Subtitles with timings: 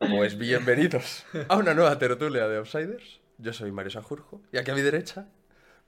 [0.00, 3.20] Pues bienvenidos a una nueva tertulia de Outsiders.
[3.36, 5.28] Yo soy Mario Sanjurjo y aquí a mi derecha,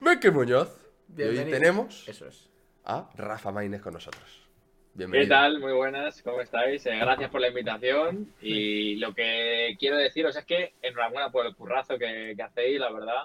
[0.01, 0.69] Meque Muñoz.
[1.17, 2.51] Y hoy tenemos Eso es.
[2.85, 4.23] a Rafa Maínez con nosotros.
[4.93, 5.31] ¿Qué Bienvenido.
[5.31, 5.61] tal?
[5.61, 6.85] Muy buenas, ¿cómo estáis?
[6.85, 11.55] Eh, gracias por la invitación y lo que quiero deciros es que enhorabuena por el
[11.57, 13.23] currazo que, que hacéis, la verdad,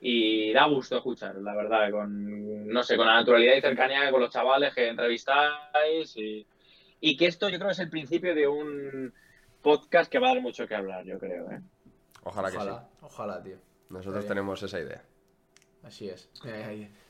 [0.00, 4.20] y da gusto escuchar, la verdad, con, no sé, con la naturalidad y cercanía con
[4.20, 6.44] los chavales que entrevistáis y,
[7.00, 9.12] y que esto yo creo es el principio de un
[9.64, 11.60] podcast que va a dar mucho que hablar, yo creo, ¿eh?
[12.22, 13.56] Ojalá que Ojalá, ojalá, tío.
[13.56, 13.62] sí.
[13.90, 15.02] Nosotros tenemos esa idea.
[15.82, 16.30] Así es.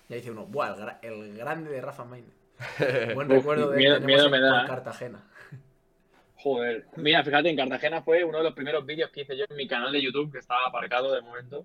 [0.09, 0.69] Ya dice uno, ¡buah!
[0.75, 2.25] El, gra- el grande de Rafa Main.
[3.15, 4.67] Buen Uf, recuerdo de miedo- miedo me da, ¿eh?
[4.67, 5.23] Cartagena.
[6.37, 9.57] Joder, mira, fíjate, en Cartagena fue uno de los primeros vídeos que hice yo en
[9.57, 11.65] mi canal de YouTube, que estaba aparcado de momento,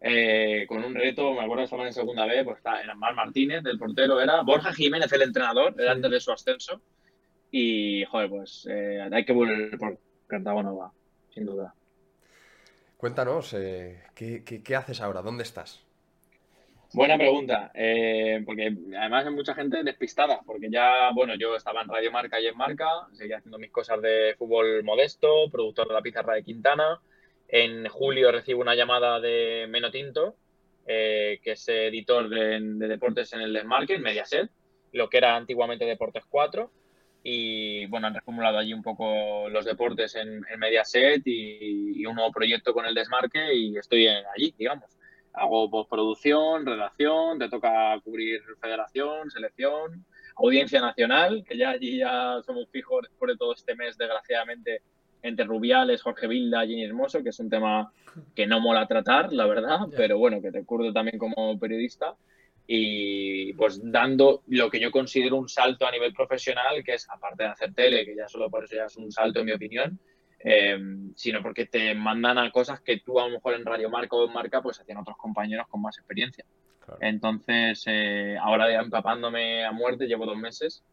[0.00, 3.14] eh, con un reto, me acuerdo que estaban en segunda B, pues está, era Mar
[3.14, 6.80] Martínez, del portero era, Borja Jiménez, el entrenador, era antes de su ascenso,
[7.50, 9.98] y, joder, pues eh, hay que volver por
[10.30, 10.92] Cartago va,
[11.34, 11.74] sin duda.
[12.96, 15.22] Cuéntanos, eh, ¿qué, qué, qué haces ahora?
[15.22, 15.82] ¿Dónde estás?
[16.92, 21.88] Buena pregunta, eh, porque además hay mucha gente despistada, porque ya, bueno, yo estaba en
[21.88, 26.02] Radio Marca y en Marca, seguía haciendo mis cosas de fútbol modesto, productor de la
[26.02, 27.00] pizarra de Quintana.
[27.46, 30.34] En julio recibo una llamada de Menotinto,
[30.84, 34.50] eh, que es editor de, de deportes en el Desmarque, en Mediaset,
[34.92, 36.72] lo que era antiguamente Deportes 4.
[37.22, 42.14] Y bueno, han reformulado allí un poco los deportes en, en Mediaset y, y un
[42.14, 44.90] nuevo proyecto con el Desmarque y estoy en- allí, digamos
[45.32, 50.04] hago postproducción, redacción, te toca cubrir federación, selección,
[50.36, 54.82] audiencia nacional, que ya allí ya somos fijos después de todo este mes, desgraciadamente,
[55.22, 57.92] entre Rubiales, Jorge Vilda, Ginny Hermoso, que es un tema
[58.34, 62.16] que no mola tratar, la verdad, pero bueno, que te curdo también como periodista.
[62.72, 67.42] Y pues dando lo que yo considero un salto a nivel profesional, que es aparte
[67.42, 69.98] de hacer tele, que ya solo por eso ya es un salto en mi opinión,
[70.38, 70.78] eh,
[71.16, 74.24] sino porque te mandan a cosas que tú a lo mejor en Radio Marca o
[74.24, 76.44] en Marca pues hacían otros compañeros con más experiencia.
[76.78, 77.00] Claro.
[77.00, 80.84] Entonces, eh, ahora ya empapándome a muerte, llevo dos meses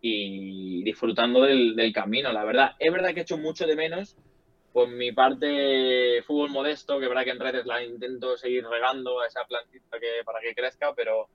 [0.00, 2.70] y disfrutando del, del camino, la verdad.
[2.78, 4.16] Es verdad que he hecho mucho de menos
[4.78, 9.26] por mi parte fútbol modesto, que verdad que en redes la intento seguir regando a
[9.26, 11.26] esa plantita que, para que crezca, pero,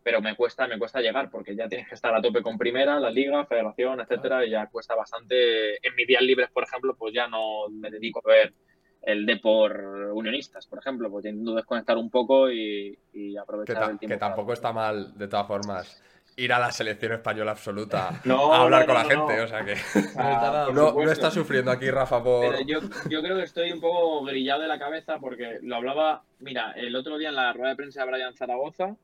[0.00, 3.00] pero me cuesta, me cuesta llegar, porque ya tienes que estar a tope con primera,
[3.00, 5.84] la liga, federación, etcétera, y ya cuesta bastante.
[5.84, 8.54] En mis días libres, por ejemplo, pues ya no me dedico a ver
[9.02, 13.90] el Depor Unionistas, por ejemplo, pues intento desconectar un poco y, y Que, aprovechar ta-
[13.90, 14.14] el tiempo.
[14.14, 16.00] que tampoco está mal, de todas formas,
[16.36, 19.36] ir a la selección española absoluta No, a hablar no, con la gente.
[19.36, 19.44] no.
[19.44, 19.76] O sea que
[20.16, 22.50] Ah, no, está sufriendo aquí Rafa por...
[22.50, 26.22] Pero yo, yo creo que estoy un poco grillado de la cabeza porque lo hablaba,
[26.40, 28.96] mira, el otro día en la rueda de prensa de Brian Zaragoza,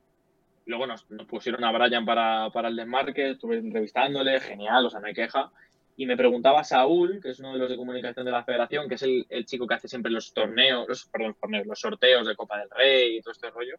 [0.65, 4.99] luego nos, nos pusieron a Brian para, para el desmarque, estuve entrevistándole, genial, o sea,
[4.99, 5.51] no hay queja.
[5.97, 8.95] Y me preguntaba Saúl, que es uno de los de comunicación de la federación, que
[8.95, 12.35] es el, el chico que hace siempre los torneos, los, perdón, torneos, los sorteos de
[12.35, 13.75] Copa del Rey y todo este rollo.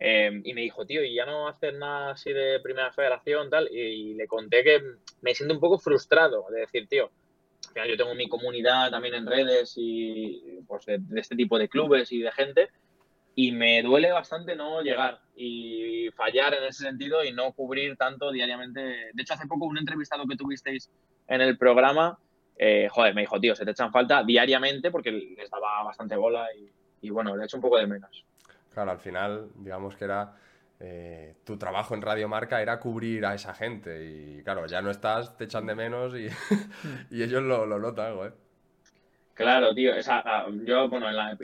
[0.00, 3.68] Eh, y me dijo, tío, ¿y ya no haces nada así de primera federación tal?
[3.70, 4.82] Y, le conté que
[5.22, 7.10] me siento un poco frustrado de decir, tío,
[7.74, 12.10] yo tengo mi comunidad también en redes y pues de, de este tipo de clubes
[12.12, 12.68] y de gente
[13.40, 18.32] y me duele bastante no llegar y fallar en ese sentido y no cubrir tanto
[18.32, 18.80] diariamente.
[18.80, 20.90] De hecho, hace poco un entrevistado que tuvisteis
[21.28, 22.18] en el programa,
[22.56, 26.48] eh, joder, me dijo, tío, se te echan falta diariamente porque les daba bastante bola
[26.52, 26.68] y,
[27.06, 28.24] y bueno, le echo un poco de menos.
[28.78, 30.36] Claro, al final, digamos que era
[30.78, 34.92] eh, tu trabajo en Radio Marca era cubrir a esa gente y claro, ya no
[34.92, 36.28] estás, te echan de menos y,
[37.10, 38.30] ellos lo, lo notan, güey.
[39.34, 39.94] Claro, tío.
[40.06, 41.36] ah, yo, bueno, en, la-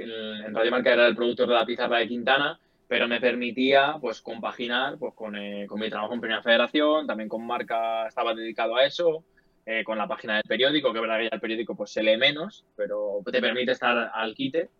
[0.52, 4.96] Radio Marca era el productor de la pizarra de Quintana, pero me permitía, pues, compaginar,
[4.96, 8.84] pues, con, eh, con mi trabajo en Primera Federación, también con Marca estaba dedicado a
[8.84, 9.24] eso,
[9.66, 12.16] eh, con la página del periódico, que verdad que ya el periódico pues se lee
[12.16, 14.70] menos, pero te permite estar al quite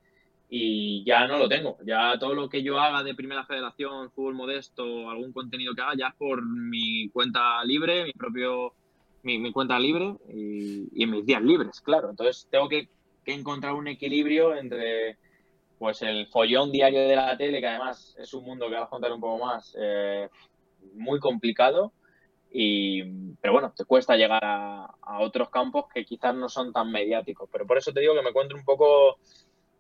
[0.57, 1.79] y ya no lo tengo.
[1.85, 5.95] Ya todo lo que yo haga de Primera Federación, fútbol modesto, algún contenido que haga,
[5.99, 8.73] ya es por mi cuenta libre, mi propio
[9.25, 12.09] mi, cuenta libre y, en mis días libres, claro.
[12.09, 12.89] Entonces tengo que,
[13.27, 15.19] encontrar un equilibrio entre
[15.77, 18.91] pues el follón diario de la tele, que además es un mundo que vas a
[18.91, 20.29] contar un poco más, eh,
[20.95, 21.93] muy complicado.
[22.53, 23.03] Y,
[23.41, 27.49] pero bueno, te cuesta llegar a, otros campos que quizás no son tan mediáticos.
[27.51, 29.19] Pero por eso te digo que me encuentro un poco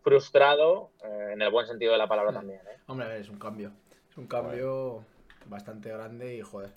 [0.04, 2.34] frustrado, eh, en el buen sentido de la palabra mm.
[2.34, 2.60] también.
[2.60, 2.78] ¿eh?
[2.86, 3.72] Hombre, es un cambio.
[4.10, 5.04] Es un cambio
[5.46, 6.70] bastante grande y, joder,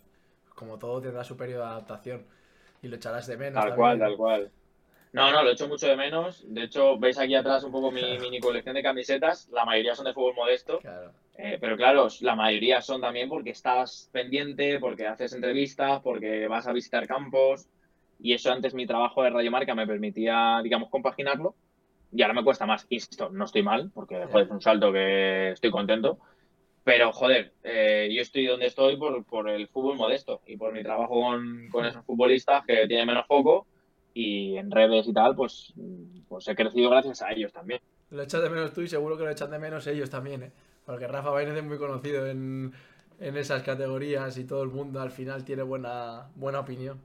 [0.55, 2.25] como todo tendrá su periodo de adaptación
[2.81, 3.63] y lo echarás de menos.
[3.63, 4.51] Tal cual, tal cual.
[5.11, 6.43] No, no, lo echo mucho de menos.
[6.47, 9.49] De hecho, veis aquí atrás un poco mi mini colección de camisetas.
[9.49, 10.79] La mayoría son de fútbol modesto.
[11.37, 16.67] Eh, pero claro, la mayoría son también porque estás pendiente, porque haces entrevistas, porque vas
[16.67, 17.67] a visitar campos.
[18.19, 21.55] Y eso antes mi trabajo de Radio Marca me permitía, digamos, compaginarlo
[22.11, 22.85] y ahora me cuesta más.
[22.89, 26.19] Insisto, no estoy mal, porque joder, es un salto que estoy contento.
[26.83, 30.83] Pero, joder, eh, yo estoy donde estoy por, por, el fútbol modesto y por mi
[30.83, 33.67] trabajo con, con, esos futbolistas que tienen menos foco
[34.13, 35.73] y en redes y tal, pues,
[36.29, 37.81] pues he crecido gracias a ellos también.
[38.09, 40.51] Lo echas de menos tú y seguro que lo echan de menos ellos también, ¿eh?
[40.85, 42.71] Porque Rafa Bainez es muy conocido en,
[43.19, 47.01] en esas categorías y todo el mundo al final tiene buena, buena opinión.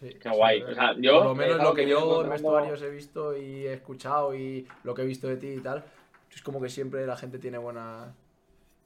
[0.00, 0.62] Qué guay.
[0.62, 3.72] O sea, yo, por lo menos lo que yo en vestuarios he visto y he
[3.72, 5.84] escuchado y lo que he visto de ti y tal,
[6.32, 8.14] es como que siempre la gente tiene buena.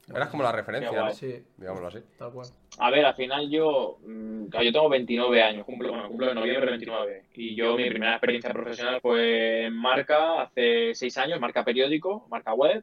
[0.08, 1.12] Eras como la referencia, ¿no?
[1.12, 1.44] Sí.
[1.56, 1.98] Digámoslo así.
[2.18, 2.48] Tal cual.
[2.78, 3.98] A ver, al final yo.
[4.04, 7.24] Mm, yo tengo 29 años, cumplo, bueno, cumplo en noviembre 29.
[7.34, 12.52] Y yo, mi primera experiencia profesional fue en marca hace 6 años, marca periódico, marca
[12.54, 12.82] web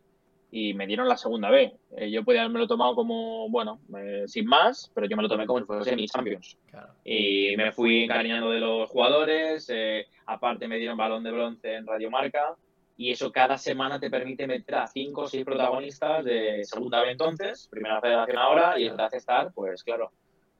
[0.51, 1.73] y me dieron la segunda B.
[1.95, 5.29] Eh, yo podía haberme lo tomado como, bueno, eh, sin más, pero yo me lo
[5.29, 6.57] tomé como si fuese mi Champions.
[7.03, 11.85] Y me fui encariñando de los jugadores, eh, aparte me dieron balón de bronce en
[11.85, 12.55] Radio Marca,
[12.97, 17.11] y eso cada semana te permite meter a cinco o seis protagonistas de segunda B
[17.11, 20.11] entonces, primera federación ahora, y te hace estar, pues claro,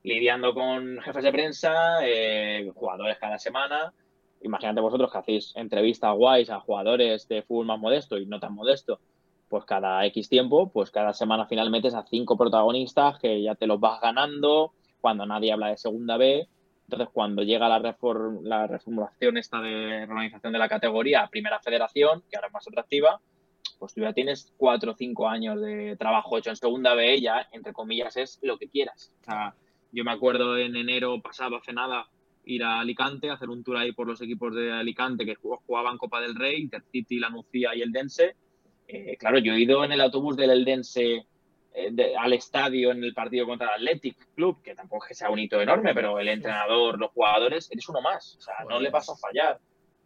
[0.04, 1.98] lidiando con jefes de prensa,
[2.76, 3.92] jugadores cada semana.
[4.42, 8.54] Imagínate vosotros que hacéis entrevistas guays a jugadores de fútbol más modesto y no tan
[8.54, 9.02] modesto
[9.50, 13.68] pues cada X tiempo, pues cada semana final metes a cinco protagonistas que ya te
[13.68, 16.48] los vas ganando cuando nadie habla de segunda B.
[16.84, 22.24] Entonces, cuando llega la, reform la reformulación esta de organización de la categoría Primera Federación,
[22.30, 23.22] que ahora es más atractiva,
[23.78, 27.48] pues tú ya tienes cuatro o cinco años de trabajo hecho en segunda B, ya,
[27.52, 29.14] entre comillas, es lo que quieras.
[29.22, 29.56] O sea,
[29.92, 32.08] yo me acuerdo en enero pasado, hace nada,
[32.46, 36.22] ir a Alicante, hacer un tour ahí por los equipos de Alicante que jugaban Copa
[36.22, 38.36] del Rey, Intercity, La Nucía y el Dense,
[38.92, 41.26] eh, claro, yo he ido en el autobús del Eldense
[41.76, 45.30] eh, al estadio en el partido contra el Athletic Club, que tampoco es que sea
[45.30, 48.36] un hito enorme, pero el entrenador, los jugadores, eres uno más.
[48.38, 49.60] O sea, no le vas a fallar.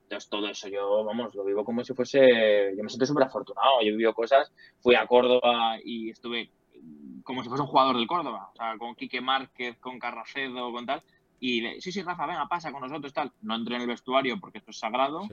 [0.04, 2.74] Entonces, todo eso yo, vamos, lo vivo como si fuese.
[2.76, 3.80] Yo me siento súper afortunado.
[3.82, 4.52] Yo he vivido cosas.
[4.80, 6.52] Fui a Córdoba y estuve
[7.24, 8.50] como si fuese un jugador del Córdoba.
[8.52, 11.02] O sea, con Quique Márquez, con Carracedo, con tal.
[11.46, 13.30] Y le, sí, sí, Rafa, venga, pasa con nosotros, tal.
[13.42, 15.28] No entré en el vestuario porque esto es sagrado.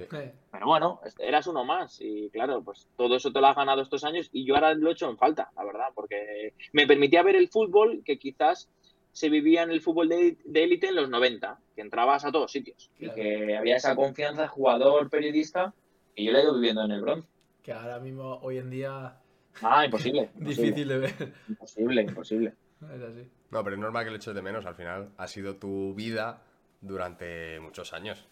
[0.51, 2.01] Pero bueno, eras uno más.
[2.01, 4.29] Y claro, pues todo eso te lo has ganado estos años.
[4.33, 7.47] Y yo ahora lo he hecho en falta, la verdad, porque me permitía ver el
[7.47, 8.69] fútbol que quizás
[9.13, 12.91] se vivía en el fútbol de élite en los 90, que entrabas a todos sitios.
[12.99, 15.75] Y que había esa confianza, jugador, periodista.
[16.17, 17.29] Y yo lo he ido viviendo en el bronce.
[17.63, 19.17] Que ahora mismo, hoy en día.
[19.63, 20.31] Ah, imposible.
[20.35, 21.35] Difícil de ver.
[21.49, 22.55] Imposible, imposible.
[22.83, 23.31] Es así.
[23.51, 24.65] No, pero es normal que lo eches de menos.
[24.67, 26.43] Al final ha sido tu vida
[26.81, 28.27] durante muchos años.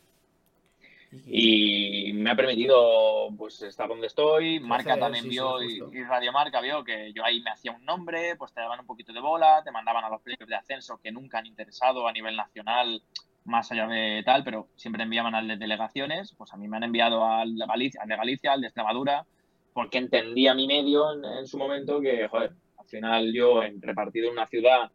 [1.10, 4.60] Y me ha permitido pues estar donde estoy.
[4.60, 8.52] Marca también vio y, Radio Marca vio que yo ahí me hacía un nombre, pues
[8.52, 11.38] te daban un poquito de bola, te mandaban a los playoffs de ascenso que nunca
[11.38, 13.02] han interesado a nivel nacional,
[13.44, 16.34] más allá de tal, pero siempre enviaban al de delegaciones.
[16.36, 19.24] Pues a mí me han enviado al de Galicia, al de, Galicia, al de Extremadura,
[19.72, 24.26] porque entendía mi medio en, en, su momento que, joder, al final yo en, repartido
[24.26, 24.90] en una ciudad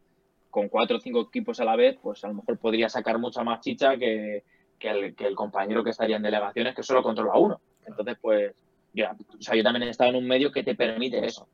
[0.54, 3.42] con cuatro o cinco equipos a la vez, pues a lo mejor podría sacar mucha
[3.42, 4.44] más chicha que,
[4.78, 7.60] el, compañero que estaría en delegaciones que solo controla uno.
[7.84, 8.54] Entonces, pues,
[8.92, 11.48] yo, o sea, yo también he estado en un medio que te permite eso.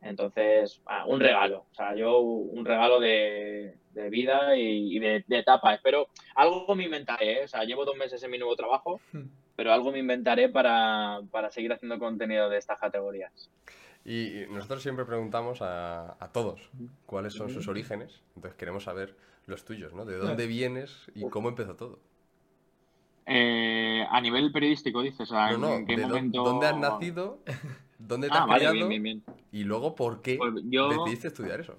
[0.00, 1.66] Entonces, ah, un regalo.
[1.70, 3.74] O sea, yo un regalo de,
[4.10, 5.74] vida y, de, etapa.
[5.74, 7.40] Espero, algo me inventaré.
[7.40, 7.44] ¿eh?
[7.44, 9.26] O sea, llevo dos meses en mi nuevo trabajo, hmm.
[9.56, 13.50] pero algo me inventaré para, para seguir haciendo contenido de estas categorías.
[14.04, 16.70] Y nosotros siempre preguntamos a, todos
[17.06, 20.04] cuáles son sus orígenes, entonces queremos saber los tuyos, ¿no?
[20.04, 21.98] ¿De dónde vienes y cómo empezó todo?
[23.26, 26.42] Eh, a nivel periodístico, dices, ¿en no, qué momento...
[26.42, 27.40] ¿Dónde has nacido?
[27.98, 28.76] ¿Dónde te ah, has criado?
[29.52, 31.78] Y luego, ¿por qué pues decidiste estudiar eso?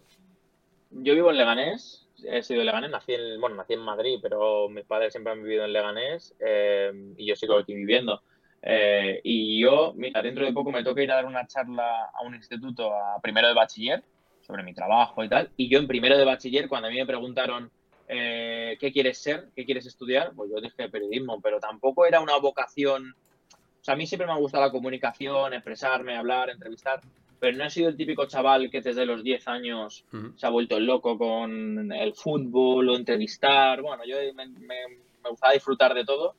[0.92, 4.70] Yo vivo en Leganés, he sido de Leganés, nací en, bueno, nací en Madrid, pero
[4.70, 8.22] mis padres siempre han vivido en Leganés eh, y yo sigo aquí viviendo.
[8.62, 12.22] Eh, y yo, mira, dentro de poco me toca ir a dar una charla a
[12.24, 14.04] un instituto a primero de bachiller
[14.42, 15.50] sobre mi trabajo y tal.
[15.58, 17.72] Y yo en primero de bachiller, cuando a mí me preguntaron
[18.08, 22.38] eh, qué quieres ser, qué quieres estudiar, pues yo dije periodismo, pero tampoco era una
[22.38, 23.16] vocación.
[23.54, 27.00] O sea, a mí siempre me ha gustado la comunicación, expresarme, hablar, entrevistar,
[27.39, 30.04] pero no he sido el típico chaval que desde los 10 años
[30.36, 33.82] se ha vuelto loco con el fútbol o entrevistar.
[33.82, 34.75] Bueno, yo me, me,
[35.24, 36.36] me gustaba disfrutar de todo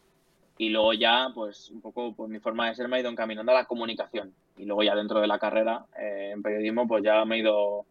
[0.60, 3.50] y luego ya, pues un poco pues, mi forma de ser me ha ido encaminando
[3.50, 4.34] a la comunicación.
[4.58, 7.86] Y luego ya dentro de la carrera eh, en periodismo, pues ya me he ido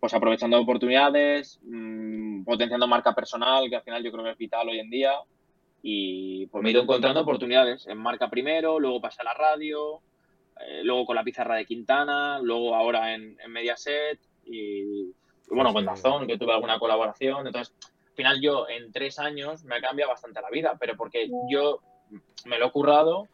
[0.00, 4.66] pues aprovechando oportunidades, mmm, potenciando marca personal, que al final yo creo que es vital
[4.70, 5.12] hoy en día.
[5.82, 10.00] Y pues me he ido encontrando oportunidades en marca primero, luego pasé a la radio,
[10.60, 15.14] eh, luego con la pizarra de Quintana, luego ahora en, en Mediaset y, y
[15.50, 17.46] bueno, con Dazón, que tuve alguna colaboración.
[17.46, 17.74] Entonces,
[18.08, 21.80] al final yo en tres años me ha cambiado bastante la vida, pero porque yo
[22.46, 23.28] me lo he currado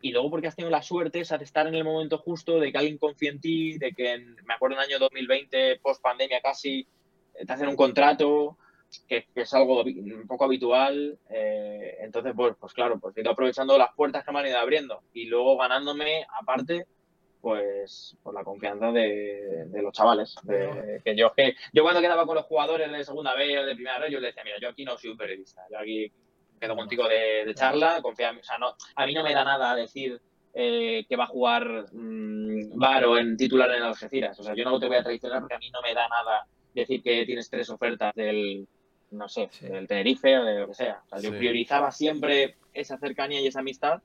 [0.00, 2.78] y luego porque has tenido la suerte de estar en el momento justo, de que
[2.78, 6.40] alguien confíe en ti, de que en, me acuerdo en el año 2020, post pandemia
[6.40, 6.86] casi,
[7.34, 8.56] te hacen un contrato,
[9.08, 11.18] que, que es algo un poco habitual.
[11.30, 14.58] Eh, entonces, pues, pues claro, pues he ido aprovechando las puertas que me han ido
[14.58, 16.86] abriendo y luego ganándome, aparte,
[17.40, 20.36] pues por la confianza de, de los chavales.
[20.42, 23.74] De, que yo, que yo cuando quedaba con los jugadores de segunda B o de
[23.74, 26.12] primera B, yo les decía, mira, yo aquí no soy un periodista, yo aquí
[26.60, 28.30] quedo contigo de, de charla, confía.
[28.38, 30.20] O sea, no, a mí no me da nada decir
[30.54, 34.38] eh, que va a jugar mmm, Varo en titular en Algeciras.
[34.40, 36.46] O sea, yo no te voy a traicionar porque a mí no me da nada
[36.74, 38.66] decir que tienes tres ofertas del,
[39.10, 39.66] no sé, sí.
[39.66, 41.02] del Tenerife o de lo que sea.
[41.04, 41.36] O sea, yo sí.
[41.36, 44.02] priorizaba siempre esa cercanía y esa amistad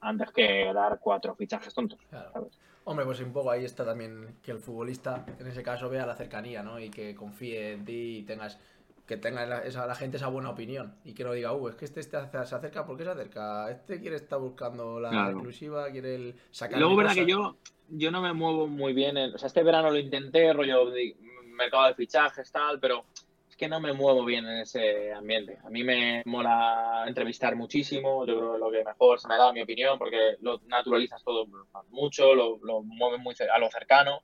[0.00, 1.98] antes que dar cuatro fichajes tontos.
[2.10, 2.50] Claro.
[2.84, 6.16] Hombre, pues un poco ahí está también que el futbolista, en ese caso, vea la
[6.16, 6.80] cercanía, ¿no?
[6.80, 8.58] Y que confíe en ti y tengas
[9.06, 11.74] que tenga la, esa, la gente esa buena opinión y que no diga, uh, es
[11.74, 13.70] que este, este se acerca, ¿por qué se acerca?
[13.70, 15.30] Este quiere estar buscando la claro.
[15.30, 16.78] exclusiva, quiere el sacar.
[16.78, 17.56] Luego, verdad que yo,
[17.88, 19.16] yo no me muevo muy bien.
[19.16, 21.16] En, o sea, este verano lo intenté, rollo de
[21.56, 23.04] mercado de fichajes, tal, pero
[23.48, 25.58] es que no me muevo bien en ese ambiente.
[25.64, 29.52] A mí me mola entrevistar muchísimo, yo creo que lo que mejor se me da,
[29.52, 31.46] mi opinión, porque lo naturalizas todo
[31.90, 34.20] mucho, lo, lo mueves muy a lo cercano,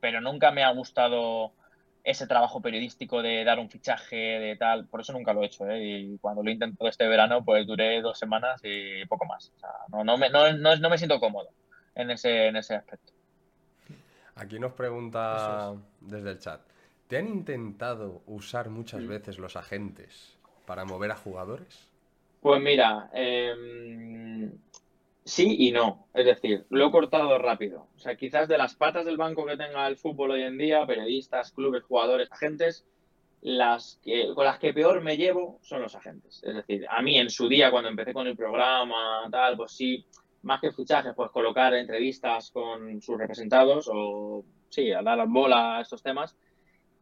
[0.00, 1.52] pero nunca me ha gustado
[2.04, 5.68] ese trabajo periodístico de dar un fichaje, de tal, por eso nunca lo he hecho,
[5.68, 5.82] ¿eh?
[5.82, 9.52] Y cuando lo he intentado este verano, pues duré dos semanas y poco más.
[9.56, 11.48] O sea, no, no, me, no, no, no me siento cómodo
[11.94, 13.12] en ese, en ese aspecto.
[14.34, 16.08] Aquí nos pregunta es.
[16.08, 16.60] desde el chat,
[17.06, 21.88] ¿te han intentado usar muchas veces los agentes para mover a jugadores?
[22.40, 24.50] Pues mira, eh,
[25.24, 26.06] sí y no.
[26.14, 27.88] Es decir, lo he cortado rápido.
[27.96, 30.86] O sea, quizás de las patas del banco que tenga el fútbol hoy en día,
[30.86, 32.84] periodistas, clubes, jugadores, agentes,
[33.42, 36.42] las que, con las que peor me llevo son los agentes.
[36.44, 40.04] Es decir, a mí en su día, cuando empecé con el programa, tal, pues sí,
[40.42, 45.80] más que fichajes, pues colocar entrevistas con sus representados o, sí, a dar bola a
[45.82, 46.36] estos temas.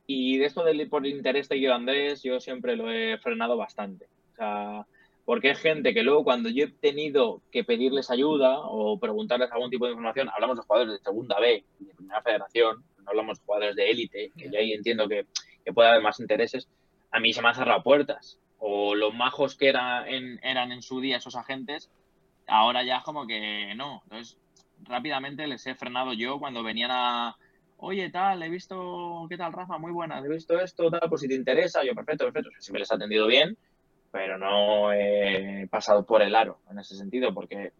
[0.06, 4.06] Y de esto del por interés de Guido Andrés, yo siempre lo he frenado bastante.
[4.32, 4.86] O sea,
[5.30, 9.70] porque es gente que luego cuando yo he tenido que pedirles ayuda o preguntarles algún
[9.70, 13.44] tipo de información, hablamos de jugadores de segunda B, de primera federación, no hablamos de
[13.44, 15.26] jugadores de élite, que yo ahí entiendo que,
[15.64, 16.68] que, puede haber más intereses,
[17.12, 18.40] a mí se me han cerrado puertas.
[18.58, 21.92] O los majos que era en, eran en su día esos agentes,
[22.48, 24.00] ahora ya como que no.
[24.06, 24.36] Entonces,
[24.82, 27.36] rápidamente les he frenado yo cuando venían a,
[27.76, 29.78] oye, tal, he visto, ¿qué tal, Rafa?
[29.78, 32.80] Muy buena, he visto esto, tal, pues si te interesa, yo, perfecto, perfecto, si me
[32.80, 33.56] les ha atendido bien,
[34.10, 37.72] pero no he pasado por el aro en ese sentido, porque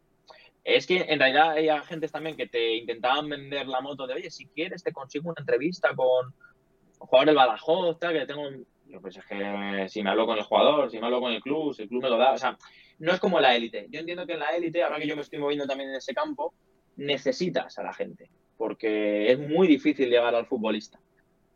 [0.64, 4.30] es que en realidad hay agentes también que te intentaban vender la moto de, oye,
[4.30, 8.42] si quieres te consigo una entrevista con un jugador del Badajoz, tal, que tengo.
[8.86, 11.40] Yo, pues es que si me hablo con el jugador, si me hablo con el
[11.40, 12.58] club, si el club me lo da, o sea,
[12.98, 13.86] no es como la élite.
[13.88, 16.12] Yo entiendo que en la élite, ahora que yo me estoy moviendo también en ese
[16.12, 16.52] campo,
[16.96, 20.98] necesitas a la gente, porque es muy difícil llegar al futbolista.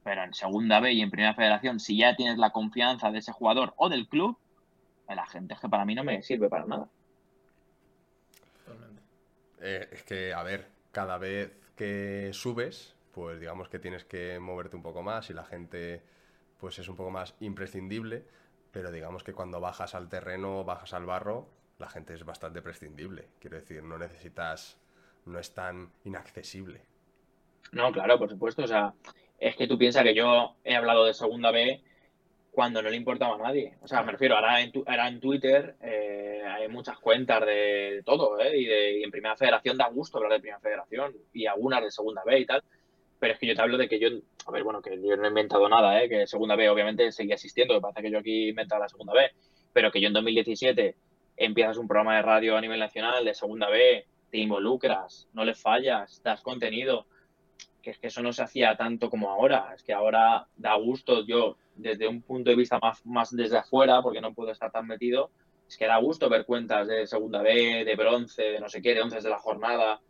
[0.05, 3.33] Pero en segunda B y en primera federación, si ya tienes la confianza de ese
[3.33, 4.39] jugador o del club,
[5.09, 6.89] la gente es que para mí no me sirve para nada.
[9.61, 14.77] Eh, es que, a ver, cada vez que subes, pues digamos que tienes que moverte
[14.77, 16.03] un poco más y la gente
[16.59, 18.25] pues es un poco más imprescindible,
[18.73, 23.29] pero digamos que cuando bajas al terreno, bajas al barro, la gente es bastante prescindible.
[23.39, 24.79] Quiero decir, no necesitas,
[25.27, 26.83] no es tan inaccesible.
[27.73, 28.63] No, claro, por supuesto.
[28.63, 28.95] O sea,
[29.39, 31.83] es que tú piensas que yo he hablado de segunda B
[32.55, 33.75] cuando no le importaba a nadie.
[33.83, 38.03] O sea, me refiero, ahora en, tu, ahora en Twitter eh, hay muchas cuentas de
[38.05, 38.57] todo, ¿eh?
[38.57, 41.91] Y, de, y, en Primera Federación da gusto hablar de Primera Federación y algunas de
[41.91, 42.63] Segunda B y tal.
[43.19, 44.09] pero es que yo te hablo de que yo,
[44.47, 46.09] a ver, bueno, que yo no he inventado nada, ¿eh?
[46.09, 49.15] que segunda B obviamente seguía existiendo, me parece que yo aquí he inventado la segunda
[49.15, 49.31] B,
[49.73, 50.95] pero que yo en 2017
[51.37, 55.55] empiezas un programa de radio a nivel nacional de segunda B, te involucras, no le
[55.55, 57.07] fallas, das contenido,
[57.85, 61.25] que es que eso no se hacía tanto como ahora, es que ahora da gusto,
[61.27, 64.87] yo desde un punto de vista más, más desde afuera, porque no puedo estar tan
[64.87, 65.31] metido,
[65.69, 68.95] es que da gusto ver cuentas de segunda B, de bronce, de no sé qué,
[68.95, 70.01] de once de la jornada.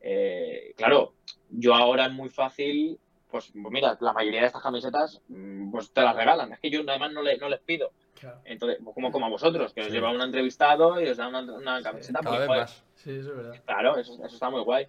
[0.00, 1.14] Eh, claro,
[1.50, 6.02] yo ahora es muy fácil, pues mira, la mayoría de estas camisetas mm, pues te
[6.02, 7.90] las regalan, es que yo además no, no les pido.
[8.44, 11.82] Entonces, pues como, como a vosotros, que os lleva un entrevistado y os da una,
[11.82, 12.20] camiseta.
[12.20, 13.62] Pues, sí, eso es verdad.
[13.66, 14.86] Claro, eso, eso está muy guay.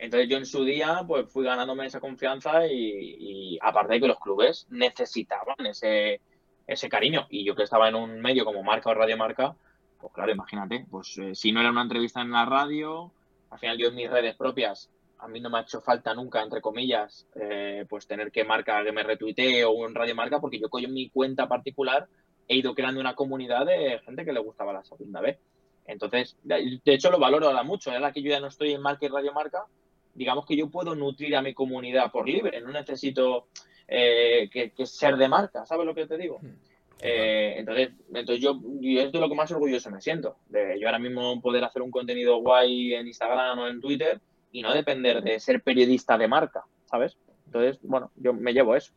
[0.00, 4.18] Entonces yo en su día pues fui ganándome esa confianza y, aparte de que los
[4.18, 6.22] clubes necesitaban ese,
[6.66, 7.26] ese cariño.
[7.28, 9.54] Y yo que estaba en un medio como Marca o Radio Marca,
[10.00, 13.12] pues claro, imagínate, pues eh, si no era una entrevista en la radio,
[13.50, 16.42] al final yo en mis redes propias, a mí no me ha hecho falta nunca,
[16.42, 20.58] entre comillas, eh, pues tener que marcar que me retuitee o un Radio Marca, porque
[20.58, 22.08] yo en mi cuenta particular
[22.48, 25.38] he ido creando una comunidad de gente que le gustaba la segunda vez.
[25.84, 29.04] Entonces, de hecho lo valoro ahora mucho, ahora que yo ya no estoy en Marca
[29.04, 29.66] y Radio Marca,
[30.14, 33.48] digamos que yo puedo nutrir a mi comunidad por libre, no necesito
[33.88, 36.38] eh, que, ser de marca, ¿sabes lo que te digo?
[36.40, 36.54] Hmm.
[37.02, 40.98] Eh, entonces, entonces yo, es de lo que más orgulloso me siento, de yo ahora
[40.98, 44.20] mismo poder hacer un contenido guay en Instagram o en Twitter
[44.52, 47.16] y no depender de ser periodista de marca, ¿sabes?
[47.46, 48.92] Entonces, bueno, yo me llevo eso.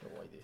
[0.00, 0.40] Qué guay, tío.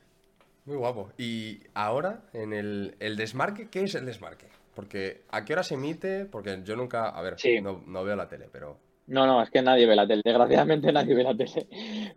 [0.65, 1.11] Muy guapo.
[1.19, 4.47] Y ahora, en el, el desmarque, ¿qué es el desmarque?
[4.75, 6.25] Porque, ¿a qué hora se emite?
[6.25, 9.63] Porque yo nunca, a ver, no, no veo la tele, pero no, no, es que
[9.63, 11.67] nadie ve la tele, desgraciadamente nadie ve la tele.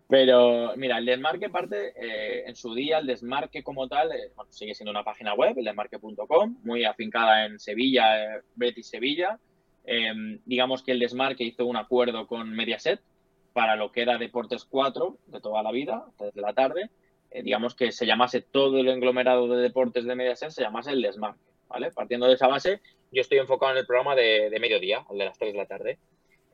[0.08, 4.52] Pero mira, el desmarque parte, eh, en su día, el desmarque como tal, eh, bueno,
[4.52, 9.38] sigue siendo una página web, el desmarque.com, muy afincada en Sevilla, eh, Betis Sevilla.
[9.84, 13.00] Em, digamos que el desmarque hizo un acuerdo con Mediaset
[13.52, 16.90] para lo que era Deportes 4 de toda la vida, desde la tarde.
[17.42, 21.44] digamos que se llamase todo el englomerado de deportes de Mediaset, se llamase el desmarque,
[21.68, 21.90] ¿vale?
[21.90, 22.80] Partiendo de esa base,
[23.12, 25.66] yo estoy enfocado en el programa de, de mediodía, el de las 3 de la
[25.66, 25.98] tarde.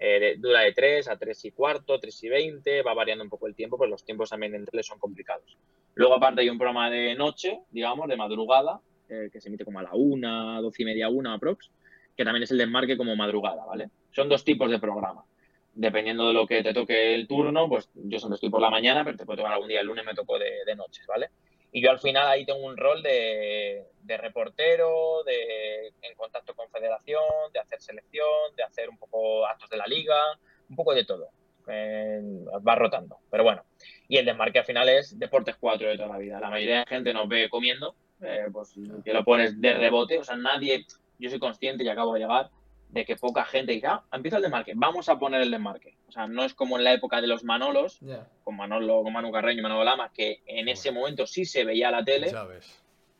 [0.04, 3.46] Eh, dura de 3 a 3 y cuarto, 3 y 20, va variando un poco
[3.46, 5.56] el tiempo, pues los tiempos también en tele son complicados.
[5.94, 9.78] Luego aparte hay un programa de noche, digamos, de madrugada, eh, que se emite como
[9.78, 11.70] a la 1, 12 y media, 1 aprox,
[12.16, 13.90] que también es el desmarque como madrugada, ¿vale?
[14.10, 15.24] Son dos tipos de programa.
[15.72, 19.04] Dependiendo de lo que te toque el turno, pues yo siempre estoy por la mañana,
[19.04, 21.28] pero te puede tocar algún día el lunes me tocó de, de noches, ¿vale?
[21.72, 27.22] Y yo al final ahí tengo un rol de, reportero, de en contacto con federación,
[27.52, 30.20] de hacer selección, de hacer un poco actos de la liga,
[30.68, 31.30] un poco de todo.
[31.66, 33.64] va rotando, pero bueno.
[34.06, 36.38] Y el desmarque al final es Deportes 4 de toda la vida.
[36.38, 40.24] La mayoría de gente nos ve comiendo, eh, pues que lo pones de rebote, o
[40.24, 40.84] sea, nadie,
[41.18, 42.50] yo soy consciente y acabo de llegar,
[42.92, 45.96] de que poca gente dice, ah, empieza el desmarque, vamos a poner el desmarque.
[46.08, 48.00] O sea, no es como en la época de los Manolos,
[48.44, 51.90] con Manolo, con Manu Carreño y Manolo Lama, que en ese momento sí se veía
[51.90, 52.30] la tele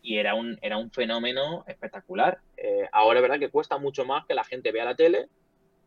[0.02, 2.38] y era un, era un fenómeno espectacular.
[2.56, 5.28] Eh, ahora es verdad que cuesta mucho más que la gente vea la tele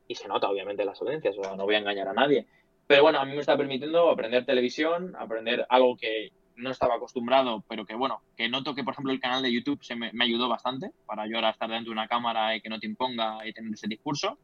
[0.08, 2.48] y se nota obviamente las audiencias, o sea, no voy a engañar a nadie.
[2.88, 7.64] Pero bueno, a mí me está permitiendo aprender televisión, aprender algo que no estaba acostumbrado,
[7.68, 10.48] pero que bueno, que noto que por ejemplo el canal de YouTube se me, ayudó
[10.50, 13.54] bastante para yo ahora estar dentro de una cámara y que no te imponga y
[13.54, 14.38] tener ese discurso.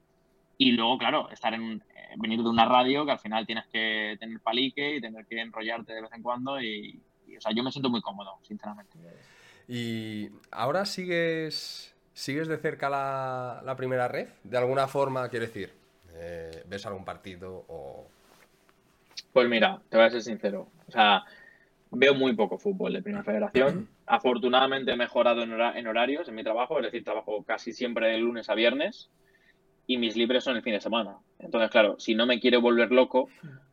[0.57, 4.15] Y luego, claro, estar en eh, venir de una radio que al final tienes que
[4.19, 7.01] tener palique y tener que enrollarte de vez en cuando y,
[7.35, 8.97] o sea, yo me siento muy cómodo, sinceramente.
[9.67, 14.27] ¿Y ahora sigues, sigues de cerca la, la primera red?
[14.43, 15.73] De alguna forma, quiero decir,
[16.13, 18.07] eh, ¿ves algún partido o...?
[19.33, 20.67] Pues mira, te voy a ser sincero.
[20.87, 21.23] O sea,
[21.93, 23.89] Veo muy poco fútbol de Primera Federación.
[24.05, 28.49] Afortunadamente he mejorado en, horarios en mi trabajo, es decir, trabajo casi siempre de lunes
[28.49, 29.09] a viernes
[29.87, 31.17] y mis libres son el fin de semana.
[31.39, 33.27] Entonces, claro, si no me quiero volver loco,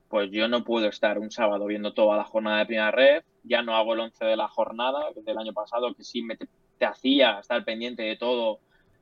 [0.09, 3.63] pues yo no puedo estar un sábado viendo toda la jornada de Primera Red, ya
[3.63, 6.49] no hago el 11 de la jornada del año pasado, que sí me te,
[6.85, 8.59] hacía estar pendiente de todo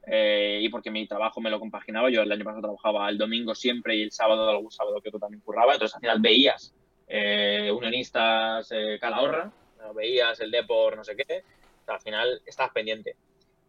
[0.06, 2.10] eh, y porque mi trabajo me lo compaginaba.
[2.10, 5.18] Yo el año pasado trabajaba el domingo siempre y el sábado, algún sábado que tú
[5.18, 6.74] también curraba, entonces al final veías
[7.06, 9.50] eh, unionistas eh, Calahorra,
[9.94, 11.42] veías el Depor, no sé qué,
[11.86, 13.16] al final estás pendiente.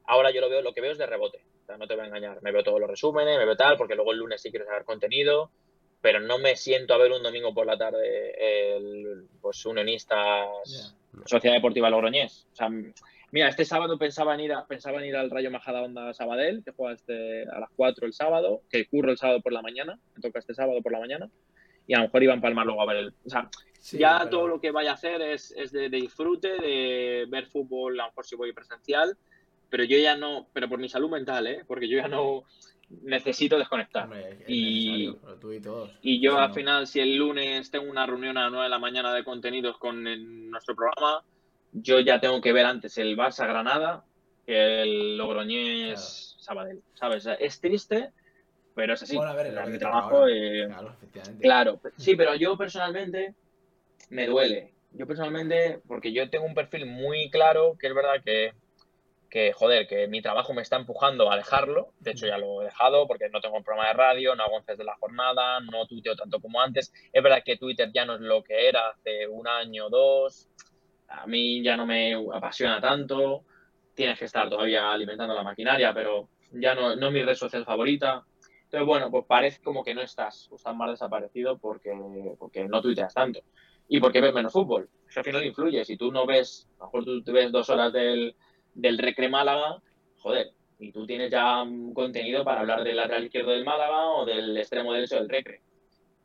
[0.06, 1.42] Ahora yo lo veo, lo que veo es de rebote,
[1.78, 4.14] no te voy a engañar, me veo todos los resúmenes, me veo tal, porque luego
[4.14, 5.52] el lunes sí quiero saber contenido,
[6.02, 10.96] pero no me siento a ver un domingo por la tarde el, pues unionistas,
[11.26, 12.48] Sociedad Deportiva Logroñés.
[12.54, 12.70] O sea,
[13.32, 16.64] mira, este sábado pensaba en ir, a, pensaba en ir al Rayo Majada Onda Sabadell,
[16.64, 20.00] que juega este, a las 4 el sábado, que curro el sábado por la mañana,
[20.16, 21.30] me toca este sábado por la mañana
[21.88, 23.14] y a lo mejor iban a palmar luego a ver el.
[23.26, 23.50] O sea,
[23.94, 28.04] ya todo lo que vaya a hacer es, es de, disfrute, de ver fútbol, a
[28.04, 29.18] lo mejor si voy presencial,
[29.70, 31.64] pero yo ya no, pero por mi salud mental, ¿eh?
[31.66, 32.44] porque yo ya no,
[33.04, 34.04] necesito desconectar.
[34.06, 35.92] Hombre, y, pero tú y todos.
[36.02, 38.70] y yo al no- final, si el lunes tengo una reunión a las 9 de
[38.70, 41.24] la mañana de contenidos con el- nuestro programa,
[41.72, 44.04] yo ya tengo que ver antes el Barça Granada
[44.46, 46.82] que el Logroñés Sabadell.
[46.94, 47.28] ¿Sabes?
[47.40, 48.12] Es triste,
[48.78, 49.16] pero es así.
[49.16, 50.18] Bueno, a ver, te toca trabajo.
[50.18, 50.68] ahora.
[50.68, 51.42] Claro, efectivamente.
[51.42, 53.34] Claro, sí, pero yo personalmente
[54.12, 54.72] me duele.
[54.92, 58.54] Yo personalmente, porque yo tengo un perfil muy claro, que es verdad que,
[59.32, 61.94] que, joder, que mi trabajo me está empujando a dejarlo.
[62.00, 64.58] De hecho, ya lo he dejado porque no tengo un programa de radio, no hago
[64.58, 66.94] once de la jornada, no tuiteo tanto como antes.
[67.12, 70.48] Es verdad que Twitter ya no es lo que era hace un año o dos.
[71.08, 73.44] A mí ya no me apasiona tanto.
[73.96, 77.66] Tienes que estar todavía alimentando la maquinaria, pero ya no, no es mi red social
[77.66, 78.24] favorita.
[78.68, 81.94] Entonces, bueno, pues parece como que no estás, o estás más desaparecido porque,
[82.38, 83.40] porque no tuiteas tanto.
[83.88, 84.90] Y porque ves menos fútbol.
[85.08, 85.86] Eso al final influye.
[85.86, 88.36] Si tú no ves, a lo mejor tú te ves dos horas del,
[88.74, 89.82] del Recre Málaga,
[90.18, 94.26] joder, y tú tienes ya un contenido para hablar del lateral izquierdo del Málaga o
[94.26, 95.62] del extremo derecho del Recre.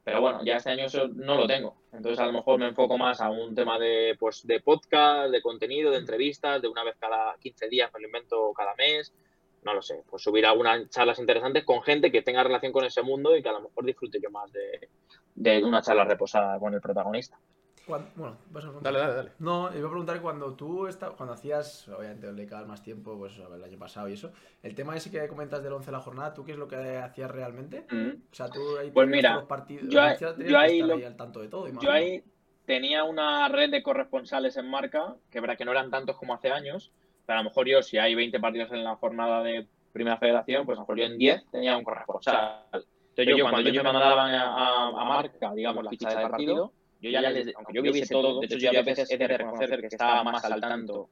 [0.03, 1.77] Pero bueno, ya este año eso no lo tengo.
[1.93, 5.41] Entonces a lo mejor me enfoco más a un tema de, pues, de podcast, de
[5.41, 9.15] contenido, de entrevistas, de una vez cada 15 días me lo invento cada mes.
[9.64, 13.03] No lo sé, pues subir algunas charlas interesantes con gente que tenga relación con ese
[13.03, 14.88] mundo y que a lo mejor disfrute yo más de,
[15.37, 17.38] de una charla reposada con el protagonista.
[17.87, 18.92] Bueno, vas a preguntar.
[18.92, 19.31] Dale, dale, dale.
[19.40, 23.37] No, iba a preguntar cuando tú esta- cuando hacías, obviamente le dedicabas más tiempo, pues
[23.38, 24.31] el año pasado y eso,
[24.62, 26.77] el tema ese que comentas del 11 de la jornada, ¿tú qué es lo que
[26.98, 27.85] hacías realmente?
[27.90, 28.11] Mm.
[28.31, 30.81] O sea, tú ahí Pues tenías mira, todos los partidos, yo ahí- yo que ahí
[30.83, 32.22] lo- al tanto de todo, Yo ahí
[32.66, 36.51] tenía una red de corresponsales en marca, que verdad que no eran tantos como hace
[36.53, 36.92] años,
[37.27, 40.77] a lo mejor yo, si hay 20 partidos en la jornada de Primera Federación, pues
[40.77, 42.65] a lo mejor yo en 10 tenía un corresponsal.
[42.73, 46.73] Entonces yo, cuando ellos me mandaban a, a- a marca, digamos, la ficha del partido,
[47.01, 49.81] yo ya les, aunque yo viese todo, de hecho yo a veces he de reconocer
[49.81, 51.09] que estaba más al tanto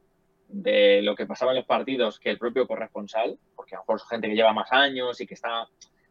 [0.49, 3.97] de lo que pasaba en los partidos que el propio corresponsal, porque a lo mejor
[3.97, 5.69] es gente que lleva más años y que está,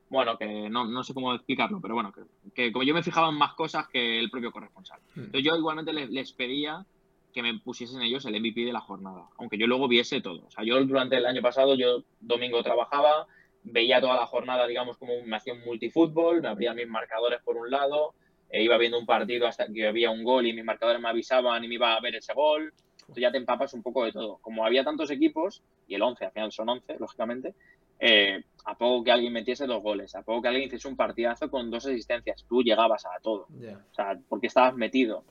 [0.09, 2.21] bueno, que no, no sé cómo explicarlo, pero bueno, que,
[2.53, 4.99] que como yo me fijaba en más cosas que el propio corresponsal.
[5.15, 5.19] Hmm.
[5.25, 6.85] Entonces yo igualmente les, les pedía
[7.33, 10.45] que me pusiesen ellos el MVP de la jornada, aunque yo luego viese todo.
[10.47, 13.27] O sea, yo durante el año pasado, yo domingo trabajaba,
[13.63, 17.57] veía toda la jornada, digamos, como me hacía un multifútbol, me abría mis marcadores por
[17.57, 18.13] un lado,
[18.49, 21.63] e iba viendo un partido hasta que había un gol y mis marcadores me avisaban
[21.63, 22.73] y me iba a ver ese gol.
[23.01, 24.37] Entonces ya te empapas un poco de todo.
[24.41, 27.53] Como había tantos equipos, y el 11, al final son 11, lógicamente,
[27.99, 31.49] eh, a poco que alguien metiese dos goles, a poco que alguien hiciese un partidazo
[31.49, 33.47] con dos asistencias, tú llegabas a todo.
[33.49, 35.23] O sea, porque estabas metido.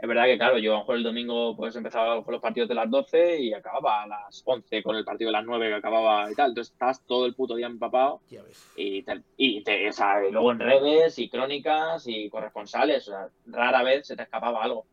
[0.00, 2.68] Es verdad que, claro, yo a lo mejor el domingo pues empezaba con los partidos
[2.68, 5.74] de las 12 y acababa a las 11 con el partido de las 9 que
[5.74, 6.50] acababa y tal.
[6.50, 8.64] Entonces estabas todo el puto día empapado Ya ves.
[8.76, 13.08] y, te, y te- o sea, luego en redes y crónicas y corresponsales.
[13.08, 14.86] O sea, rara vez se te escapaba algo.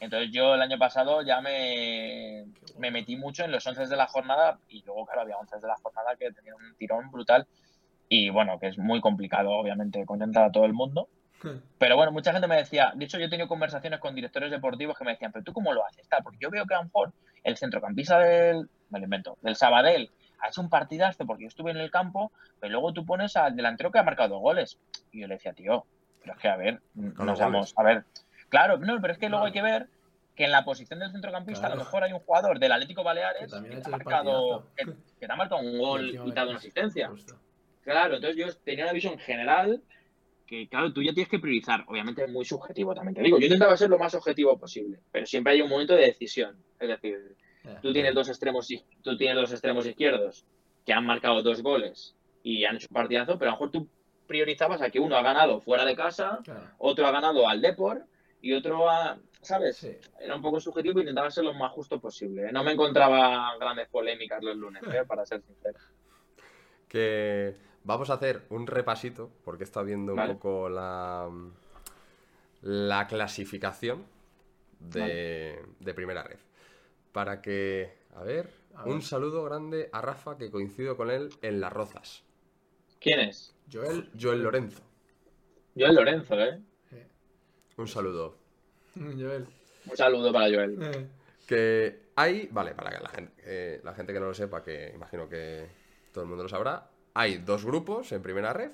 [0.00, 2.46] Entonces yo el año pasado ya me,
[2.78, 5.68] me metí mucho en los 11 de la jornada y luego, claro, había 11 de
[5.68, 7.46] la jornada que tenían un tirón brutal
[8.08, 11.08] y bueno, que es muy complicado, obviamente, contentar a todo el mundo.
[11.78, 14.96] Pero bueno, mucha gente me decía, de hecho yo he tenido conversaciones con directores deportivos
[14.96, 16.84] que me decían, pero tú cómo lo haces, tal, porque yo veo que a lo
[16.84, 21.48] mejor el centrocampista del, me lo invento, del Sabadell ha hecho un partidazo porque yo
[21.48, 24.78] estuve en el campo, pero luego tú pones al delantero que ha marcado dos goles.
[25.12, 25.84] Y yo le decía, tío,
[26.20, 26.80] pero es que a ver,
[27.16, 28.04] Con nos vamos, a ver,
[28.48, 29.88] claro, no, pero es que luego hay que ver
[30.34, 33.52] que en la posición del centrocampista a lo mejor hay un jugador del Atlético Baleares
[33.52, 34.86] que ha marcado, que,
[35.18, 37.08] te ha marcado un gol y te ha dado una asistencia.
[37.08, 37.38] Justo.
[37.82, 39.82] Claro, entonces yo tenía una visión general
[40.50, 41.84] que, claro, tú ya tienes que priorizar.
[41.86, 43.38] Obviamente es muy subjetivo, también te digo.
[43.38, 46.56] Yo intentaba ser lo más objetivo posible, pero siempre hay un momento de decisión.
[46.80, 47.36] Es decir,
[47.80, 48.66] tú tienes dos extremos,
[49.00, 50.44] tú tienes dos extremos izquierdos
[50.84, 53.88] que han marcado dos goles y han hecho un partidazo, pero a lo mejor tú
[54.26, 56.62] priorizabas a que uno ha ganado fuera de casa, Claro.
[56.78, 58.02] otro ha ganado al Deport
[58.42, 59.76] y otro ha, ¿sabes?
[59.76, 59.92] Sí.
[60.20, 62.50] Era un poco subjetivo e intentaba ser lo más justo posible.
[62.50, 65.04] No me encontraba grandes polémicas los lunes, ¿eh?
[65.06, 65.78] para ser sincero.
[66.88, 71.28] Que vamos a hacer un repasito, porque está viendo un poco la,
[72.62, 74.04] la clasificación
[74.78, 76.38] de, de primera red.
[77.12, 79.02] Para que, a ver, A un ver.
[79.02, 82.22] saludo grande a Rafa, que coincido con él en Las Rozas.
[83.00, 83.54] ¿Quién es?
[83.72, 84.10] Joel.
[84.20, 84.82] Joel Lorenzo.
[85.74, 86.60] Yo el Lorenzo, ¿eh?
[86.92, 87.06] Eh,
[87.76, 88.36] Un saludo.
[88.94, 89.46] Joel.
[89.86, 90.78] Un saludo para Joel.
[90.82, 91.06] Eh,
[91.46, 94.92] Que hay, vale, para que la gente, eh, la gente que no lo sepa, que
[94.94, 95.66] imagino que
[96.12, 98.70] todo el mundo lo sabrá, hay dos grupos en primera red.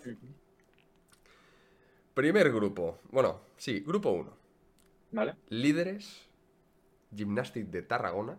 [2.15, 4.33] Primer grupo, bueno, sí, grupo 1.
[5.13, 5.35] ¿Vale?
[5.51, 6.27] Líderes,
[7.15, 8.39] Gymnastic de Tarragona,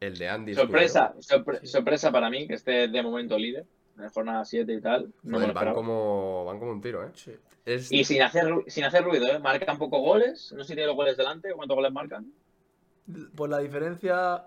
[0.00, 3.66] el de Andy Sorpresa, sorpre- sorpresa para mí que esté de momento líder
[3.98, 5.12] en jornada 7 y tal.
[5.22, 7.10] No Joder, van como, van como un tiro, ¿eh?
[7.14, 7.32] sí.
[7.66, 9.38] Es, Y sin hacer, sin hacer ruido, ¿eh?
[9.38, 10.52] Marcan poco goles.
[10.56, 11.52] No sé si tiene los goles delante.
[11.52, 12.32] ¿Cuántos goles marcan?
[13.34, 14.46] Pues la diferencia.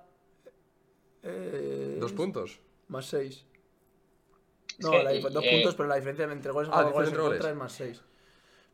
[1.22, 2.60] eh, dos puntos.
[2.88, 3.46] Más seis.
[4.84, 7.22] No, que, la dos eh, puntos, pero la diferencia entre goles Ah, goles en diferencia
[7.22, 8.02] contra entre es más 6.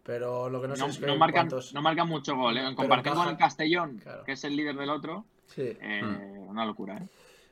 [0.03, 2.57] Pero lo que no, No, sé es que no marcan, cuántos- no marcan mucho gol,
[2.57, 2.65] ¿eh?
[2.67, 4.23] En comparación con el Castellón, Claro.
[4.23, 5.77] que es el líder del otro, Sí.
[5.81, 6.01] eh,
[6.47, 7.07] una locura, ¿eh?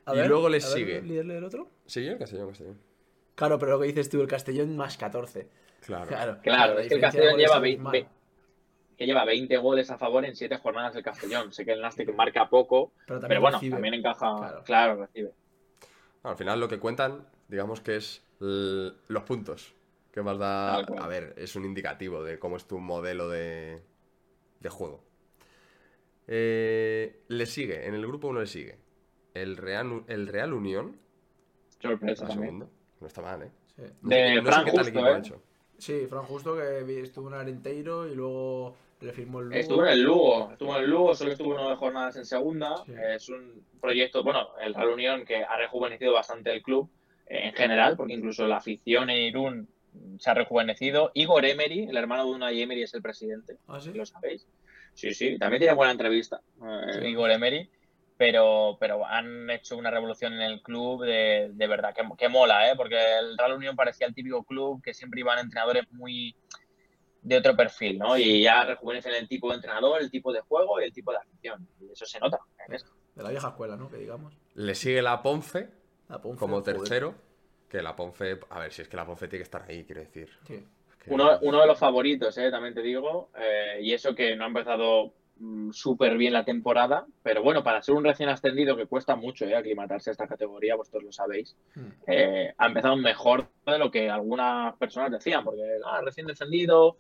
[0.05, 0.97] A Y luego le a ver, sigue.
[0.99, 1.67] ¿el líder del otro?
[1.85, 2.79] Sí, el Castellón, Castellón.
[3.35, 5.49] Claro, pero lo que dices tú, el Castellón más 14.
[5.85, 6.07] Claro.
[6.07, 7.91] Claro, Claro, la es que el Castellón goles lleva, es vei- mala.
[7.91, 8.07] ve-
[8.97, 11.51] que lleva 20 goles a favor en 7 jornadas el Castellón.
[11.51, 13.71] Sé que el Nastic marca poco, Pero también pero bueno, recibe.
[13.73, 14.35] también encaja.
[14.37, 14.63] Claro.
[14.63, 15.33] Claro, recibe.
[16.23, 19.73] Al final lo que cuentan, digamos que es los puntos.
[20.11, 20.83] Que más da...
[20.87, 21.03] Cual.
[21.03, 23.81] A ver, es un indicativo de cómo es tu modelo de,
[24.61, 25.03] de juego.
[26.27, 28.85] Eh, le sigue, en el grupo 1 le sigue
[29.35, 30.97] el Real, el Real Unión,
[31.79, 32.69] Sorpresa segundo.
[32.99, 33.51] No está mal, ¿eh?
[33.75, 33.83] Sí.
[34.01, 35.19] No De sé Fran qué tal Justo, equipo ha ¿eh?
[35.19, 35.41] hecho.
[35.77, 39.59] Sí, Fran Justo que estuvo en Arenteiro y luego le firmó el Lugo.
[39.59, 42.77] Estuvo en el Lugo, estuvo en el Lugo, solo estuvo nueve jornadas en segunda.
[42.85, 42.93] Sí.
[43.13, 47.53] Es un proyecto, bueno, el Real Unión que ha rejuvenecido bastante el club eh, en
[47.53, 49.69] general, porque incluso la afición en Irún
[50.19, 51.11] se ha rejuvenecido.
[51.13, 53.91] Igor Emery, el hermano de Unai Emery, es el presidente, ¿Ah, sí?
[53.93, 54.47] lo sabéis.
[54.93, 57.07] Sí, sí, también tiene buena entrevista, eh, Sí.
[57.07, 57.69] Igor Emery.
[58.17, 62.71] Pero, pero han hecho una revolución en el club de, de verdad, que, que mola,
[62.71, 62.73] ¿eh?
[62.77, 66.33] porque el Real Unión parecía el típico club que siempre iban entrenadores muy
[67.21, 68.17] de otro perfil, ¿no?
[68.17, 71.17] Y ya rejuvenecen el tipo de entrenador, el tipo de juego y el tipo de
[71.17, 71.67] afición.
[71.81, 72.39] Y eso se nota.
[72.65, 72.89] en esto.
[73.15, 73.89] De la vieja escuela, ¿no?
[73.89, 74.33] Que digamos.
[74.53, 75.67] Le sigue la Ponce
[76.09, 76.63] La como joder.
[76.77, 77.15] tercero.
[77.69, 80.01] Que la Ponce, a ver, si es que la Ponce tiene que estar ahí, quiero
[80.01, 80.29] decir.
[80.47, 80.63] Sí.
[81.03, 82.49] Que- Uno, uno de los favoritos, ¿eh?
[82.51, 87.05] también te digo, eh, y eso que no ha empezado mm, súper bien la temporada,
[87.21, 89.55] pero bueno, para ser un recién ascendido que cuesta mucho ¿eh?
[89.55, 91.89] aclimatarse a esta categoría, vosotros lo sabéis, Hmm.
[92.07, 96.97] eh, ha empezado mejor de lo que algunas personas decían, porque ah, recién descendido,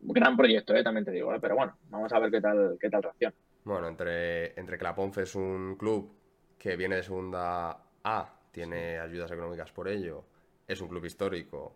[0.00, 0.82] gran proyecto, ¿eh?
[0.82, 1.38] también te digo, ¿eh?
[1.40, 3.34] pero bueno, vamos a ver qué tal, qué tal reacción.
[3.64, 6.10] Bueno, entre, entre que la Ponce es un club
[6.58, 10.24] que viene de segunda A, tiene ayudas económicas por ello,
[10.66, 11.74] es un club histórico,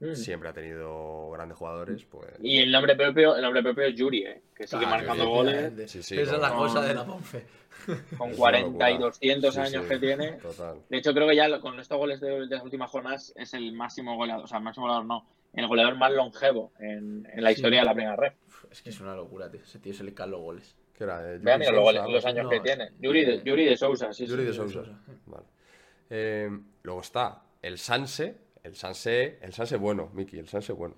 [0.00, 0.14] Mm.
[0.16, 2.26] siempre ha tenido grandes jugadores, pues...
[2.42, 4.42] Y el nombre propio, el nombre propio es Yuri, ¿eh?
[4.52, 5.90] que sigue Ah, marcando Yuri, goles.
[5.92, 7.46] Sí, sí, Esa es la cosa de la Ponce.
[8.18, 9.06] con Es una 40 y locura.
[9.10, 10.32] 200 Sí, años sí, que tiene.
[10.32, 10.78] Total.
[10.88, 13.72] De hecho, creo que ya con estos goles de, de las últimas jornadas es el
[13.74, 17.50] máximo goleador, o sea, el máximo goleador no, el goleador más longevo en, en la
[17.50, 17.54] Sí.
[17.54, 18.32] historia de la primera red.
[18.72, 19.60] Es que es una locura, tío.
[19.60, 20.74] Ese tío se le caen los goles.
[21.02, 21.32] ¿Qué era?
[21.34, 22.90] Eh, Vea, mira los, Sousa, años No, que tiene.
[23.00, 24.48] Yuri de, eh, Yuri de Sousa, sí, Yuri sí.
[24.50, 24.84] de Yuri de Sousa.
[24.90, 25.00] Sousa.
[25.26, 25.44] Vale.
[26.10, 26.50] Eh,
[26.82, 30.94] luego está el Sanse, el Sanse, el Sanse bueno, Miki, el Sanse bueno.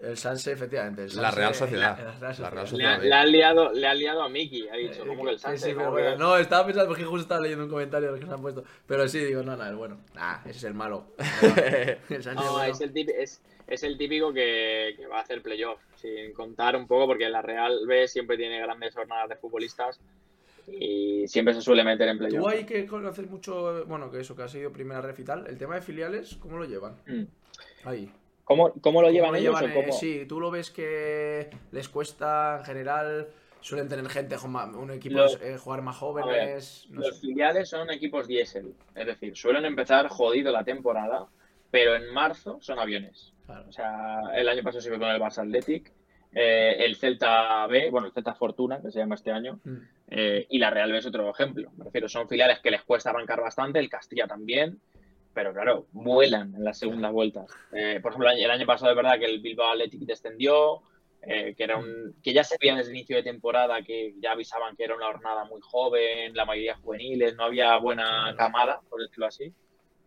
[0.00, 1.04] El Sanse, efectivamente.
[1.04, 1.96] el La Sanse- Real Sociedad.
[1.98, 2.50] la- la Real La Sociedad.
[2.50, 3.02] Real Le, Sociedad.
[3.02, 5.42] le ha liado, le ha liado a Miki, ha dicho, Eh, ¿cómo que el sí,
[5.42, 5.60] Sánchez?
[5.62, 8.12] sí, pero ¿Cómo que- bueno, No, estaba pensando porque justo estaba leyendo un comentario de
[8.12, 8.64] los que se han puesto.
[8.86, 10.00] Pero sí, digo, no, no, el bueno.
[10.14, 11.06] Nah, ese es el malo.
[12.10, 12.72] el Sanse No, bueno.
[12.72, 16.76] es el, típico, es, es el típico que, que va a hacer playoff, sin contar
[16.76, 20.00] un poco, porque la Real B siempre tiene grandes jornadas de futbolistas
[20.68, 22.40] y siempre se suele meter en playoff.
[22.42, 25.46] Tú hay que conocer mucho, bueno, que eso, que has seguido primera ref y tal.
[25.46, 26.96] El tema de filiales, ¿cómo lo llevan?
[27.06, 27.24] Mm.
[27.84, 28.12] Ahí.
[28.44, 29.54] ¿Cómo, ¿Cómo lo ¿Cómo llevan ellos?
[29.56, 29.88] o cómo?
[29.88, 33.28] eh, sí, tú lo ves que les cuesta en general.
[33.60, 36.86] Suelen tener gente, un equipo Los- eh, jugar más ver, jóvenes.
[36.90, 37.20] no Los sé.
[37.28, 41.26] filiales son equipos diésel, es decir, suelen empezar jodido la temporada,
[41.72, 43.32] pero en marzo son aviones.
[43.46, 43.64] Claro.
[43.68, 45.90] O sea, el año pasado se fue con el Barça Athletic,
[46.34, 49.76] eh, el Celta B, bueno, el Celta Fortuna, que se llama este año, Mm.
[50.10, 51.70] eh, y la Real B es otro ejemplo.
[51.76, 54.80] Me refiero, son filiales que les cuesta arrancar bastante, el Castilla también,
[55.34, 57.50] pero claro, vuelan en las segundas vueltas.
[57.72, 60.82] Eh, por ejemplo, el año, el año pasado es verdad que el Bilbao Athletic descendió,
[61.22, 64.32] eh, que, era un, que ya se veía desde el inicio de temporada que ya
[64.32, 69.00] avisaban que era una jornada muy joven, la mayoría juveniles, no había buena camada, por
[69.00, 69.52] decirlo así.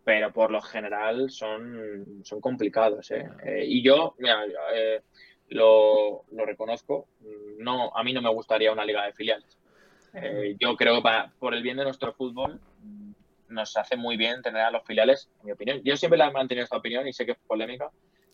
[0.06, 3.10] Pero por lo general son, son complicados.
[3.10, 3.28] ¿eh?
[3.44, 5.02] Eh, y yo, mira, eh,
[5.48, 7.08] lo, lo reconozco,
[7.58, 9.58] no, a mí no me gustaría una liga de filiales.
[10.14, 12.60] Eh, yo creo que para- por el bien de nuestro fútbol
[13.48, 15.80] nos hace muy bien tener a los filiales, en mi opinión.
[15.82, 17.90] Yo siempre la he mantenido esta opinión y sé que es polémica,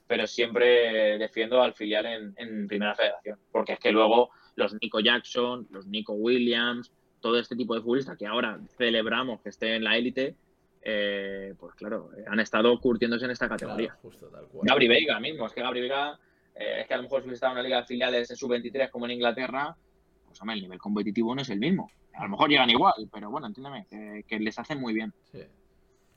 [0.07, 5.01] pero siempre defiendo al filial en, en primera federación, porque es que luego los Nico
[5.01, 9.85] Jackson, los Nico Williams, todo este tipo de futbolistas que ahora celebramos que estén en
[9.85, 10.37] la élite,
[10.83, 13.89] eh, pues claro, eh, han estado curtiéndose en esta categoría.
[13.89, 14.67] Claro, justo tal cual.
[14.67, 16.19] Gabri Veiga mismo, es que Gabri Veiga,
[16.55, 18.37] eh, es que a lo mejor si hubiese estado en una liga de filiales en
[18.37, 19.77] sub-23 como en Inglaterra,
[20.27, 21.91] pues hombre, el nivel competitivo no es el mismo.
[22.15, 25.13] A lo mejor llegan igual, pero bueno, entiéndeme, que, que les hacen muy bien.
[25.31, 25.43] Sí.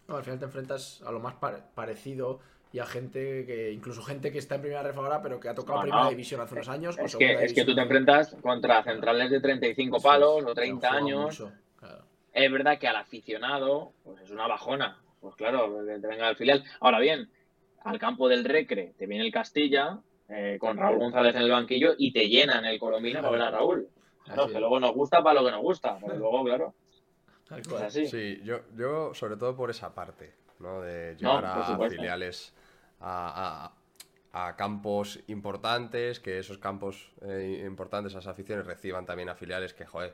[0.07, 2.39] No, al final te enfrentas a lo más pare- parecido
[2.73, 5.55] y a gente que, incluso gente que está en primera ref ahora, pero que ha
[5.55, 6.09] tocado No, primera no.
[6.09, 6.97] división hace unos años.
[6.99, 10.11] o Es segunda que, es que tú te enfrentas contra centrales de 35 Eso es,
[10.13, 11.21] palos o que han 30 jugado años.
[11.21, 12.05] mucho, claro.
[12.35, 14.99] Es verdad que al aficionado, pues es una bajona.
[15.21, 16.63] Pues claro, que te venga al filial.
[16.81, 17.31] Ahora bien,
[17.83, 21.95] al campo del Recre te viene el Castilla, eh, con Raúl González en el banquillo,
[21.97, 23.87] y te llenan el Colombina para ver a Raúl.
[24.25, 26.73] Claro, que luego nos gusta para lo que nos gusta, pero luego, claro,
[27.47, 27.83] Tal es cual.
[27.83, 28.07] así.
[28.07, 30.33] Sí, yo, yo sobre todo por esa parte.
[30.59, 30.81] ¿no?
[30.81, 32.53] De llevar a filiales
[32.99, 33.71] a,
[34.57, 40.13] campos importantes, que esos campos eh, importantes, esas aficiones reciban también a filiales que, joder,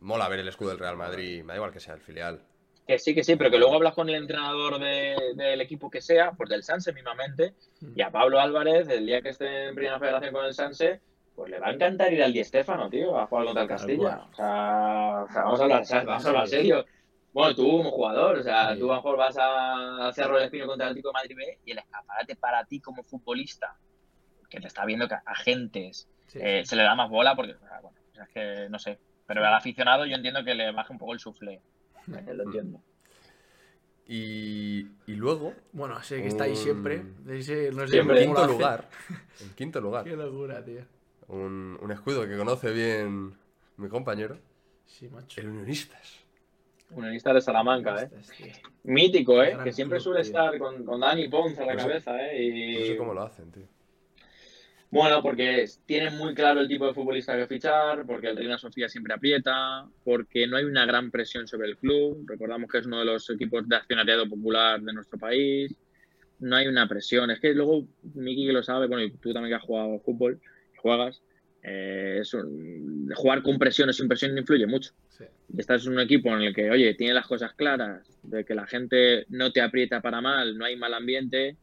[0.00, 2.40] mola ver el escudo del Real Madrid, me da igual que sea el filial.
[2.86, 6.32] Que sí, que sí, pero que luego hablas con el entrenador del equipo que sea,
[6.32, 7.54] pues del Sanse mismamente,
[7.94, 11.00] y a Pablo Álvarez, el día que esté en primera federación con el Sanse,
[11.34, 14.26] pues le va a encantar ir al Di Stéfano, tío, a jugar contra el Castilla.
[14.32, 16.86] O sea, vamos a hablar, vamos a hablar serio.
[17.32, 20.66] Bueno, tú como jugador, o sea, tú a lo mejor vas a Cerro del Espino
[20.66, 23.76] contra el Atlético de Madrid B y el escaparate para ti como futbolista,
[24.48, 28.28] que te está viendo que agentes, eh, se le da más bola porque, bueno, es
[28.30, 28.98] que no sé.
[29.26, 31.60] Pero al aficionado yo entiendo que le baje un poco el sufle.
[32.06, 32.80] Lo entiendo.
[34.08, 35.54] Y, y, luego.
[35.72, 37.02] Bueno, sé que está ahí siempre.
[37.26, 38.88] en quinto lugar.
[39.40, 40.04] En quinto lugar.
[40.04, 40.82] Qué locura, tío.
[41.28, 43.34] Un, un, escudo que conoce bien
[43.76, 44.38] mi compañero.
[44.86, 45.40] Sí, macho.
[45.40, 46.26] El Unionistas.
[46.90, 48.10] Unionista de Salamanca, ¿eh?
[48.84, 49.56] Mítico, ¿eh?
[49.64, 52.44] Que siempre suele estar con, con, Dani Ponce a la cabeza, ¿eh?
[52.44, 52.78] Y...
[52.78, 53.66] No sé cómo lo hacen, tío.
[54.90, 58.88] Bueno, porque tienen muy claro el tipo de futbolista que fichar, porque el Reina Sofía
[58.88, 62.24] siempre aprieta, porque no hay una gran presión sobre el club.
[62.26, 65.74] Recordamos que es uno de los equipos de accionariado popular de nuestro país.
[66.38, 67.30] No hay una presión.
[67.30, 70.40] Es que luego, Miki que lo sabe, bueno, y tú también que has jugado fútbol,
[70.76, 71.20] juegas,
[71.62, 72.22] eh,
[73.14, 74.92] jugar con presión o sin presión influye mucho.
[75.56, 78.66] Estás en un equipo en el que, oye, tiene las cosas claras, de que la
[78.66, 81.56] gente no te aprieta para mal, no hay mal ambiente,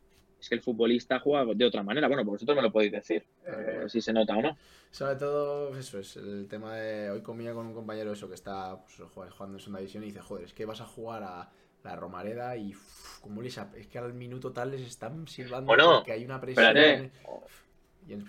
[0.43, 2.09] es que el futbolista juega de otra manera.
[2.09, 4.57] Bueno, pues vosotros me lo podéis decir, eh, si se nota o no.
[4.91, 7.09] Sobre todo, eso es el tema de.
[7.11, 10.19] Hoy comía con un compañero eso que está pues, jugando en segunda división y dice:
[10.19, 11.49] Joder, es que vas a jugar a
[11.83, 12.75] la Romareda y.
[13.21, 17.09] como les, es que al minuto tal les están silbando bueno, porque hay una presión.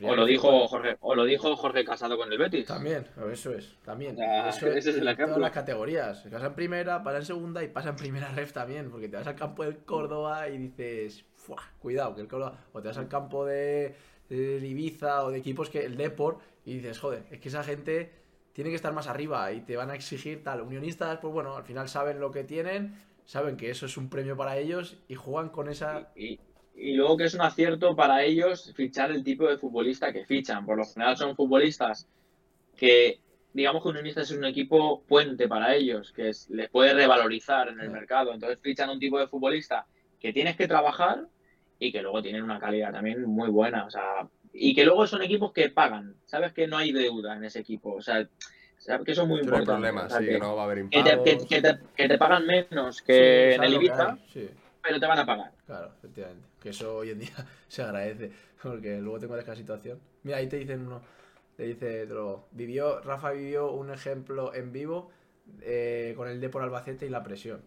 [0.03, 2.67] O lo, dijo Jorge, o lo dijo Jorge Casado con el Betis.
[2.67, 4.17] También, eso es, también.
[4.21, 5.35] eso ese es el ejemplo.
[5.35, 6.23] Todas las categorías.
[6.31, 9.27] Pasa en primera, pasa en segunda y pasa en primera ref también, porque te vas
[9.27, 11.25] al campo del Córdoba y dices,
[11.79, 13.95] cuidado, que el Córdoba, o te vas al campo de,
[14.31, 18.13] Ibiza o de equipos que el Deport y dices, joder, es que esa gente
[18.53, 20.63] tiene que estar más arriba y te van a exigir tal.
[20.63, 24.37] Unionistas, pues bueno, al final saben lo que tienen, saben que eso es un premio
[24.37, 26.11] para ellos y juegan con esa...
[26.17, 26.41] Y,
[26.77, 30.65] y luego que es un acierto para ellos fichar el tipo de futbolista que fichan.
[30.65, 32.09] Por lo general son futbolistas
[32.77, 33.21] que,
[33.53, 37.91] digamos que Unionistas es un equipo puente para ellos, que les puede revalorizar en el
[37.91, 38.33] mercado.
[38.33, 39.87] Entonces fichan un tipo de futbolista
[40.19, 41.29] que tienes que trabajar
[41.85, 43.85] y que luego tienen una calidad también muy buena.
[43.85, 46.15] O sea, y que luego son equipos que pagan.
[46.25, 47.95] Sabes que no hay deuda en ese equipo.
[47.95, 48.27] O sea,
[49.05, 49.73] que eso es muy importante.
[49.73, 53.65] Problema, sí, que, no va a haber que te, que, te, pagan menos que en
[53.65, 54.17] el Ibiza,
[54.83, 55.53] pero te van a pagar.
[55.67, 56.49] Claro, efectivamente.
[56.61, 57.35] Que eso hoy en día
[57.69, 60.01] se agradece, porque luego tengo esta situación.
[60.23, 61.03] Mira, ahí te dicen uno,
[61.57, 62.09] te dice,
[62.53, 65.11] vivió, Rafa vivió un ejemplo en vivo
[65.61, 67.63] eh, con el D por Albacete y la presión.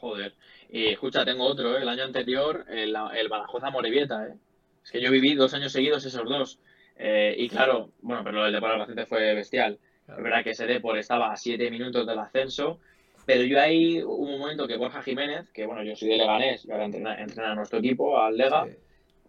[0.00, 0.34] Joder.
[0.70, 1.82] Y escucha, tengo otro, ¿eh?
[1.82, 4.34] el año anterior, el, el Badajoz a Morevieta, ¿eh?
[4.82, 6.58] Es que yo viví dos años seguidos esos dos.
[6.96, 9.78] Eh, y claro, bueno, pero el Depor Albacete fue bestial.
[10.08, 12.80] Es verdad que ese Depor estaba a siete minutos del ascenso,
[13.26, 16.64] pero yo ahí hubo un momento que Borja Jiménez, que bueno, yo soy de Leganés
[16.64, 18.66] y ahora entrena, a nuestro equipo, al Lega.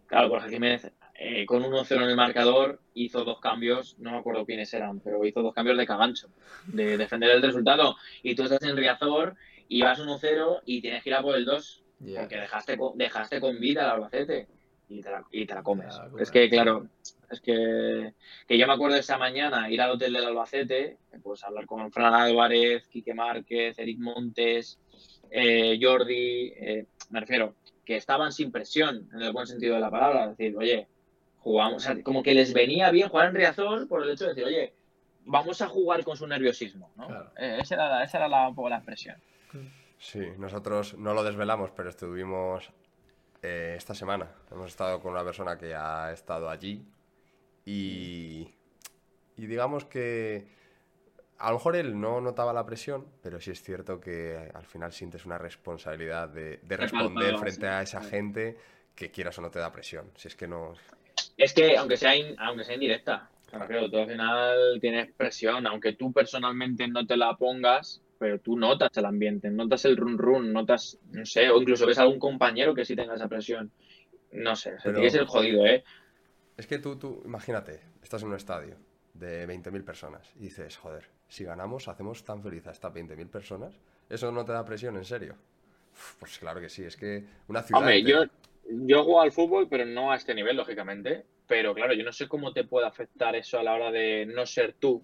[0.07, 4.45] Claro, Borja Jiménez eh, con 1-0 en el marcador hizo dos cambios, no me acuerdo
[4.45, 6.29] quiénes eran, pero hizo dos cambios de cagancho,
[6.65, 7.95] de defender el resultado.
[8.23, 9.36] Y tú estás en Riazor
[9.71, 11.84] y vas 1-0 y tienes que ir a por el 2,
[12.17, 14.49] porque dejaste, dejaste con vida al Albacete
[14.89, 15.97] y te la, y te la comes.
[16.19, 16.88] es que, claro,
[17.29, 18.13] es que,
[18.45, 22.13] que, yo me acuerdo esa mañana ir al hotel del Albacete, pues hablar con Fran
[22.13, 24.77] Álvarez, Quique Márquez, Eric Montes,
[25.29, 27.55] eh, Jordi, eh, me refiero,
[27.86, 30.89] que estaban sin presión, en el buen sentido de la palabra, es decir, oye,
[31.39, 34.73] jugamos, como que les venía bien jugar en Riazor por el hecho de decir, oye,
[35.23, 37.07] vamos a jugar con su nerviosismo, ¿no?
[37.38, 39.15] Eh, esa era, esa era la, un poco la expresión.
[39.97, 42.71] Sí, nosotros no lo desvelamos, pero estuvimos
[43.41, 44.31] eh, esta semana.
[44.51, 46.85] Hemos estado con una persona que ha estado allí
[47.65, 48.47] y,
[49.37, 50.47] y digamos que
[51.41, 54.91] a lo mejor él no notaba la presión, pero sí es cierto que al final
[54.93, 58.57] sientes una responsabilidad de, responder frente a esa gente
[58.95, 60.11] que quieras o no te da presión.
[60.15, 60.73] Si es que no.
[61.37, 66.13] Es que aunque sea, aunque sea indirecta, claro, tú al final tienes presión, aunque tú
[66.13, 70.99] personalmente no te la pongas, pero tú notas el ambiente, notas el run run, notas,
[71.11, 73.72] no sé, o incluso ves a algún compañero que sí tenga esa presión.
[74.32, 75.84] No sé, se tiene que ser jodido, ¿eh?
[76.55, 78.76] Es que tú, tú, imagínate, estás en un estadio
[79.15, 83.74] de 20.000 personas y dices, joder, si ganamos, hacemos tan feliz a estas 20.000 personas,
[84.07, 85.36] ¿eso no te da presión, en serio?
[86.19, 87.82] pues claro que sí, es que una ciudad...
[87.82, 88.26] Hombre, yo,
[88.69, 91.26] yo juego al fútbol, pero no a este nivel, lógicamente.
[91.47, 94.45] Pero claro, yo no sé cómo te puede afectar eso a la hora de no
[94.45, 95.03] ser tú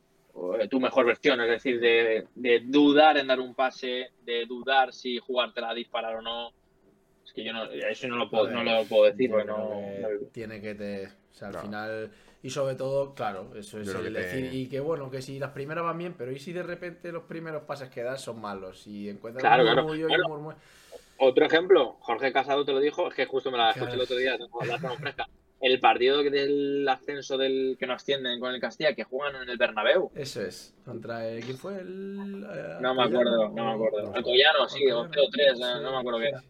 [0.70, 2.28] tu mejor versión, es decir, de,
[2.66, 6.52] dudar en dar un pase, de dudar si jugártela a disparar o no.
[7.36, 10.60] que yo no, eso no lo puedo, no lo puedo decir, no, que lo- tiene
[10.60, 11.06] que te.
[11.06, 11.62] O sea, al No.
[11.62, 12.12] final.
[12.42, 14.54] Y sobre todo, claro, eso es el te- decir.
[14.54, 17.24] Y que bueno, que si las primeras van bien, pero ¿y si de repente los
[17.26, 18.88] primeros pases que das son malos?
[18.88, 19.84] Y encuentras Claro, un claro.
[19.84, 20.58] murmullo y un Bueno, murmullo.
[21.20, 23.96] Otro ejemplo, Jorge Casado te lo dijo, es que justo me la escuché Claro.
[23.96, 25.28] el otro día, tengo- la fresca.
[25.60, 29.58] El partido del ascenso del que no ascienden con el Castilla, que juegan en el
[29.58, 30.12] Bernabéu.
[30.14, 30.76] Eso es.
[30.86, 31.44] Contra el.
[31.44, 31.80] ¿Quién fue?
[31.80, 32.46] El.
[32.48, 34.14] eh, No me acuerdo, no me acuerdo.
[34.14, 36.44] Alcoyano, sí, o 0-3, no, no me acuerdo qué era.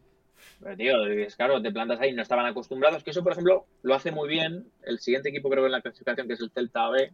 [0.60, 3.04] Pero, tío, es claro, te plantas ahí, no estaban acostumbrados.
[3.04, 5.82] Que eso, por ejemplo, lo hace muy bien el siguiente equipo, creo que en la
[5.82, 7.14] clasificación, que es el Celta B.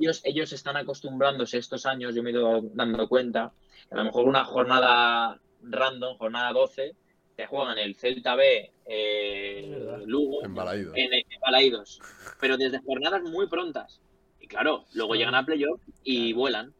[0.00, 3.52] Ellos, ellos están acostumbrándose estos años, yo me he ido dando cuenta,
[3.88, 6.94] que a lo mejor una jornada random, jornada 12,
[7.36, 10.02] te juegan el Celta B, eh.
[10.06, 10.94] Lugo, En Balaídos.
[10.96, 12.00] en, en Balaídos,
[12.40, 14.00] pero desde jornadas muy prontas.
[14.40, 16.72] Y claro, luego llegan a playoff y vuelan.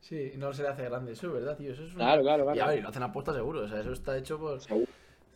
[0.00, 1.12] Sí, y no se le hace grande.
[1.12, 1.72] Eso es verdad, tío.
[1.72, 2.56] Eso es un- Claro, claro, claro.
[2.56, 3.60] Y a ver, y lo hacen a puesta seguro.
[3.60, 4.60] O sea, eso está hecho por.
[4.60, 4.86] Seguro.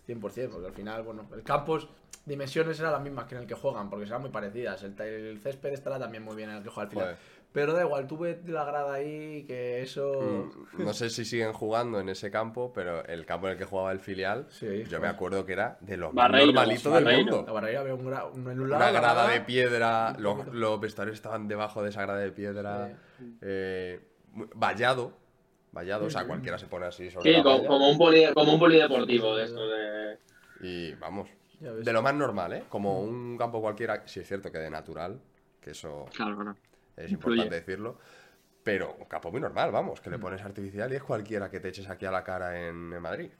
[0.06, 1.88] 100%, porque al final, bueno, el campus,
[2.26, 4.82] dimensiones eran las mismas que en el que juegan, porque serán muy parecidas.
[4.82, 7.04] El, el césped estará también muy bien en el que juega al final.
[7.06, 7.18] Joder.
[7.54, 10.50] Pero da igual, tú ves la grada ahí, que eso.
[10.74, 13.64] Mm, No sé si siguen jugando en ese campo, pero el campo en el que
[13.64, 17.44] jugaba el filial, Sí, yo me acuerdo que era de los más normalitos del mundo.
[17.46, 18.82] La barrera había un, gra- un- lado.
[18.82, 22.98] Una grada de piedra, los, los vestuarios estaban debajo de esa grada de piedra.
[23.20, 23.38] Sí.
[23.40, 24.00] eh,
[24.56, 25.12] vallado,
[25.70, 26.26] vallado, o sea, Sí.
[26.26, 29.68] cualquiera se pone así sobre Sí, la como, un poli, como un polideportivo de esto
[29.68, 30.18] de...
[30.60, 31.28] Y vamos,
[31.60, 32.64] de lo más normal, ¿eh?
[32.68, 35.20] Como un campo cualquiera, si es cierto que de natural,
[35.60, 36.56] que eso Claro, claro.
[36.96, 37.98] Es importante decirlo.
[38.62, 41.68] Pero un campo muy normal, vamos, que le pones artificial y es cualquiera que te
[41.68, 43.30] eches aquí a la cara en, en Madrid.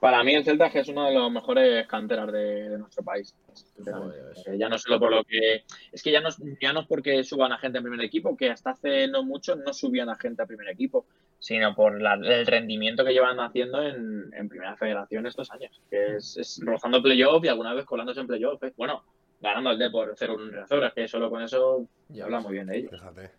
[0.00, 3.36] Para mí el Celta es uno de los mejores canteras de, de nuestro país.
[3.84, 4.32] Joder.
[4.46, 5.62] Eh, ya no solo por lo que...
[5.92, 6.30] Es que ya no,
[6.60, 9.54] ya no es porque suban a gente en primer equipo, que hasta hace no mucho
[9.54, 11.06] no subían a gente a primer equipo,
[11.38, 15.80] sino por la- el rendimiento que llevan haciendo en, en primera federación estos años.
[15.88, 18.60] Que es, es rozando playoff y alguna vez colándose en playoff.
[18.64, 18.72] eh.
[18.76, 19.04] Bueno,
[19.42, 22.78] ganando al Depor 0-1 en Riazor, que solo con eso Ya habla muy bien de
[22.78, 22.90] ellos.
[22.92, 23.30] Fíjate,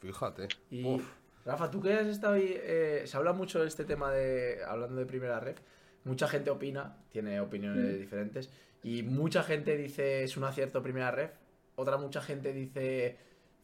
[0.00, 0.48] fíjate.
[0.70, 1.12] Y Uf.
[1.44, 4.96] Rafa, tú que has estado ahí, eh, se habla mucho de este tema de, hablando
[4.96, 5.56] de primera red,
[6.04, 7.98] mucha gente opina, tiene opiniones Mm.
[7.98, 8.50] diferentes,
[8.82, 11.30] y mucha gente dice es un acierto primera red,
[11.76, 13.16] otra mucha gente dice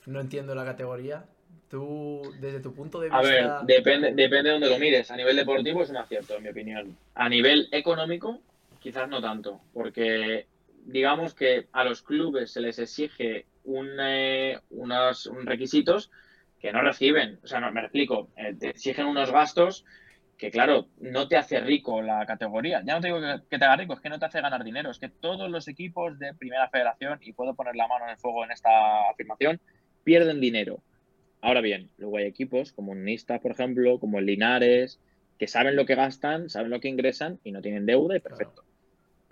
[0.07, 1.24] no entiendo la categoría.
[1.68, 3.62] Tú, desde tu punto de A vista...
[3.62, 5.11] ver, depende, depende de dónde lo mires.
[5.11, 6.97] A nivel deportivo es un acierto, en mi opinión.
[7.14, 8.40] A nivel económico,
[8.78, 10.47] quizás no tanto, porque
[10.85, 16.11] digamos que a los clubes se les exige un, eh, unos un requisitos
[16.61, 17.39] que no reciben.
[17.43, 19.85] O sea, no, me explico, eh, te exigen unos gastos
[20.37, 22.83] que, claro, no te hace rico la categoría.
[22.85, 24.64] Ya no te digo que, que te haga rico, es que no te hace ganar
[24.64, 24.91] dinero.
[24.91, 28.16] Es que todos los equipos de primera federación, y puedo poner la mano en el
[28.16, 29.61] fuego en esta afirmación,
[30.05, 30.83] pierden dinero.
[31.41, 35.01] Ahora bien, luego hay equipos como Nista, por ejemplo, como el Linares,
[35.39, 38.64] que saben lo que gastan, saben lo que ingresan y no tienen deuda y perfecto.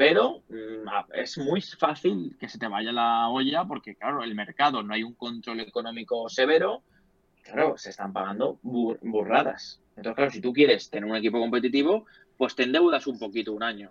[0.00, 4.82] Pero mm, es muy fácil que se te vaya la olla porque, claro, el mercado
[4.82, 6.82] no hay un control económico severo.
[7.42, 9.78] Claro, se están pagando bur- burradas.
[9.96, 12.06] Entonces, claro, si tú quieres tener un equipo competitivo,
[12.38, 13.90] pues te endeudas un poquito un año.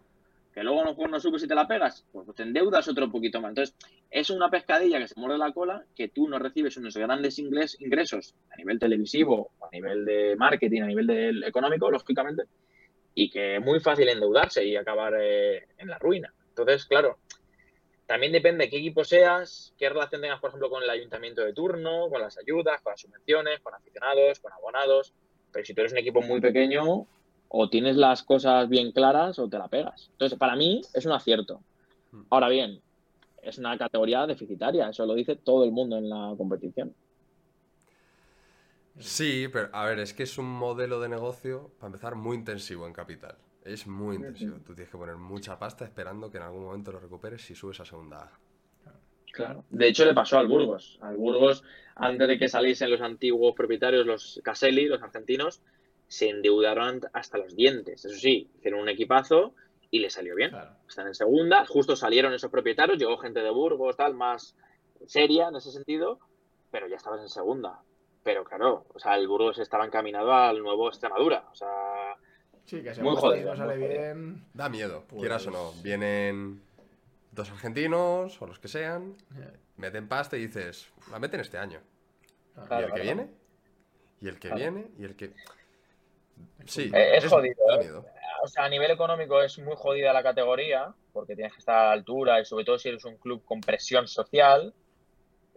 [0.52, 3.50] Que luego a no subes y te la pegas, pues te endeudas otro poquito más.
[3.50, 3.76] Entonces,
[4.10, 8.34] es una pescadilla que se muerde la cola, que tú no recibes unos grandes ingresos
[8.52, 12.46] a nivel televisivo, a nivel de marketing, a nivel del económico, lógicamente,
[13.22, 16.34] y que es muy fácil endeudarse y acabar eh, en la ruina.
[16.50, 17.18] Entonces, claro,
[18.06, 21.52] también depende de qué equipo seas, qué relación tengas, por ejemplo, con el ayuntamiento de
[21.52, 25.14] turno, con las ayudas, con las subvenciones, con aficionados, con abonados.
[25.52, 27.08] Pero si tú eres un equipo muy pequeño,
[27.50, 30.08] o tienes las cosas bien claras o te la pegas.
[30.14, 31.60] Entonces, para mí es un acierto.
[32.30, 32.80] Ahora bien,
[33.42, 36.96] es una categoría deficitaria, eso lo dice todo el mundo en la competición.
[39.00, 42.86] Sí, pero a ver, es que es un modelo de negocio, para empezar, muy intensivo
[42.86, 43.38] en capital.
[43.64, 44.58] Es muy intensivo.
[44.58, 47.80] Tú tienes que poner mucha pasta esperando que en algún momento lo recuperes si subes
[47.80, 48.32] a segunda A.
[49.32, 49.64] Claro.
[49.70, 50.98] De hecho, le pasó al Burgos.
[51.02, 51.64] Al Burgos,
[51.96, 55.62] antes de que saliesen los antiguos propietarios, los Caselli, los argentinos,
[56.08, 58.06] se endeudaron hasta los dientes.
[58.06, 59.54] Eso sí, hicieron un equipazo
[59.92, 60.50] y le salió bien.
[60.50, 60.72] Claro.
[60.88, 64.56] Están en segunda, justo salieron esos propietarios, llegó gente de Burgos, tal, más
[65.06, 66.20] seria en ese sentido,
[66.72, 67.82] pero ya estabas en segunda.
[68.30, 71.46] Pero claro, o sea, el Burgos estaba encaminado al nuevo Extremadura.
[71.52, 71.68] O sea,
[72.64, 74.00] Sí, que si Muy jodido, no sale muy jodido.
[74.04, 74.46] bien...
[74.54, 75.72] Da miedo, Pues- quieras o no.
[75.82, 76.62] Vienen
[77.32, 79.16] dos argentinos o los que sean,
[79.78, 81.80] meten pasta y dices, la meten este año.
[82.54, 82.66] claro.
[82.66, 83.04] y Claro, el que claro.
[83.18, 83.32] viene,
[84.22, 84.56] y el que Claro.
[84.58, 85.34] viene, y el que.
[86.66, 88.06] Sí, Eh, es jodido, Da miedo.
[88.44, 91.84] o sea, a nivel económico es muy jodida la categoría, porque tienes que estar a
[91.88, 94.76] la altura y sobre todo si eres un club con presión social.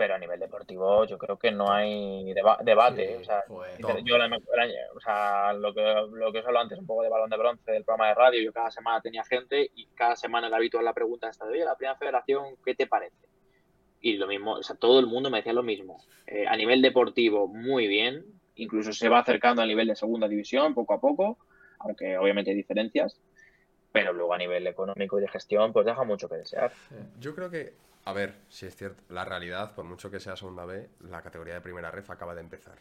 [0.03, 3.07] Pero a nivel deportivo yo creo que no hay deba- debate.
[3.07, 3.45] Sí, o sea,
[4.05, 4.19] yo
[4.57, 5.81] la- o sea, lo que,
[6.11, 8.43] lo que os hablo antes, un poco de balón de bronce del programa de radio,
[8.43, 11.65] yo cada semana tenía gente y cada semana era habitual la pregunta esta de, oye,
[11.65, 13.15] la primera federación, ¿qué te parece?
[14.01, 16.03] Y lo mismo, o sea, todo el mundo me decía lo mismo.
[16.27, 18.25] Eh, a nivel deportivo, muy bien,
[18.57, 21.39] incluso se va acercando al nivel de segunda división poco a poco,
[21.79, 23.21] aunque obviamente hay diferencias,
[23.93, 26.73] pero luego a nivel económico y de gestión, pues deja mucho que desear.
[27.21, 27.75] Yo creo que,
[28.05, 31.55] a ver, si es cierto, la realidad, por mucho que sea segunda B, la categoría
[31.55, 32.79] de primera ref acaba de empezar.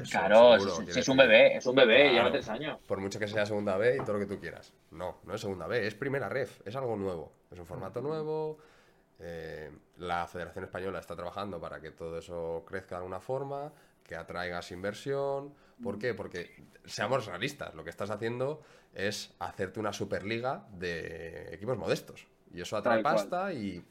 [0.00, 2.12] Eso, Claro, seguro, es, un bebé, es un bebé, Claro.
[2.14, 2.78] lleva tres años.
[2.86, 4.72] Por mucho que sea segunda B y todo lo que tú quieras.
[4.92, 7.32] No, no es segunda B, es primera ref, es algo nuevo.
[7.50, 8.58] Es un formato nuevo.
[9.20, 13.72] eh, la Federación Española está trabajando para que todo eso crezca de alguna forma,
[14.04, 15.52] que atraigas inversión.
[15.82, 16.14] ¿Por qué?
[16.14, 18.62] Porque, seamos realistas, lo que estás haciendo
[18.94, 22.28] es hacerte una superliga de equipos modestos.
[22.52, 23.14] Y eso atrae Tal cual.
[23.16, 23.84] pasta y...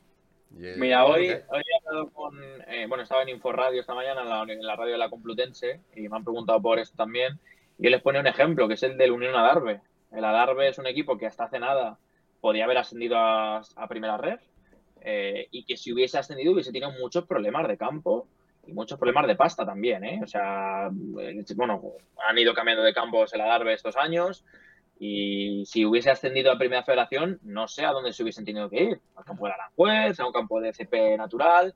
[0.50, 2.39] Mira, hoy, hoy he hablado con.
[2.68, 5.82] eh, bueno, estaba en Inforadio esta mañana, en la, en la radio de la Complutense,
[5.95, 7.39] y me han preguntado por esto también.
[7.78, 9.82] Y él les pone un ejemplo, que es el del Unión Adarve.
[10.12, 11.98] El Adarve es un equipo que hasta hace nada
[12.41, 14.39] podía haber ascendido a, a Primera Red,
[15.02, 18.28] eh, y que si hubiese ascendido hubiese tenido muchos problemas de campo
[18.66, 20.20] y muchos problemas de pasta también, ¿eh?
[20.24, 20.89] O sea,
[21.20, 21.82] eh, bueno,
[22.28, 24.43] han ido cambiando de campos el Adarve estos años.
[25.00, 28.84] Y si hubiese ascendido a Primera Federación, no sé a dónde se hubiesen tenido que
[28.84, 29.02] ir.
[29.16, 31.76] Al campo de Aranjuez, a un campo de CP natural.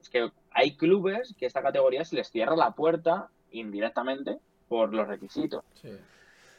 [0.00, 4.38] Es que hay clubes que esta categoría se les cierra la puerta indirectamente
[4.68, 5.64] por los requisitos.
[5.74, 5.90] Sí.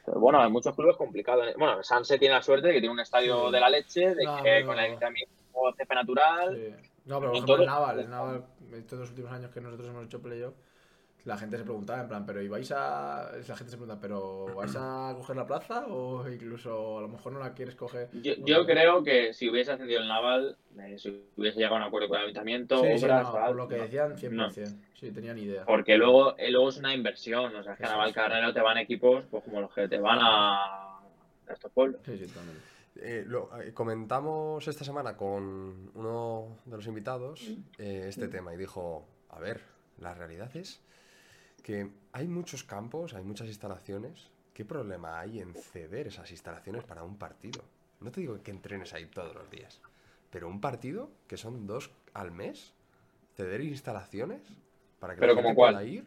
[0.06, 1.46] Pero bueno, hay muchos clubes complicados.
[1.58, 3.52] Bueno, Sanse tiene la suerte de que tiene un estadio Sí.
[3.54, 4.98] de la leche, de No, que pero- con el
[5.78, 6.56] CP natural.
[6.56, 6.90] Sí.
[7.06, 9.90] No, pero por ejemplo, todo- el Naval, el Naval, estos dos últimos años que nosotros
[9.90, 10.56] hemos hecho playoff,
[11.26, 13.32] la gente se preguntaba en plan, pero ¿y vais a...?
[13.48, 17.32] La gente se pregunta, ¿pero vais a coger la plaza o incluso a lo mejor
[17.34, 18.10] no la quieres coger?
[18.22, 21.84] Yo, yo creo que si hubiese ascendido el Naval, eh, si hubiese llegado a un
[21.84, 23.84] acuerdo con el ayuntamiento, Sí, sí, obras, no, tal, por lo que no.
[23.84, 24.32] decían, 100%.
[24.32, 24.50] No.
[24.94, 25.66] Sí, tenían idea.
[25.66, 27.56] Porque luego, eh, luego es una inversión.
[27.56, 28.16] O sea, es que a Naval es.
[28.16, 32.02] Carnero te van equipos pues, como los que te van a, a estos pueblos.
[32.06, 32.62] Sí, sí, totalmente.
[32.98, 38.58] Eh, lo- eh, comentamos esta semana con uno de los invitados eh, este tema y
[38.58, 39.62] dijo, a ver,
[40.00, 40.80] la realidad es
[41.64, 44.30] que hay muchos campos, hay muchas instalaciones.
[44.54, 47.64] ¿Qué problema hay en ceder esas instalaciones para un partido?
[48.02, 49.82] No te digo que entrenes ahí todos los días,
[50.30, 52.74] pero un partido que son dos al mes,
[53.36, 54.42] ceder instalaciones
[55.00, 55.74] para que ¿Pero la gente como cuál?
[55.76, 56.06] pueda ir.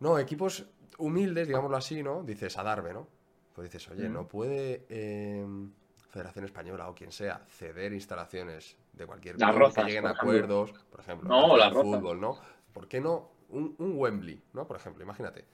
[0.00, 0.66] No, equipos
[0.98, 2.22] humildes, digámoslo así, ¿no?
[2.22, 3.08] Dices Adarve, ¿no?
[3.54, 4.12] Pues dices, oye, Mm.
[4.12, 5.46] ¿no puede eh,
[6.10, 10.30] Federación Española o quien sea ceder instalaciones de cualquier Rozas, que lleguen por a ejemplo.
[10.32, 10.72] acuerdos?
[10.90, 11.72] Por ejemplo, No, Rozas.
[11.72, 12.38] fútbol, ¿no?
[12.74, 14.66] ¿Por qué no un, un Wembley, ¿no?
[14.66, 15.44] Por ejemplo, imagínate.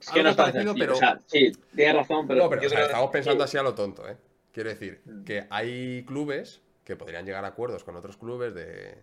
[0.00, 2.44] Es que no es parecido, pero- O sea, sí, tienes razón, pero.
[2.44, 3.48] no, pero yo o sea, creo que- estamos pensando sí.
[3.48, 4.16] así a lo tonto, ¿eh?
[4.52, 5.24] Quiero decir Mm.
[5.24, 8.96] que hay clubes que podrían llegar a acuerdos con otros clubes de.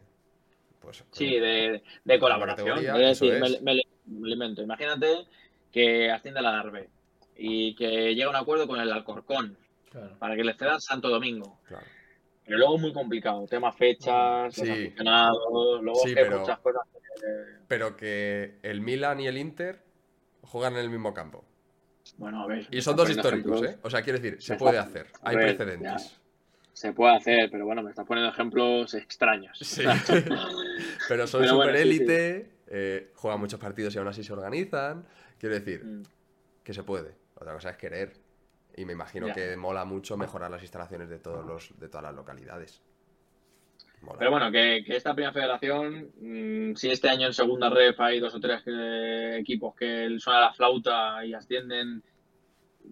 [0.80, 2.78] Pues, Sí, de, de colaboración.
[2.80, 4.62] Es me, me- me invento.
[4.62, 5.26] Imagínate
[5.72, 6.90] que asciende la Darbe
[7.38, 9.58] y que llega a un acuerdo con el Alcorcón
[9.92, 10.16] Claro.
[10.20, 11.60] para que le cedan Santo Domingo.
[11.68, 11.86] Claro.
[12.46, 13.48] Pero luego es muy complicado.
[13.48, 14.62] Tema fechas, Sí.
[14.66, 16.82] los aficionados, luego Sí, que pero- muchas cosas.
[17.68, 19.82] Pero que el Milan y el Inter
[20.42, 21.44] juegan en el mismo campo.
[22.18, 22.68] Bueno, a ver.
[22.72, 23.76] Y son dos históricos, ejemplos.
[23.76, 23.80] ¿eh?
[23.84, 25.08] O sea, quiero decir, se puede hacer.
[25.22, 26.20] Hay ver, precedentes.
[26.74, 29.58] Se puede hacer, pero bueno, me estás poniendo ejemplos extraños.
[29.60, 29.84] Sí.
[31.08, 31.90] Pero son Pero bueno, super sí, sí.
[31.90, 35.06] élite, eh, juegan muchos partidos y aún así se organizan.
[35.38, 36.04] Quiero decir, Mm.
[36.64, 37.16] que se puede.
[37.36, 38.14] Otra cosa es querer.
[38.76, 39.34] Y me imagino Ya.
[39.34, 42.82] que mola mucho mejorar las instalaciones de todos los, de todas las localidades.
[44.04, 44.20] Mola.
[44.20, 48.20] Pero bueno, que, que esta primera federación, mm, si este año en segunda ref hay
[48.20, 52.04] dos o tres eh, equipos que suena la flauta y ascienden,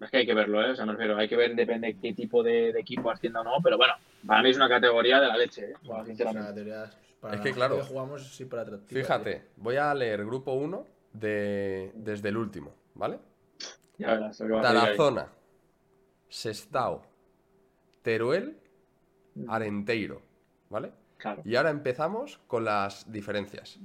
[0.00, 0.70] es que hay que verlo, ¿eh?
[0.70, 3.40] O sea, me refiero, hay que ver, depende de qué tipo de, de equipo ascienda
[3.40, 3.94] o no, pero bueno,
[4.26, 5.74] para mí es una categoría de la leche, ¿eh?
[5.82, 6.64] Bueno, Una sinceramente.
[7.20, 9.00] para Es que, la claro, jugamos súper atractiva.
[9.00, 13.18] Fíjate, voy a leer grupo 1 de, desde el último, ¿vale?
[13.98, 14.62] Ya verás lo que va a.
[14.62, 15.28] Tarazona,
[16.28, 17.02] Sestao,
[18.02, 18.56] Teruel,
[19.48, 20.22] Arenteiro,
[20.70, 20.92] ¿vale?
[21.22, 21.42] Claro.
[21.44, 23.78] Y ahora empezamos con las diferencias.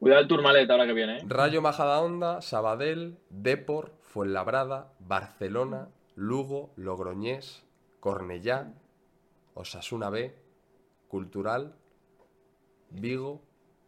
[0.00, 1.24] Cuidado el Turmalet ahora que viene, ¿eh?
[1.24, 7.64] Rayo Majadahonda, Sabadell, Depor, Fuenlabrada, Barcelona, Lugo, Logroñés,
[8.00, 8.74] Cornellá,
[9.54, 10.34] Osasuna B,
[11.06, 11.76] Cultural,
[12.90, 13.40] Vigo,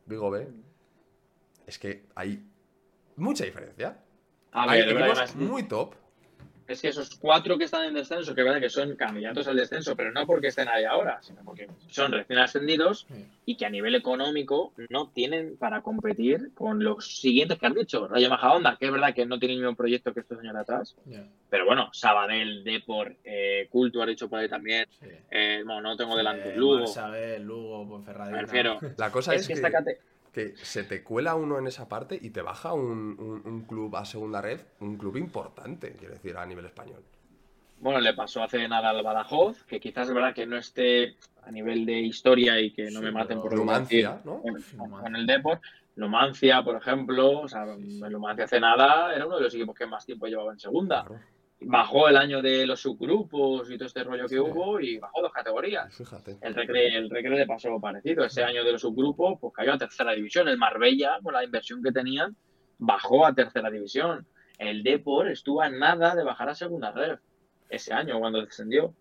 [0.07, 0.49] Vigo B.
[1.67, 2.47] Es que hay
[3.17, 3.99] mucha diferencia.
[4.53, 5.95] A ver, equipos muy top.
[6.69, 9.95] Es que esos cuatro que están en descenso, que verdad que son candidatos al descenso,
[9.97, 13.07] pero no porque estén ahí ahora, sino porque son recién ascendidos
[13.45, 18.07] y que a nivel económico no tienen para competir con los siguientes que han dicho.
[18.09, 20.97] Rayo Majadahonda, que es verdad que no tiene el mismo proyecto que estos años atrás,
[21.51, 24.87] pero bueno, Sabadell, Depor, eh, Culto ha dicho por ahí también.
[25.01, 25.07] sí.
[25.31, 26.79] Eh, bueno, no tengo delante Lugo.
[26.81, 28.37] Marsabel, Lugo, Ponferradina.
[28.37, 28.79] Me refiero.
[28.97, 29.99] La cosa Es es, que que, esta cate-
[30.33, 33.95] que se te cuela uno en esa parte y te baja un, un- un club
[33.97, 37.03] a segunda red, un club importante, quiero decir, a nivel español.
[37.81, 41.51] Bueno, le pasó hace nada al Badajoz, que quizás es verdad que no esté a
[41.51, 44.05] nivel de historia y que no Sí, me maten por lo que voy a decir
[44.05, 44.41] Numancia, ¿no?
[44.43, 44.63] con,
[45.03, 45.61] con- el Depor.
[45.97, 50.07] Numancia, por ejemplo, o sea, Numancia hace nada era uno de los equipos que más
[50.07, 51.05] tiempo llevaba en segunda.
[51.05, 51.21] Claro,
[51.65, 54.39] Bajó el año de los subgrupos y todo este rollo que Sí.
[54.39, 55.95] hubo y bajó dos categorías.
[55.97, 56.39] fíjate.
[56.41, 58.25] El Recre, el Recre le pasó parecido.
[58.25, 60.49] Ese año de los subgrupos, pues cayó a tercera división.
[60.49, 62.37] El Marbella, con la inversión que tenían,
[62.79, 64.27] bajó a tercera división.
[64.59, 67.19] El Depor estuvo a nada de bajar a segunda red
[67.69, 68.95] ese año cuando descendió.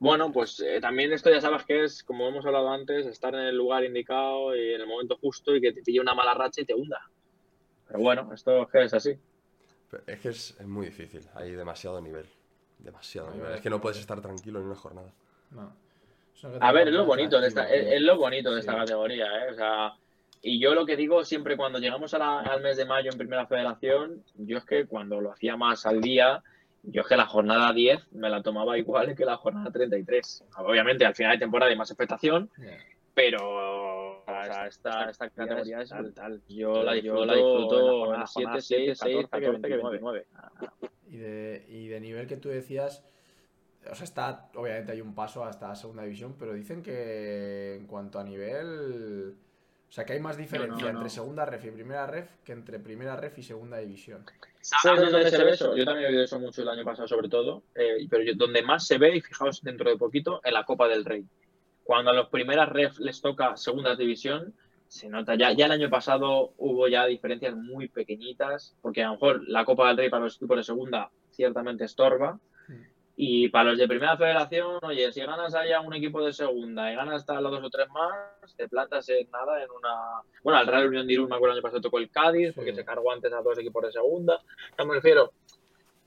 [0.00, 3.40] Bueno, pues eh, también esto ya sabes que es, como hemos hablado antes, estar en
[3.40, 6.60] el lugar indicado y en el momento justo y que te pille una mala racha
[6.60, 7.00] y te hunda.
[7.88, 9.14] Pero bueno, esto es que es así.
[10.06, 12.26] Es que es, es muy difícil, hay demasiado nivel.
[12.78, 13.52] Demasiado nivel.
[13.52, 15.08] Es que no puedes estar tranquilo en una jornada.
[15.50, 15.72] No.
[16.60, 18.78] A ver, es lo bonito de esta, es, es lo bonito de esta Sí.
[18.78, 19.50] categoría, ¿eh?
[19.50, 19.92] O sea,
[20.42, 23.18] y yo lo que digo siempre cuando llegamos a la- al mes de mayo en
[23.18, 26.44] Primera Federación, yo es que cuando lo hacía más al día,
[26.84, 30.44] yo es que la jornada 10 me la tomaba igual que la jornada 33.
[30.58, 32.48] Obviamente, al final de temporada hay más expectación,
[33.14, 36.42] pero o sea, esta, esta categoría es brutal.
[36.48, 40.26] Yo la disfruto, la disfruto en 7, 6, 14, 14, 29.
[41.10, 43.04] Y de, y de nivel que tú decías,
[43.90, 48.18] o sea, está, obviamente hay un paso hasta segunda división, pero dicen que en cuanto
[48.18, 49.34] a nivel,
[49.88, 50.98] o sea, que hay más diferencia no, no.
[50.98, 54.24] entre segunda ref y primera ref que entre primera ref y segunda división.
[54.60, 55.74] ¿Sabes dónde se ve eso?
[55.74, 57.62] Yo también he oído eso mucho el año pasado, sobre todo.
[57.74, 60.88] eh, pero yo- donde más se ve, y fijaos dentro de poquito, en la Copa
[60.88, 61.24] del Rey.
[61.88, 64.52] Cuando a los primeras ref les toca segunda división,
[64.88, 65.36] se nota.
[65.36, 69.64] Ya, ya el año pasado hubo ya diferencias muy pequeñitas, porque a lo mejor la
[69.64, 72.38] Copa del Rey para los equipos de segunda ciertamente estorba.
[72.68, 72.82] Mm.
[73.16, 76.94] Y para los de primera federación, oye, si ganas allá un equipo de segunda y
[76.94, 80.20] ganas hasta los dos o tres más, te plantas en nada en una.
[80.44, 82.52] Bueno, al Real Unión de Irún, me acuerdo el año pasado tocó el Cádiz, Sí.
[82.54, 84.38] porque se cargó antes a dos equipos de segunda.
[84.76, 85.32] No me refiero.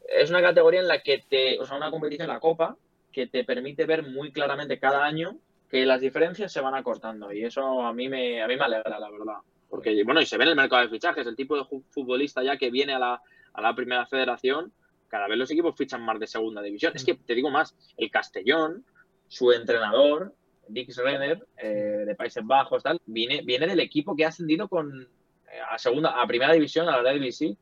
[0.08, 1.58] Es una categoría en la que te.
[1.60, 2.78] O sea, una competición, la Copa,
[3.12, 5.40] que te permite ver muy claramente cada año
[5.72, 7.32] que las diferencias se van acortando.
[7.32, 9.38] Y eso a mí me, a mí me alegra, la verdad.
[9.70, 12.58] Porque, bueno, y se ve en el mercado de fichajes, el tipo de futbolista ya
[12.58, 13.22] que viene a la,
[13.54, 14.74] a la primera federación,
[15.08, 16.92] cada vez los equipos fichan más de segunda división.
[16.94, 18.84] Es que te digo más, el Castellón,
[19.30, 20.34] su entrenador,
[20.68, 25.02] Dix Renner, eh, de Países Bajos, tal, viene, viene del equipo que ha ascendido con
[25.02, 27.56] eh, a segunda, a primera división, a la Eredivisie.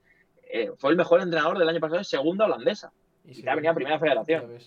[0.51, 2.91] Eh, fue el mejor entrenador del año pasado en segunda holandesa.
[3.24, 4.57] Y ya venía a primera federación.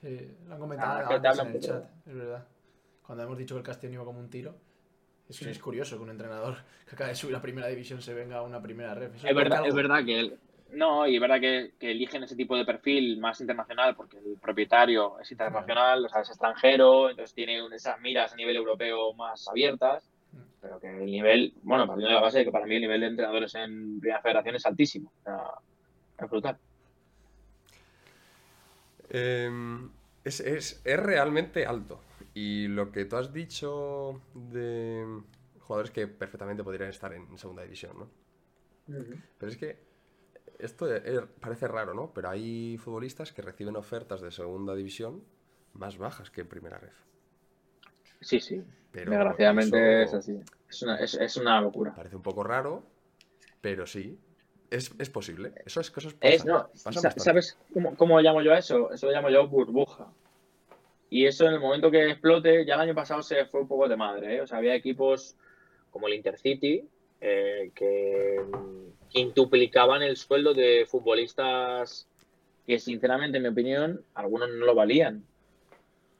[0.00, 2.46] Sí, lo han comentado Ah, antes hablan en el chat, es verdad.
[3.02, 4.56] Cuando hemos dicho que el Castellón iba como un tiro,
[5.28, 6.56] es, curioso que un entrenador
[6.88, 9.14] que acaba de subir a primera división se venga a una primera ref.
[9.16, 10.38] Eso Es verdad, es verdad que él-
[10.72, 14.36] no, y es verdad que, que eligen ese tipo de perfil más internacional porque el
[14.40, 19.46] propietario es internacional, o sea, es extranjero, entonces tiene esas miras a nivel europeo más
[19.48, 20.10] abiertas,
[20.60, 23.00] pero que el nivel, bueno, partiendo de la base de que para mí el nivel
[23.00, 25.44] de entrenadores en Primera Federación es altísimo, o sea,
[26.18, 26.58] es brutal.
[29.10, 29.50] Eh,
[30.24, 32.00] es, es- es realmente alto.
[32.34, 35.22] Y lo que tú has dicho de
[35.60, 38.10] jugadores que perfectamente podrían estar en segunda división, ¿no?
[39.38, 39.70] Pero es que
[40.68, 42.04] esto e- e- parece raro, ¿no?
[42.14, 45.14] Pero hay futbolistas que reciben ofertas de segunda división
[45.74, 46.96] más bajas que en primera ref.
[48.20, 50.38] Sí, sí, Pero desgraciadamente eso es así,
[50.68, 51.94] es una, es, es una locura.
[51.94, 52.84] Parece un poco raro,
[53.60, 54.18] pero sí.
[54.70, 55.52] Es, es posible.
[55.64, 56.68] Eso es cosas Es, no.
[56.74, 58.92] ¿Sabes cómo, cómo llamo yo a eso?
[58.92, 60.08] Eso lo llamo yo burbuja.
[61.08, 63.88] Y eso en el momento que explote, ya el año pasado se fue un poco
[63.88, 64.36] de madre.
[64.36, 64.40] ¿eh?
[64.40, 65.36] O sea, había equipos
[65.90, 66.82] como el Intercity
[67.20, 68.36] eh, que
[69.08, 72.08] quintuplicaban el sueldo de futbolistas
[72.66, 75.24] que, sinceramente, en mi opinión, algunos no lo valían.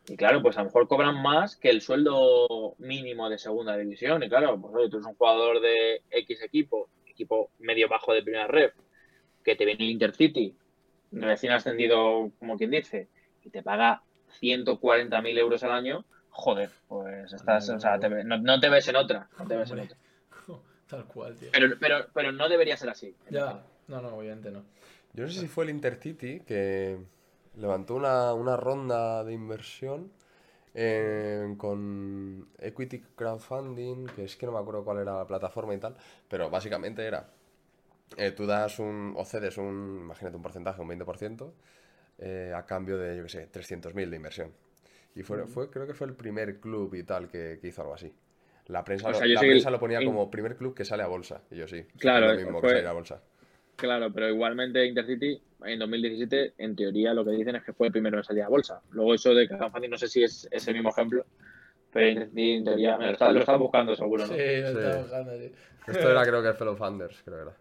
[0.09, 4.22] Y claro, pues a lo mejor cobran más que el sueldo mínimo de segunda división.
[4.22, 8.22] Y claro, pues oye, tú eres un jugador de X equipo, equipo medio bajo de
[8.22, 8.70] primera red,
[9.44, 10.54] que te viene el Intercity,
[11.12, 13.08] recién ascendido, como quien dice,
[13.44, 14.02] y te paga
[14.40, 18.88] 140.000 euros al año, joder, pues estás, o sea, te ve- no, no te ves
[18.88, 19.96] en otra, no te ves en otra.
[20.88, 21.48] Tal cual, tío.
[21.52, 23.14] Pero, pero, pero no debería ser así.
[23.30, 24.62] Ya, no, no, obviamente no.
[25.14, 26.98] Yo no sé si fue el Intercity que
[27.56, 30.12] levantó una, una ronda de inversión
[30.76, 35.78] eh, con Equity Crowdfunding, que es que no me acuerdo cuál era la plataforma y
[35.80, 35.96] tal,
[36.28, 37.30] pero básicamente era
[38.16, 41.54] eh, tú das un, o cedes un, imagínate un porcentaje, un 20%,
[42.18, 44.52] eh, a cambio de, yo qué sé, 300.000 de inversión.
[45.14, 47.94] Y fue, fue, creo que fue el primer club y tal que, que hizo algo
[47.94, 48.14] así.
[48.66, 51.02] La prensa, O sea, lo, la prensa el- lo ponía como primer club que sale
[51.02, 51.42] a bolsa.
[51.50, 51.84] Y yo sí.
[51.98, 53.22] Claro, Es lo mismo fue- que salir a bolsa.
[53.76, 57.92] Claro, pero igualmente Intercity en 2017, en teoría, lo que dicen es que fue el
[57.92, 58.80] primero en salir a bolsa.
[58.90, 61.24] Luego eso de crowdfunding, no sé si es, es el mismo ejemplo,
[61.92, 64.34] pero Intercity en teoría, me lo está, lo está buscando seguro, ¿no?
[64.34, 64.76] Sí, lo Sí.
[64.78, 65.52] estaba buscando, sí.
[65.88, 67.56] Esto era creo que el Fellow Funders, creo que era.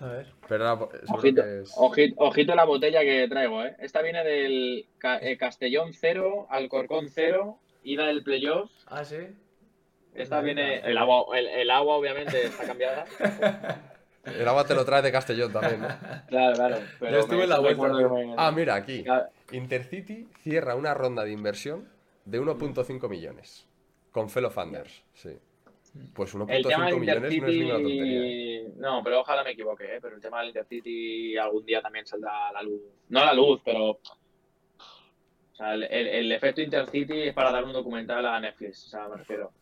[0.00, 0.26] A ver.
[0.48, 3.74] Pero era, Ojito, es- ojito, ojito la botella que traigo, ¿eh?
[3.78, 8.70] Esta viene del Ca- eh, Castellón 0, Alcorcón 0, ida del playoff.
[8.86, 9.16] Ah, sí.
[10.14, 13.04] Esta viene, el agua, el, el agua obviamente está cambiada.
[14.24, 15.88] El agua te lo trae de Castellón también, ¿no?
[16.28, 16.76] Claro, claro.
[17.00, 19.02] Pero Yo estuve en la vuelta, me- Ah, mira, aquí.
[19.02, 19.26] Claro.
[19.50, 21.88] Intercity cierra una ronda de inversión
[22.24, 23.66] de 1.5 millones.
[24.12, 25.30] Con Fellow Funders, sí.
[26.14, 28.20] Pues El tema 1.5 del millones no es ninguna tontería.
[28.22, 28.72] ¿eh?
[28.76, 29.98] No, pero ojalá me equivoque, ¿eh?
[30.00, 32.80] pero el tema del Intercity algún día también saldrá a la luz.
[33.08, 33.90] No a la luz, pero.
[33.90, 38.88] O sea, el, el- el efecto Intercity es para dar un documental a Netflix, o
[38.88, 39.52] sea, me refiero.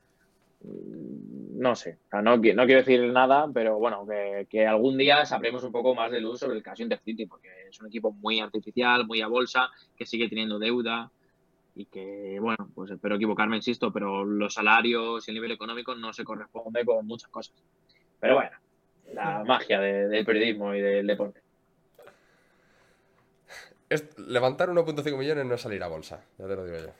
[1.60, 5.26] No sé, o sea, no, no quiero decir nada, pero bueno, que, que algún día
[5.26, 8.40] sabremos un poco más de luz sobre el caso Intercity, porque es un equipo muy
[8.40, 11.10] artificial, muy a bolsa, que sigue teniendo deuda
[11.74, 16.14] y que, bueno, pues espero equivocarme, insisto, pero los salarios y el nivel económico no
[16.14, 17.54] se corresponde con muchas cosas.
[18.18, 18.56] Pero bueno,
[19.12, 21.42] la magia de- del periodismo y del deporte.
[23.90, 26.92] Es- levantar 1.5 millones no es salir a bolsa, ya te lo digo yo.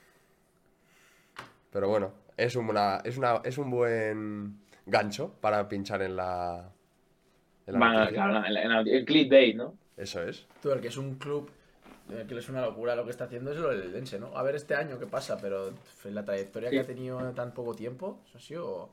[1.73, 2.13] Pero bueno,
[2.45, 6.71] es, una, es, una, es un buen gancho para pinchar en la.
[7.67, 8.25] En la Bueno, noticia.
[8.25, 9.75] claro, en, en- en clickbait, ¿no?
[9.97, 10.47] Eso es.
[10.63, 11.51] Tú, el que es un club
[12.27, 14.37] que es una locura lo que está haciendo es lo del Dense, ¿no?
[14.37, 15.73] A ver este año qué pasa, pero
[16.05, 16.75] la trayectoria Sí.
[16.75, 18.91] que ha tenido en tan poco tiempo, eso ha sido...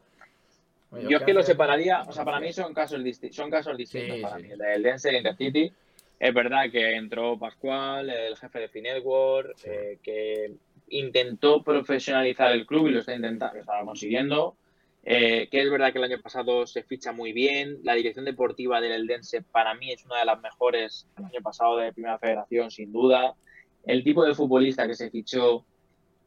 [0.92, 3.76] Oye, Yo es que lo separaría, o sea, para mí son casos, disti- son casos
[3.76, 4.18] distintos.
[4.18, 4.44] Sí, para sí.
[4.44, 4.52] mí.
[4.52, 5.74] El del Dense y el Intercity.
[6.20, 9.68] Es verdad que entró Pascual, el jefe de Finetwork, Sí.
[9.72, 10.52] eh, que
[10.90, 14.56] intentó profesionalizar el club y lo está intentando, lo estaba consiguiendo.
[15.10, 17.80] Eh, que es verdad que el año pasado se ficha muy bien.
[17.84, 21.78] La dirección deportiva del Eldense para mí es una de las mejores el año pasado
[21.78, 23.34] de Primera Federación, sin duda.
[23.86, 25.64] El tipo de futbolista que se fichó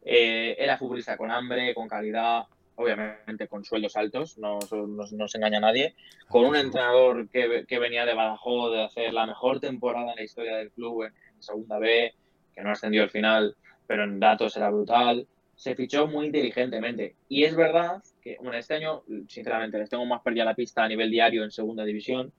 [0.03, 2.45] eh, era futbolista con hambre, con calidad,
[2.75, 5.95] obviamente con sueldos altos, no, no, no se engaña a nadie,
[6.27, 10.23] con un entrenador que, que venía de Badajoz de hacer la mejor temporada en la
[10.23, 12.15] historia del club en, en Segunda B,
[12.55, 13.55] que no ascendió al final,
[13.91, 15.27] pero en datos era brutal.
[15.57, 17.17] Se fichó muy inteligentemente.
[17.29, 20.89] Y es verdad que, bueno, este año, sinceramente, les tengo más perdida la pista a
[20.89, 22.33] nivel diario en Segunda División,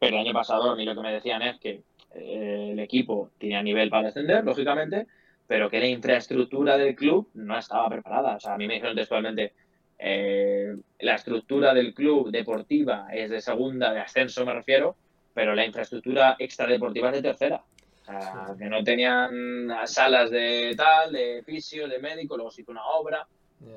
[0.00, 3.62] pero el año pasado a lo que me decían es que eh, el equipo tenía
[3.62, 5.06] nivel para descender, lógicamente,
[5.46, 8.34] pero que la infraestructura del club no estaba preparada.
[8.34, 9.52] O sea, a mí me dijeron textualmente,
[10.00, 14.96] eh, la estructura del club deportiva es de segunda, de ascenso me refiero,
[15.32, 17.62] pero la infraestructura extradeportiva es de tercera.
[18.06, 22.84] Sea, que no tenían salas de tal, de fisio, de médico, luego se hizo una
[22.86, 23.26] obra,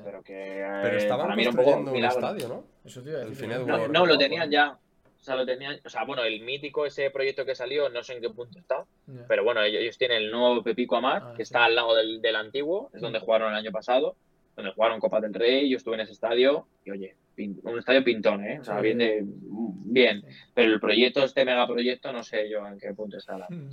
[0.04, 2.64] pero que eh, Pero estaban para mí era un un estadio, ¿no?
[2.84, 4.70] Eso a El Finet No, no, lo tenían ya.
[4.72, 8.14] O sea, lo tenían, o sea, bueno, el mítico ese proyecto que salió, no sé
[8.14, 8.84] en qué punto está,
[9.28, 11.48] pero bueno, ellos, ellos tienen el nuevo Pepico Amar, Ah, que sí.
[11.48, 14.16] está al lado del, del antiguo, es donde jugaron el año pasado,
[14.56, 18.02] donde jugaron Copa del Rey, yo estuve en ese estadio, y oye, pin- un estadio
[18.02, 18.60] pintón, ¿eh?
[18.60, 18.82] O sea, Sí.
[18.82, 20.24] bien, de, bien,
[20.54, 23.36] pero el proyecto, este megaproyecto, no sé yo en qué punto está.
[23.36, 23.70] La, Mm.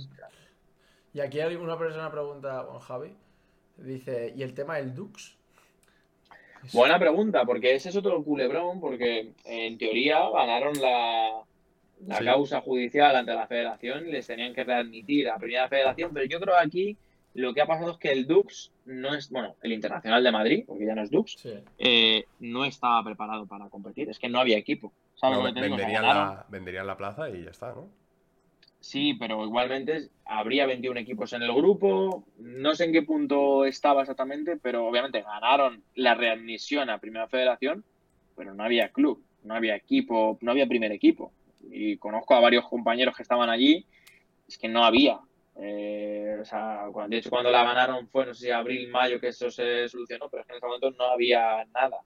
[1.14, 3.14] Y aquí hay una persona pregunta, bueno, Javi,
[3.76, 5.36] dice, ¿y el tema del Dux?
[6.72, 11.42] Buena pregunta, porque ese es otro culebrón, porque en teoría ganaron la,
[12.06, 12.24] la Sí.
[12.24, 16.40] causa judicial ante la federación y les tenían que readmitir a primera federación, pero yo
[16.40, 16.96] creo que aquí
[17.34, 20.64] lo que ha pasado es que el Dux no es, bueno, el Internacional de Madrid,
[20.66, 21.54] porque ya no es Dux, Sí.
[21.78, 24.92] eh, no estaba preparado para competir, es que no había equipo.
[25.22, 27.88] Venderían, la, venderían la plaza y ya está, ¿no?
[28.80, 32.24] Sí, pero igualmente habría 21 equipos en el grupo.
[32.38, 37.84] No sé en qué punto estaba exactamente, pero obviamente ganaron la readmisión a Primera Federación,
[38.36, 41.32] pero no había club, no había equipo, no había primer equipo.
[41.70, 43.84] Y conozco a varios compañeros que estaban allí,
[44.46, 45.18] es que no había.
[45.60, 49.28] Eh, o cuando- de hecho, cuando la ganaron fue, no sé si abril, mayo, que
[49.28, 51.98] eso se solucionó, pero en ese momento no había nada.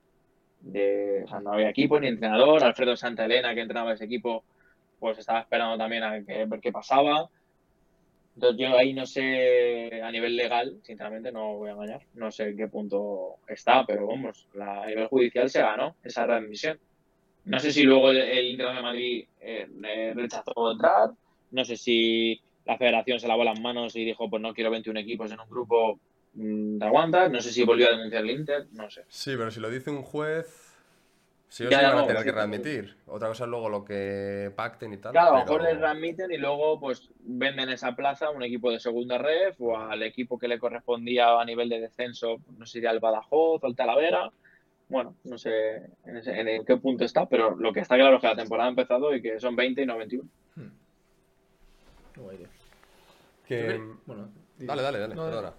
[0.61, 2.65] De, o sea, no había equipo ni entrenador.
[2.65, 4.45] Alfredo Santa Elena, que entrenaba ese equipo,
[5.03, 7.29] pues estaba esperando también a que- ver qué pasaba.
[8.37, 12.45] Entonces yo ahí no sé, a nivel legal, sinceramente no voy a engañar, no sé
[12.51, 16.79] en qué punto está, pero vamos, la, a nivel judicial se ganó esa readmisión.
[17.45, 21.11] No sé si luego el, el Inter de Madrid eh, rechazó entrar,
[21.51, 25.01] no sé si la federación se lavó las manos y dijo, pues no quiero 21
[25.01, 25.99] equipos en un grupo,
[26.35, 29.03] mm, te aguantas, no sé si volvió a denunciar el Inter, no sé.
[29.09, 30.62] Sí, pero si lo dice un juez.
[31.53, 32.35] Sí o Ya, sí ya, van a no, tener sí, que sí.
[32.37, 32.97] readmitir.
[33.09, 35.13] Otra cosa es luego lo que pacten y tal.
[35.13, 38.43] Claro, a lo pero- mejor les readmiten y luego pues venden esa plaza a un
[38.43, 42.65] equipo de segunda ref o al equipo que le correspondía a nivel de descenso, no
[42.65, 44.31] sé si al Badajoz o al Talavera.
[44.89, 45.51] Bueno, no sé
[46.07, 48.37] en, ese- en el qué punto está, pero lo que está claro es que la
[48.37, 50.27] temporada ha empezado y que son 20 y no 21.
[52.15, 52.49] Qué guay, tío.
[53.47, 55.53] que- Bueno, di- Dale, dale, dale, no, perdona.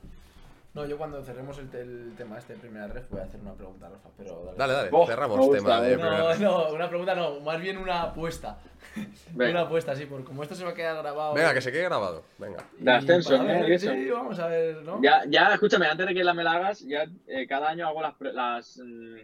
[0.73, 3.89] No, yo cuando cerremos el, el tema este, primera ref, voy a hacer una pregunta,
[3.89, 4.57] Rafa, pero dale.
[4.57, 6.35] Dale, dale, Oh, cerramos gusta, tema de primera No,
[6.67, 8.57] no, una pregunta no, más bien una apuesta.
[9.33, 9.51] Venga.
[9.51, 11.35] Una apuesta, sí, porque como esto se va a quedar grabado.
[11.35, 12.23] Venga, que se quede grabado.
[12.39, 12.63] Venga.
[12.79, 13.43] De ascenso, ¿no?
[13.45, 13.79] ver.
[13.79, 14.99] Sí, vamos a ver, ¿no?
[15.03, 18.01] Ya, ya, escúchame, antes de que la me la hagas, ya eh, cada año hago
[18.01, 19.17] las, pre- las mm,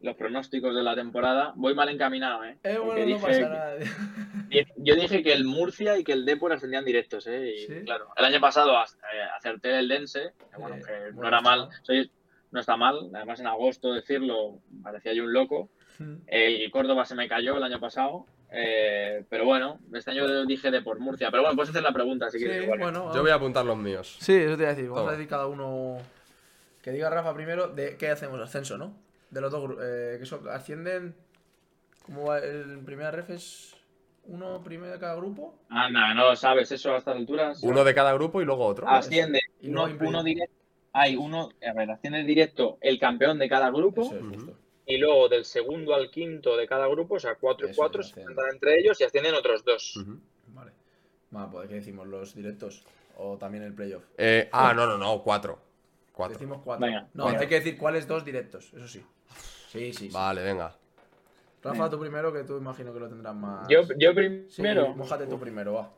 [0.00, 1.52] los pronósticos de la temporada.
[1.56, 2.56] Voy mal encaminado, ¿eh?
[2.62, 3.76] Eh, Porque bueno, no dije- pasa nada.
[4.76, 7.54] Yo dije que el Murcia y que el Depor ascendían directos, ¿eh?
[7.54, 7.84] Y, ¿Sí?
[7.84, 11.40] claro, el año pasado as- eh, acerté el Dense, que, bueno, Eh, que no era
[11.40, 12.10] mal, soy,
[12.50, 15.68] no está mal, además en agosto decirlo, parecía yo un loco.
[16.28, 20.98] El Córdoba se me cayó el año pasado, eh, pero bueno, este año dije Depor,
[20.98, 21.30] Murcia.
[21.30, 22.64] Pero bueno, puedes hacer la pregunta si Sí, quieres.
[22.64, 22.78] igual.
[22.78, 23.14] bueno.
[23.14, 24.16] Yo voy a apuntar los míos.
[24.18, 24.84] Sí, eso te iba a decir.
[24.88, 25.10] Vamos Toma.
[25.10, 25.98] a decir cada uno.
[26.82, 28.94] Que diga Rafa primero de qué hacemos, ascenso, ¿no?
[29.30, 29.84] De los dos grupos.
[29.86, 31.14] Eh, que son, ascienden.
[32.06, 32.38] ¿Cómo va?
[32.38, 33.76] El primera ref es
[34.24, 35.58] uno primero de cada grupo.
[35.68, 37.62] Anda, no sabes eso a estas alturas.
[37.62, 38.88] Uno de cada grupo y luego otro.
[38.88, 40.54] Asciende Y uno, directo.
[40.92, 44.02] Hay uno, a ver, asciende directo el campeón de cada grupo.
[44.02, 44.56] Eso es justo.
[44.86, 48.00] y luego del segundo al quinto de cada grupo, o sea, 4 y Eso 4,
[48.00, 49.96] es, se enfrentan entre ellos y ascienden otros dos.
[49.96, 50.18] Ujú.
[50.48, 50.72] Vale.
[51.30, 52.08] Vale, pues ¿qué decimos?
[52.08, 52.84] ¿Los directos?
[53.16, 54.02] ¿O también el playoff?
[54.18, 55.58] Eh, ah, no, no, no, cuatro.
[56.12, 56.38] Cuatro.
[56.38, 56.86] Decimos cuatro.
[56.86, 57.40] Venga, no, venga.
[57.40, 59.04] hay que decir cuáles dos directos, eso sí.
[59.70, 60.08] Sí, sí.
[60.08, 60.10] sí.
[60.12, 60.74] Vale, venga.
[61.62, 63.68] Rafa, tú primero, que tú imagino que lo tendrás más.
[63.68, 64.12] Yo, yo
[64.48, 64.94] Sí, primero.
[64.94, 65.92] Mójate tú primero, va.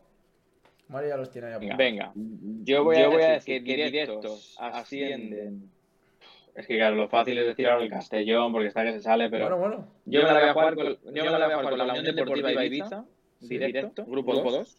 [0.89, 1.79] María ya los tiene ahí apuntados.
[1.79, 5.71] Venga, yo voy, a, decir que directos ascienden.
[6.55, 9.31] Es que claro, lo fácil es decir ahora el Castellón porque está que se sale,
[9.31, 9.89] pero Bueno, bueno.
[10.05, 11.95] yo, me la voy a jugar con, yo me la voy a jugar con la
[11.95, 13.07] Unión Deportiva Ibiza,
[13.41, 14.77] directo, grupo 2.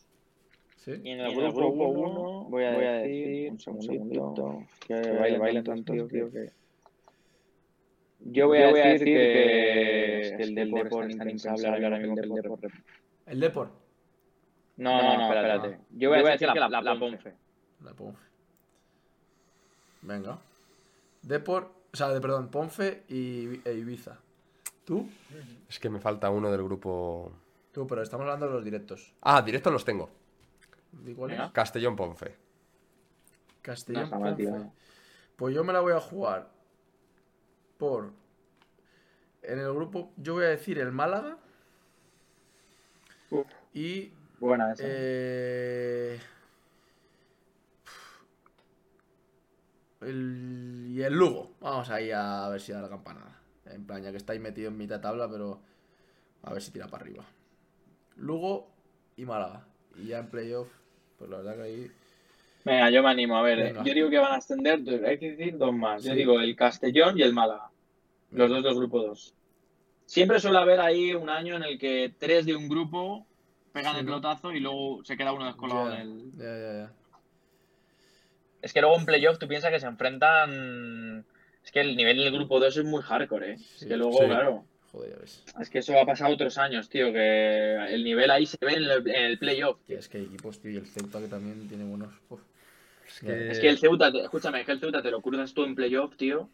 [0.76, 0.92] Sí.
[1.04, 6.30] Y en el grupo 1 voy a decir, un segundito, que baile, baile tanto, tío,
[6.30, 6.52] que...
[8.26, 12.60] Yo voy a decir que, el Depor es tan impensable ahora mismo que el Depor...
[13.26, 13.72] El Depor.
[14.78, 15.80] No, no, no, espérate.
[15.92, 17.34] Yo voy a decir que la, la Ponfe.
[17.84, 18.24] La Ponfe.
[20.02, 20.40] Venga.
[21.22, 24.18] Depor, o sea, de, perdón, Ponfe y e Ibiza.
[24.86, 25.10] ¿Tú?
[25.70, 27.32] Es que me falta uno del grupo.
[27.72, 29.14] Tú, pero estamos hablando de los directos.
[29.22, 30.10] Ah, directos los tengo.
[31.54, 32.36] Castellón Ponfe.
[33.62, 34.70] Castellón No está Ponfe.
[35.36, 36.50] Pues yo me la voy a jugar
[37.84, 38.14] por.
[39.42, 41.38] En el grupo, yo voy a decir el Málaga.
[43.30, 43.46] Uf.
[43.74, 44.14] Y.
[44.40, 44.84] Buena esa.
[44.86, 46.18] eh,
[50.00, 51.52] el, y el Lugo.
[51.60, 53.38] Vamos ahí a ver si da la campanada.
[53.66, 55.60] En plan, ya que está ahí metido en mitad tabla, pero
[56.44, 57.26] a ver si tira para arriba.
[58.16, 58.70] Lugo
[59.18, 59.66] y Málaga.
[59.98, 60.70] Y ya en playoff,
[61.18, 61.92] pues la verdad que ahí.
[62.64, 63.36] Venga, yo me animo.
[63.36, 66.02] A ver, eh, yo digo que van a ascender, hay que decir dos más.
[66.02, 67.73] Yo digo el Castellón y el Málaga.
[68.34, 69.34] Los dos del grupo 2.
[70.06, 73.26] Siempre suele haber ahí un año en el que tres de un grupo
[73.72, 76.32] pegan Sí, el pelotazo y luego se queda uno descolado Ya, en el...
[76.34, 76.94] ya, ya, ya.
[78.62, 81.26] Es que luego en playoff tú piensas que se enfrentan...
[81.64, 83.58] Es que el nivel del grupo 2 es muy hardcore, ¿eh?
[83.58, 84.26] Sí, es que luego, sí.
[84.26, 85.44] claro, Joder, ya ves.
[85.60, 88.84] es que eso ha pasado otros años, tío, que el nivel ahí se ve en
[88.84, 89.80] el, el playoff.
[89.88, 92.14] Es que hay equipos, tío, y el Celta que también tiene buenos.
[92.30, 92.42] uf.
[93.08, 93.52] Es que...
[93.52, 95.76] Es que el Ceuta, te- escúchame, es que el Ceuta te lo cruzas tú en
[95.76, 96.50] playoff, tío.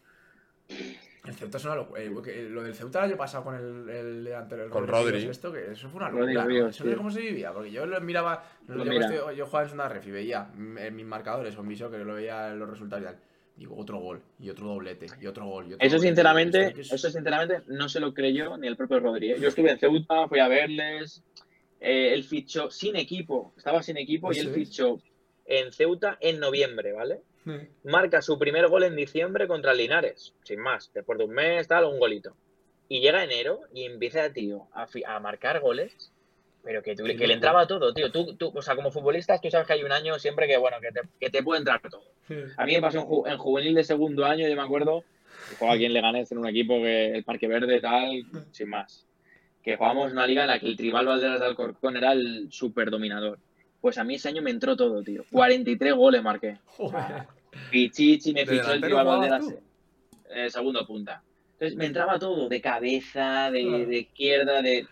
[1.25, 2.01] El Ceuta es una locura.
[2.01, 5.17] eh, que lo del Ceuta el año pasado con el, el delantero, el Con Rodri.
[5.19, 6.53] Ríos, Esto, que eso fue una Rodri locura.
[6.61, 6.67] ¿no?
[6.69, 8.43] Eso no sé cómo se vivía, porque yo lo miraba.
[8.67, 9.07] Yo, mira.
[9.07, 11.83] estoy- yo jugaba en una ref y veía en mis marcadores o en mi que
[11.97, 13.17] lo veía en los resultados y tal.
[13.57, 15.65] Digo, otro gol, y otro doblete, y otro gol.
[15.69, 16.07] Y otro Eso doblete.
[16.07, 19.31] sinceramente, eso sinceramente no se lo creyó ni el propio Rodri.
[19.33, 19.37] ¿eh?
[19.41, 21.21] Yo estuve en Ceuta, fui a verles,
[21.81, 24.53] eh, él fichó sin equipo, estaba sin equipo y él es.
[24.53, 25.01] fichó
[25.45, 27.19] en Ceuta en noviembre, ¿vale?
[27.45, 27.51] Sí.
[27.83, 31.85] Marca su primer gol en diciembre contra Linares, sin más, después de un mes, tal,
[31.85, 32.35] un golito.
[32.87, 36.11] Y llega enero y empieza, tío, a, a marcar goles,
[36.63, 38.11] pero que, tú- que le entraba todo, tío.
[38.11, 40.77] Tú, tú, o sea, como futbolista, tú sabes que hay un año siempre que, bueno,
[40.81, 42.03] que te, que te puede entrar todo.
[42.57, 45.03] A mí me pasó en, ju- en juvenil de segundo año, yo me acuerdo,
[45.49, 49.05] que jugaba aquí en Leganés en un equipo que el Parque Verde tal, sin más.
[49.63, 52.89] Que jugábamos una liga en la que el Tribal Valderas de Alcorcón era el super
[52.89, 53.39] dominador.
[53.81, 55.23] Pues a mí ese año me entró todo, tío.
[55.31, 56.59] 43 goles marqué.
[56.65, 57.27] Joder.
[57.71, 59.45] Pichichi me ¿De fichó el jugabas Valderas.
[60.29, 61.23] eh, segundo punta.
[61.53, 63.85] Entonces me entraba todo, de cabeza, de, Claro.
[63.85, 64.85] de izquierda, de.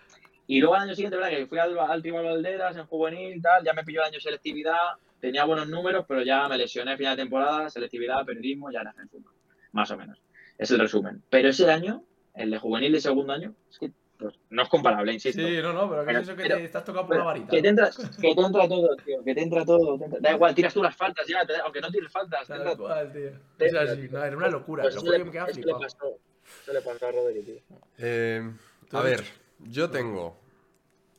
[0.48, 1.32] Y luego al año siguiente, ¿verdad?
[1.32, 4.78] Que fui al, al Tribal Valderas en juvenil, tal, ya me pilló el año selectividad,
[5.20, 8.94] tenía buenos números, pero ya me lesioné a final de temporada, selectividad, periodismo, ya era
[9.02, 9.34] en fútbol.
[9.74, 10.22] Más o menos.
[10.58, 11.22] Es el resumen.
[11.30, 15.14] Pero ese año, el de juvenil de segundo año, es que pues, no es comparable,
[15.14, 15.42] insisto.
[15.42, 17.24] Sí, no, no, pero ¿qué Pero- es eso que pero- te estás tocando por la
[17.24, 17.48] varita?
[17.50, 17.90] que, te entra,
[18.22, 19.98] que te entra todo, tío, que te entra todo.
[19.98, 22.50] te entra- Da igual, tiras tú las faltas ya, te da- aunque no tires faltas.
[22.50, 23.32] entra- cual, tío.
[23.58, 24.84] te Es así, no, era una locura.
[24.84, 26.18] Pues lo eso le- que me eso le pasó-
[26.64, 27.56] eso le pasó a Rodri, tío.
[28.00, 28.52] Eh,
[28.90, 29.24] ¿Tú a ver,
[29.60, 30.38] yo tengo.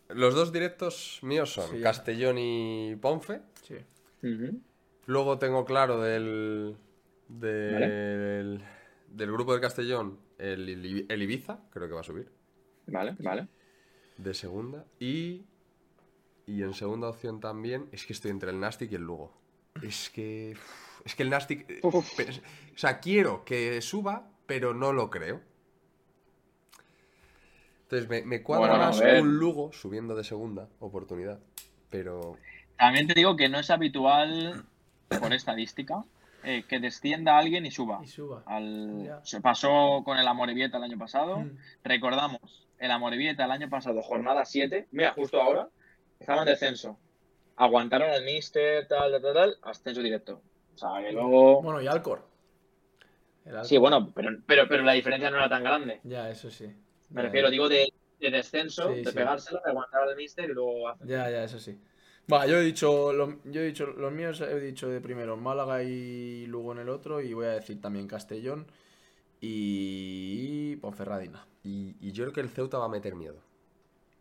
[0.09, 1.81] Los dos directos míos son Sí.
[1.83, 3.41] Castellón y Ponfe.
[3.63, 3.77] Sí.
[5.07, 6.77] Luego tengo claro del.
[7.29, 8.61] Del,
[9.09, 12.31] del grupo de Castellón el, el Ibiza, creo que va a subir.
[12.89, 13.49] Vale, vale.
[14.17, 14.85] De segunda.
[14.99, 15.45] Y.
[16.47, 17.89] Y en segunda opción también.
[17.93, 19.33] Es que estoy entre el Nastic y el Lugo.
[19.83, 20.57] Es que.
[21.05, 21.69] Es que el Nastic.
[21.71, 25.41] eh, pero- o sea, quiero que suba, pero no lo creo.
[27.83, 31.41] Entonces me, me cuadra Bueno, más un Lugo subiendo de segunda oportunidad.
[31.91, 32.37] Pero.
[32.77, 34.65] También te digo que no es habitual,
[35.21, 36.05] por estadística,
[36.45, 38.01] eh, que descienda alguien y suba.
[38.05, 38.43] Y suba.
[38.47, 39.21] Al...
[39.25, 41.39] Se pasó con el Amorebieta el año pasado.
[41.41, 41.57] Mm.
[41.83, 45.69] Recordamos, el Amorebieta el año pasado, jornada 7, mira, justo ahora,
[46.19, 46.99] estaba en descenso.
[47.57, 50.43] Aguantaron el Mister, tal, tal, tal, tal, ascenso directo.
[50.75, 51.63] O sea, que luego...
[51.63, 52.27] Bueno, y Alcor.
[53.45, 53.67] El Alcor.
[53.69, 56.01] Sí, bueno, pero, pero, pero la diferencia no era tan grande.
[56.03, 56.67] Ya, eso sí.
[57.13, 57.51] Me Ya, refiero, ya.
[57.51, 59.13] digo, de, de descenso, Sí, de sí.
[59.13, 60.89] pegárselo, de aguantar al Mister y luego...
[60.89, 61.13] ascenso.
[61.13, 61.81] Ya, ya, eso sí.
[62.33, 65.83] Va, yo he dicho, lo- yo he dicho, los míos he dicho de primero Málaga
[65.83, 68.67] y Lugo en el otro y voy a decir también Castellón
[69.41, 71.47] y Ponferradina.
[71.65, 73.37] Y, y yo creo que el Ceuta va a meter miedo.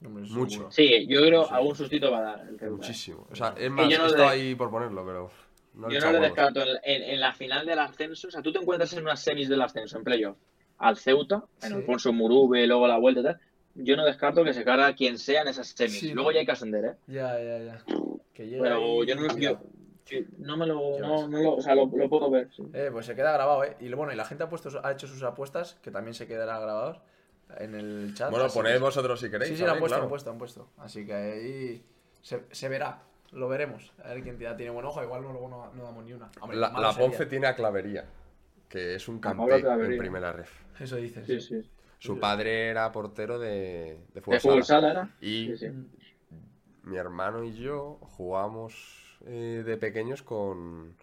[0.05, 0.70] Hombre, Mucho.
[0.72, 2.39] Sí, yo creo algún sustito va a dar.
[2.47, 2.76] el Ceuta.
[2.76, 3.28] Muchísimo.
[3.32, 5.32] O sea, es más, yo no estaba le- ahí por ponerlo, pero.
[5.74, 6.22] No Yo no huevos.
[6.22, 8.28] descarto en, en- en la final del ascenso.
[8.28, 10.38] O sea, tú te encuentras en unas semis del ascenso, en playoff,
[10.80, 11.74] al Ceuta, en Sí.
[11.76, 13.39] Alfonso Murube, luego la vuelta y tal.
[13.76, 15.99] Yo no descarto que se carga quien sea en esas semis.
[15.99, 16.34] Sí, luego ¿no?
[16.34, 16.93] ya hay que ascender, ¿eh?
[17.05, 17.84] Ya, ya, ya.
[18.34, 19.59] Que llega Pero ahí- yo no, yo-
[20.38, 20.95] no me lo.
[20.99, 21.30] Ya No, ves.
[21.30, 22.49] no lo o sea, lo, lo puedo ver.
[22.55, 22.64] sí.
[22.74, 23.76] Eh, pues se queda grabado, ¿eh?
[23.80, 26.60] Y bueno, y la gente ha, puesto, ha hecho sus apuestas, que también se quedará
[26.60, 26.99] grabados
[27.60, 28.30] en el chat.
[28.32, 29.51] Bueno, poned que- vosotros si queréis.
[29.51, 30.03] Sí, sí, lo han puesto, claro.
[30.03, 30.70] han puesto, han puesto.
[30.78, 31.86] Así que ahí
[32.22, 33.01] se, se verá,
[33.32, 33.93] lo veremos.
[34.03, 36.30] A ver quién ya tiene buen ojo, igual no, luego no, no damos ni una.
[36.41, 36.93] Hombre, La, la.
[36.93, 38.05] Ponce tiene a Clavería,
[38.70, 40.51] que es un campeón en primera ref.
[40.80, 41.26] Eso dices.
[41.26, 41.70] Sí, sí.
[41.99, 44.89] Su padre era portero de, de De fútbol fútbol sala.
[44.89, 45.16] sala era.
[45.20, 45.72] Y Sí, sí.
[46.84, 50.93] mi hermano y yo jugábamos eh, de pequeños con,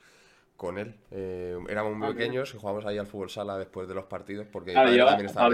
[0.57, 0.95] con él.
[1.11, 4.47] Eh, éramos muy Ah, pequeños y jugábamos ahí al fútbol sala después de los partidos
[4.51, 5.49] porque Ah, yo también a estaba.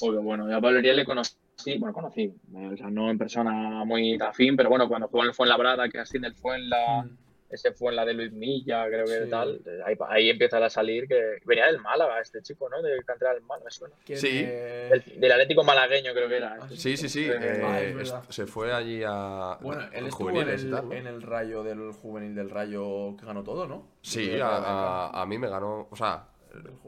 [0.00, 1.34] Obvio, bueno, yo a Pablo Ariel le conocí,
[1.78, 5.34] bueno, conocí, o sea, no en persona muy afín, pero bueno, cuando jugó en el
[5.34, 7.10] Fuenlabrada, que asciende el Fuenla, Mm.
[7.52, 9.30] Ese fue en la de Luis Milla, creo que Sí.
[9.30, 12.80] tal, eh, ahí, ahí empieza a salir que venía del Málaga este chico, ¿no?
[12.82, 13.94] De cantera del Málaga, me suena.
[14.04, 14.42] ¿Quién, Sí.
[14.44, 16.54] eh, Del, del Atlético malagueño creo que era.
[16.60, 17.24] Ah, este Sí, sí, sí.
[17.28, 18.24] Eh, eh, Ah, verdad.
[18.28, 20.94] se fue allí a Bueno, él a estuvo en el, tal, ¿no?
[20.94, 23.88] en el rayo del juvenil del rayo que ganó todo, ¿no?
[24.02, 26.28] Sí, a, a- a mí me ganó, o sea,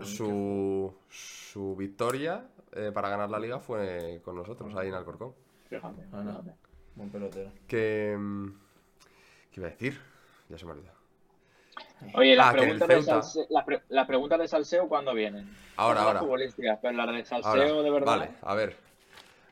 [0.03, 5.35] su, su victoria eh, para ganar la liga fue con nosotros ahí en Alcorcón.
[5.69, 6.31] Fíjate, Ah, no.
[6.43, 6.51] fíjate.
[6.97, 7.51] Buen pelotero.
[7.67, 8.49] Que, mm,
[9.51, 10.01] ¿Qué iba a decir?
[10.49, 10.93] Ya se me olvidó.
[12.15, 15.49] Oye, las Ah, preguntas, de salseo, las, pre- las preguntas de salseo, ¿cuándo vienen?
[15.77, 16.21] Ahora, No ahora.
[16.21, 18.07] futbolísticas, pero las de salseo Ahora, de verdad.
[18.07, 18.77] Vale, a ver.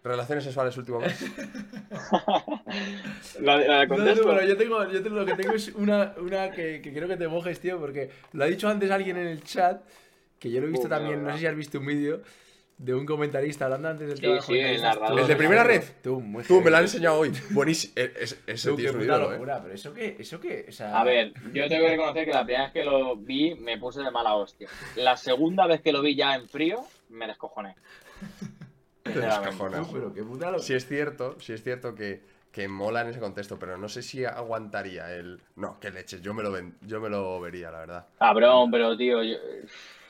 [0.05, 1.20] Relaciones sexuales último mes.
[3.40, 6.51] la, de- la No, pero yo tengo, yo tengo- lo que tengo es una, una
[6.51, 9.43] que, que quiero que te mojes, tío, porque lo ha dicho antes alguien en el
[9.45, 9.80] chat,
[10.38, 12.20] que yo lo he visto también, no sé si has visto un vídeo
[12.78, 14.94] de un comentarista hablando antes del Sí, tema de sí, el comentaristas.
[14.96, 15.20] narrador.
[15.20, 15.82] ¿El de primera red?
[16.02, 16.84] Tú, muy Tú, me lo han heavy.
[16.96, 17.32] enseñado hoy.
[17.50, 17.92] Buenísimo.
[17.96, 19.18] E- es- Ese Tú, tío es puta ¿eh?
[19.18, 20.98] locura, pero eso qué, eso qué, o sea...
[21.00, 24.00] A ver, yo tengo que reconocer que la primera vez que lo vi me puse
[24.02, 24.68] de mala hostia.
[24.96, 27.76] La segunda vez que lo vi ya en frío, me descojoné.
[29.02, 29.88] Te descojonas.
[29.92, 30.62] Pero qué puta locura.
[30.62, 32.20] Sí es cierto, sí es cierto que,
[32.53, 35.40] que mola en ese contexto, pero no sé si aguantaría el...
[35.57, 38.07] No, qué leches, yo me lo, ven- yo me lo vería, la verdad.
[38.18, 39.36] Cabrón, pero tío, yo...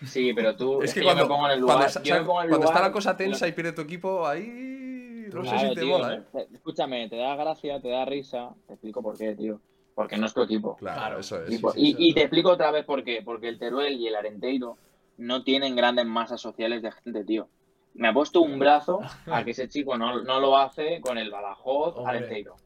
[0.04, 0.82] Sí, pero tú...
[0.82, 1.90] Es que yo cuando, me pongo en el cuando, lugar.
[1.90, 3.82] sa- yo me pongo en el cuando está lugar- la cosa tensa y pierde tu
[3.82, 5.28] equipo, ahí...
[5.32, 6.22] No sé si te tío, mola, ¿eh?
[6.32, 8.50] te- Escúchame, te da gracia, te da risa.
[8.66, 9.60] Te explico por qué, tío.
[9.94, 10.76] Porque no es tu equipo.
[10.76, 11.48] Claro, Claro, eso es.
[11.48, 13.22] Sí, sí, y te explico otra vez por qué.
[13.24, 14.76] Porque el Teruel y el Arenteiro
[15.16, 17.48] no tienen grandes masas sociales de gente, tío.
[17.94, 21.30] Me ha puesto un brazo a que ese chico no, no lo hace con el
[21.30, 22.18] Badajoz Hombre.
[22.18, 22.56] Arenteiro.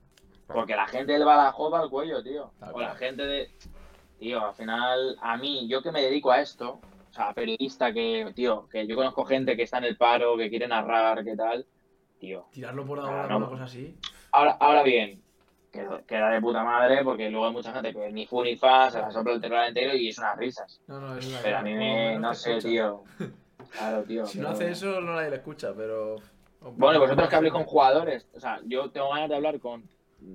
[0.47, 2.53] Porque la gente del Badajoz va al cuello, tío.
[2.61, 3.51] Tal O la gente de...
[4.19, 8.33] Tío, al final, a mí, yo que me dedico a esto, o sea, periodista que,
[8.35, 11.67] tío, que yo conozco gente que está en el paro, que quiere narrar, que tal,
[12.19, 12.47] tío.
[12.51, 13.37] Tirarlo por Ah, ahora no.
[13.39, 13.95] una cosa así.
[14.33, 15.23] Ahora, ahora bien,
[15.71, 18.91] queda, queda de puta madre porque luego hay mucha gente que ni fu ni fa,
[18.91, 20.81] se la sopla el terror entero y es unas risas.
[20.87, 23.03] No, no, es una Pero a mí me, no sé, tío.
[23.71, 24.27] Claro, tío.
[24.27, 26.17] Si no pero- hace eso, no nadie le escucha, pero...
[26.77, 29.85] Bueno, vosotros que habléis con jugadores, o sea, yo tengo ganas de hablar con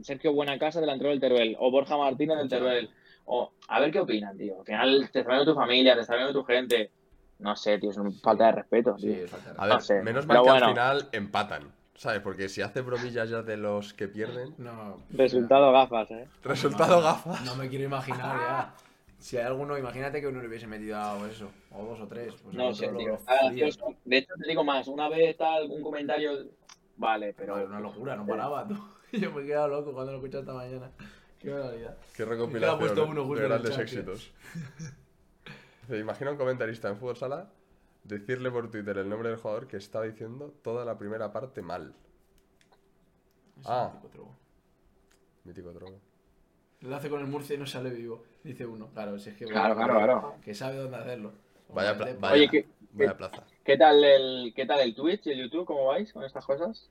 [0.04, 2.90] Sergio Buenacasa, delantero del Teruel, o Borja Martínez del Teruel,
[3.26, 4.60] o a ver qué opinan, tío.
[4.60, 6.92] Al final te está viendo tu familia, te está viendo tu gente.
[7.40, 8.98] No sé, tío, es una falta de respeto.
[8.98, 9.26] Sí, tío.
[9.26, 10.66] es falta de A No ver, sé, menos pero mal que bueno.
[10.68, 12.22] al final empatan, ¿sabes?
[12.22, 16.28] Porque si hace bromillas ya de los que pierden, No, Resultado gafas, ¿eh?
[16.44, 17.44] resultado no, gafas.
[17.44, 18.74] No me quiero imaginar ya.
[19.22, 22.34] Si hay alguno, imagínate que uno le hubiese metido a eso, o dos o tres.
[22.44, 23.20] Pues No sé, tío.
[23.24, 23.96] gracioso.
[24.04, 26.50] De hecho, te digo más, una vez tal, un comentario.
[26.98, 28.76] Vale, Pero era una locura, no paraba, tú.
[29.12, 30.92] Yo me he quedado loco cuando lo escuché esta mañana.
[31.38, 31.98] Qué barbaridad.
[32.16, 33.08] Qué recopilación puesto ¿eh?
[33.10, 34.34] uno justo de grandes chat, éxitos.
[35.88, 37.52] Se imagina un comentarista en fútbol sala
[38.04, 41.94] decirle por Twitter el nombre del jugador que está diciendo toda la primera parte mal.
[43.66, 43.92] Ah.
[43.94, 44.38] mítico truco.
[45.44, 46.11] Mítico trono.
[46.82, 48.90] Lo hace con el Murcia y no sale vivo, dice uno.
[48.94, 49.46] Claro, si es que.
[49.46, 50.36] Claro, claro, claro.
[50.44, 51.32] Que sabe dónde hacerlo.
[51.70, 53.44] Vaya, pla- Obviamente, vaya, Oye, ¿qué- vaya plaza.
[53.64, 55.66] ¿Qué tal, el, ¿Qué tal el Twitch y el YouTube?
[55.66, 56.90] ¿Cómo vais con estas cosas?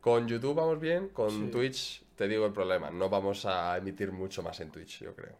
[0.00, 1.48] Con YouTube vamos bien, con Sí.
[1.50, 2.90] Twitch te digo el problema.
[2.90, 5.36] No vamos a emitir mucho más en Twitch, yo creo.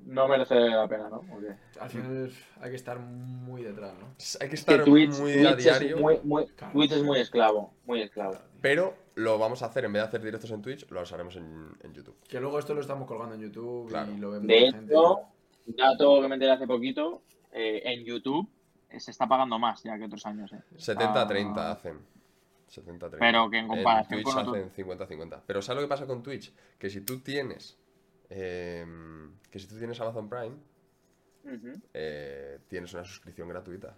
[0.00, 1.16] No merece la pena, ¿no?
[1.16, 1.56] ¿O qué?
[1.80, 4.06] Al final hay que estar muy detrás, ¿no?
[4.40, 6.72] Hay que Que estar Twitch, muy Twitch a es diario, muy, muy- Claro.
[6.72, 8.38] Twitch es muy esclavo, muy esclavo.
[8.62, 11.68] pero lo vamos a hacer en vez de hacer directos en Twitch, lo haremos en,
[11.82, 12.16] en YouTube.
[12.28, 14.12] Que luego esto lo estamos colgando en YouTube Claro.
[14.12, 14.92] y lo vemos De gente.
[14.94, 15.20] hecho,
[15.66, 18.48] dato que me enteré hace poquito, eh, en YouTube
[18.90, 20.52] eh, se está pagando más ya que otros años.
[20.52, 20.60] Eh.
[20.76, 21.98] 70-30 Ah, hacen.
[22.70, 23.16] 70-30.
[23.18, 25.40] Pero que en comparación Twitch con otro- hacen 50-50.
[25.46, 26.52] Pero ¿sabes lo que pasa con Twitch?
[26.78, 27.76] Que si tú tienes.
[28.30, 28.86] eh,
[29.50, 30.54] que si tú tienes Amazon Prime,
[31.94, 33.94] eh, tienes una suscripción gratuita.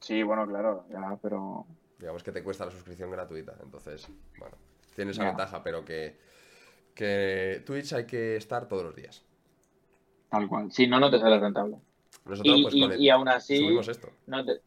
[0.00, 1.66] Sí, bueno, claro, ya, pero...
[1.98, 3.54] Digamos que te cuesta la suscripción gratuita.
[3.62, 4.06] Entonces,
[4.38, 4.56] bueno,
[4.94, 6.16] tiene esa ventaja, pero que.
[6.94, 9.22] Que Twitch hay que estar todos los días.
[10.30, 10.72] Tal cual.
[10.72, 11.76] Si no, no te sale rentable.
[12.24, 14.10] Nosotros, Y, pues, y- con el- y aún así, subimos esto.
[14.26, 14.60] no te,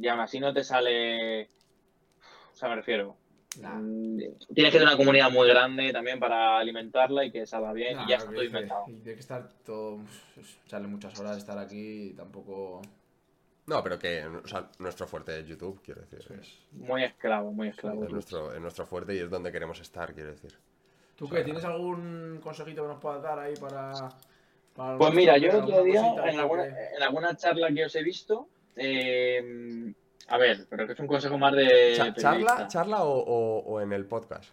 [0.00, 1.44] y aún así no te sale...
[1.44, 3.16] O sea, me refiero...
[3.60, 3.74] Nah.
[3.74, 7.96] mm, Tienes que tener una comunidad muy grande también para alimentarla y que salga bien
[7.96, 8.84] Nah, y ya está que todo inventado.
[8.86, 10.00] Tiene que estar todo.
[10.66, 12.80] Echarle muchas horas de estar aquí y tampoco.
[13.68, 16.20] No, pero que o sea, nuestro fuerte es YouTube, quiero decir.
[16.40, 18.04] Es, Muy esclavo, muy esclavo.
[18.04, 20.52] es nuestro, es nuestro fuerte y es donde queremos estar, quiero decir.
[21.16, 21.44] ¿Tú O sea, qué?
[21.44, 23.92] ¿Tienes algún consejito que nos puedas dar ahí para.
[24.74, 28.02] para Pues mira, yo el otro día, en alguna, en alguna charla que os he
[28.02, 29.92] visto, eh,
[30.28, 32.14] a ver, pero que es un consejo más de Cha-.
[32.14, 34.52] ¿Charla, charla o, o- o en el podcast?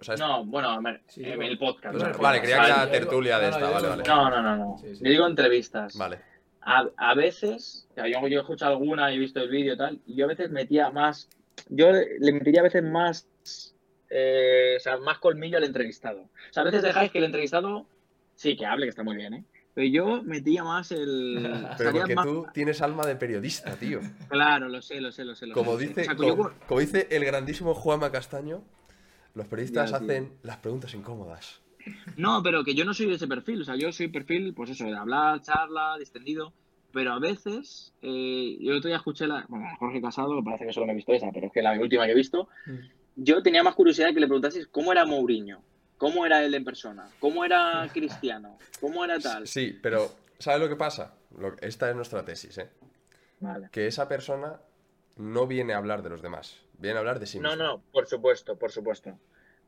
[0.00, 1.96] O sea, es- No, bueno, a ver, Sí, en digo- el podcast.
[1.96, 2.18] Vale, ¿no?
[2.18, 4.02] vale, creía que era tertulia de esta, vale, vale.
[4.06, 4.78] No, no, no, no.
[4.78, 5.04] Sí, sí.
[5.04, 5.96] Yo digo entrevistas.
[5.96, 6.18] Vale.
[6.64, 9.74] A, a veces, o sea, yo, yo he escuchado alguna y he visto el vídeo
[9.74, 11.28] y tal, y yo a veces metía más,
[11.68, 13.28] yo le metería a veces más,
[14.10, 16.22] eh, o sea, más colmillo al entrevistado.
[16.22, 17.86] O sea, a veces dejáis que el entrevistado,
[18.34, 19.44] sí, que hable, que está muy bien, ¿eh?
[19.74, 21.66] Pero yo metía más el...
[21.78, 24.00] Pero porque más- tú tienes alma de periodista, tío.
[24.28, 25.46] Claro, lo sé, lo sé, lo sé.
[25.48, 25.88] lo Como sé.
[25.88, 26.36] dice, O sea, que yo-
[26.68, 28.62] como, dice el grandísimo Juanma Castaño,
[29.34, 30.06] los periodistas Ya, tío.
[30.06, 31.60] hacen las preguntas incómodas.
[32.16, 33.62] No, pero que yo no soy de ese perfil.
[33.62, 36.52] O sea, yo soy perfil, pues eso, de hablar, charla, distendido.
[36.92, 39.44] Pero a veces, eh, yo el otro día escuché la.
[39.48, 41.72] Bueno, Jorge Casado, me parece que solo me he visto esa, pero es que la
[41.78, 42.48] última que he visto.
[42.66, 42.72] Mm.
[43.16, 45.60] Yo tenía más curiosidad que le preguntases cómo era Mourinho,
[45.98, 49.46] cómo era él en persona, cómo era Cristiano, cómo era tal.
[49.46, 50.08] Sí, pero
[50.38, 51.14] ¿sabes lo que pasa?
[51.38, 52.70] Lo- esta es nuestra tesis, ¿eh?
[53.40, 53.68] Vale.
[53.72, 54.60] Que esa persona
[55.16, 57.64] no viene a hablar de los demás, viene a hablar de sí No, mismo.
[57.64, 59.16] no, por supuesto, por supuesto.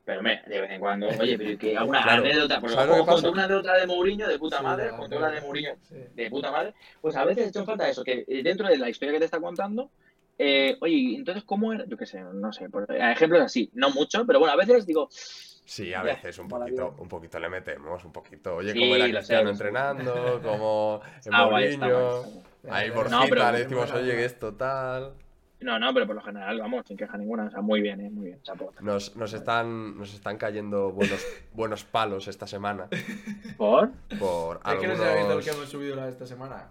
[0.07, 2.23] Pero me, de vez en cuando, oye, pero que alguna Claro.
[2.23, 3.33] anécdota, porque ¿Sabes lo que como conté pasa?
[3.33, 5.97] una anécdota de Mourinho de puta Sí, madre, conté una de Mourinho Sí.
[6.15, 8.79] de puta madre, pues a veces he hecho en falta eso, que eh, dentro de
[8.79, 9.91] la historia que te está contando,
[10.39, 11.85] eh, oye, entonces, ¿cómo era?
[11.89, 15.09] Yo qué sé, no sé, por, ejemplos así, no mucho, pero bueno, a veces digo,
[15.11, 18.55] Sí, a veces un poquito, un poquito le metemos, un poquito.
[18.55, 22.11] Oye, Sí, cómo era Cristiano entrenando, cómo en ah, guay, está Mourinho.
[22.13, 22.39] guay, está
[22.69, 22.83] guay.
[22.85, 25.15] Ahí No, por pero- cita le decimos, oye, que esto tal.
[25.61, 28.11] No, no, pero por lo general, vamos, sin queja ninguna, o sea, muy bien, eh,
[28.11, 28.73] muy bien, chapo.
[28.81, 32.89] Nos, nos, están, nos están cayendo buenos, buenos palos esta semana
[33.57, 33.91] ¿Por?
[34.19, 35.45] por Es que no se ha visto el algunos...
[35.45, 36.69] que hemos subido la- esta semana.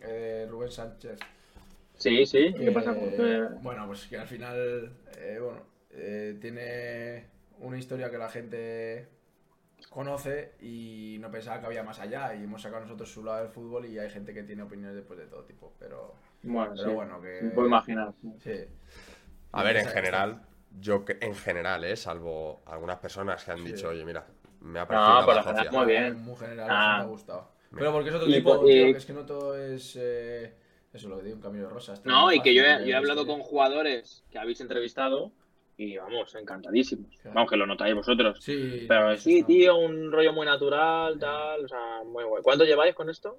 [0.00, 1.18] Eh, Rubén Sánchez.
[1.96, 2.94] Sí, sí, ¿qué Eh, pasa?
[2.94, 5.60] Porque- Bueno, pues que al final, eh, bueno,
[5.90, 7.26] eh, tiene
[7.60, 9.08] una historia que la gente
[9.90, 13.48] conoce y no pensaba que había más allá y hemos sacado nosotros su lado del
[13.48, 16.94] fútbol y hay gente que tiene opiniones después de todo tipo, pero, Bueno, pero sí,
[16.94, 17.40] bueno, que...
[17.42, 18.12] me puedo imaginar.
[18.20, 18.32] sí.
[18.40, 18.64] Sí.
[19.52, 20.42] A ver, en general,
[20.78, 21.96] yo que- en general, ¿eh?
[21.96, 23.72] Salvo algunas personas que han Sí.
[23.72, 24.26] dicho, oye, mira,
[24.60, 25.78] me ha No, parecido por una lo general, bazofia".
[25.80, 26.22] muy bien.
[26.22, 26.96] Muy general, Ah.
[26.98, 27.48] me ha gustado.
[27.74, 29.96] Pero porque es otro Y tipo, po- tío, y- que es que no todo es...
[30.00, 30.54] eh,
[30.92, 32.04] eso lo que digo, un camino de rosas.
[32.04, 35.32] No, y que yo he, yo he hablado con jugadores que habéis entrevistado
[35.76, 37.10] y vamos, encantadísimos.
[37.20, 37.34] Claro.
[37.34, 38.38] Vamos, que lo notáis vosotros.
[38.42, 42.42] Sí, Pero sí, tío, un rollo muy natural, tal, o sea, muy guay.
[42.42, 43.38] ¿Cuánto lleváis con esto?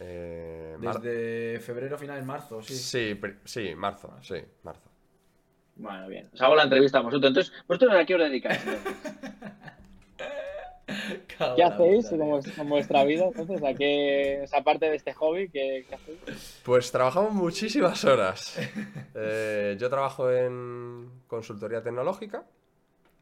[0.00, 2.74] Eh, mar- Desde febrero, finales, marzo, sí.
[3.44, 4.88] Sí, marzo, sí, marzo.
[5.76, 6.28] Bueno, bien.
[6.32, 7.28] Os hago la entrevista a vosotros.
[7.30, 8.60] Entonces, ¿vosotros a qué os dedicáis?
[11.56, 12.08] ¿Qué hacéis
[12.56, 13.26] con, vuestra vida?
[13.26, 16.60] Entonces, ¿a qué, esa parte de este hobby, ¿qué, qué hacéis?
[16.64, 18.58] Pues trabajamos muchísimas horas.
[19.20, 22.44] Eh, yo trabajo en consultoría tecnológica.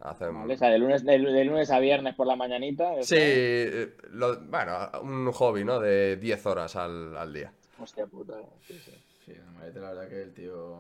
[0.01, 0.43] Hacemos...
[0.43, 3.02] Vale, o sea, de lunes, de, de lunes a viernes por la mañanita.
[3.02, 5.81] Sí, eh, lo- bueno, un hobby, ¿no?
[5.81, 7.52] De 10 horas al, al día.
[7.81, 8.35] Hostia puta.
[8.66, 8.93] sí, sí.
[9.24, 9.32] Sí,
[9.74, 10.78] la verdad que el tío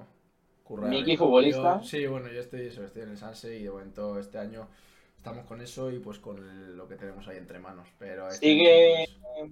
[0.62, 0.86] curra.
[0.86, 1.80] Miki, futbolista.
[1.80, 4.68] Yo- sí, bueno, yo estoy, eso, estoy en el Sanse y de momento este año
[5.16, 7.88] estamos con eso y pues con el- lo que tenemos ahí entre manos.
[7.98, 9.08] Pero este Sigue.
[9.38, 9.50] pues,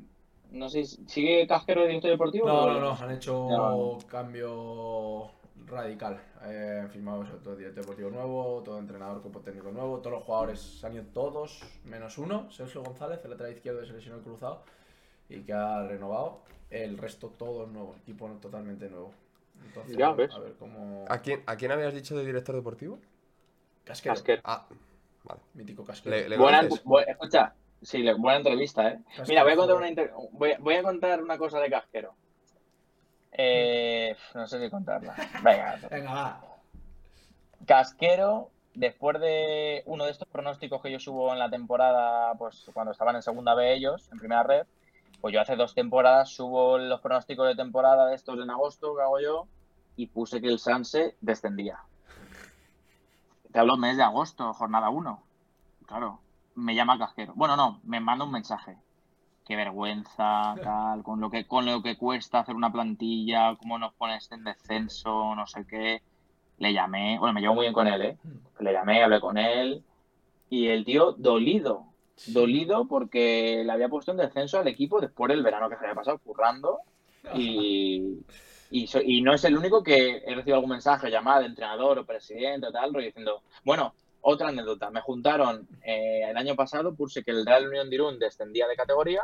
[0.52, 2.46] No sé, ¿sigue Casquero de director deportivo?
[2.46, 3.98] No, o- no, no, han hecho No.
[4.08, 5.30] cambio
[5.66, 6.20] radical.
[6.44, 10.22] Eh, han firmado eso, todo director deportivo nuevo, todo entrenador, cuerpo técnico nuevo, todos los
[10.24, 14.62] jugadores se han ido todos, menos uno, Sergio González, el lateral izquierdo de selección cruzado,
[15.28, 16.42] y que ha renovado.
[16.70, 19.12] El resto todo nuevo, equipo totalmente nuevo.
[19.64, 20.36] Entonces, Ya a ver- ves.
[20.36, 21.04] a ver cómo...
[21.08, 22.98] ¿A quién, ¿A quién habías dicho de director deportivo?
[23.84, 24.42] Casquero, Casquero.
[24.44, 24.66] Ah,
[25.22, 25.40] vale.
[25.54, 26.16] mítico Casquero.
[26.16, 26.84] Le- le- Buena, conoces?
[26.84, 28.98] bu- escucha, sí, le- buena entrevista, ¿eh?
[29.06, 32.14] Casquero Mira, voy a contar una, inter- voy, voy a contar una cosa de Casquero.
[33.36, 35.14] Eh, no sé si contarla.
[35.42, 36.40] Venga, Venga, va.
[37.66, 42.92] Casquero, después de uno de estos pronósticos que yo subo en la temporada, pues cuando
[42.92, 44.66] estaban en segunda B ellos, en primera red,
[45.20, 49.02] pues yo hace dos temporadas subo los pronósticos de temporada de estos en agosto que
[49.02, 49.46] hago yo
[49.96, 51.80] y puse que el Sanse descendía.
[53.52, 55.22] Te hablo mes de agosto, jornada 1.
[55.86, 56.20] Claro,
[56.54, 57.32] me llama Casquero.
[57.34, 58.76] Bueno, no, me manda un mensaje.
[59.44, 63.92] Qué vergüenza, tal, con lo que con lo que cuesta hacer una plantilla, cómo nos
[63.94, 66.00] pones en descenso, no sé qué.
[66.58, 68.16] Le llamé, bueno, me llevo muy bien con él, ¿eh?
[68.60, 69.84] Le llamé, hablé con él
[70.48, 71.84] y el tío dolido,
[72.26, 75.94] dolido porque le había puesto en descenso al equipo después del verano que se había
[75.96, 76.78] pasado currando
[77.34, 78.20] y,
[78.70, 81.98] y, so- y no es el único que he recibido algún mensaje, llamada de entrenador
[81.98, 83.94] o presidente o tal, diciendo, bueno,
[84.26, 88.18] otra anécdota, me juntaron eh, el año pasado, puse que el Real Unión de Irún
[88.18, 89.22] descendía de categoría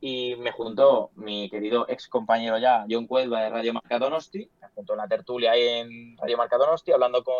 [0.00, 4.68] y me juntó mi querido ex compañero ya, John Cuelva de Radio Marca Donosti, me
[4.74, 7.34] juntó en la tertulia ahí en Radio Marca Donosti, hablando con,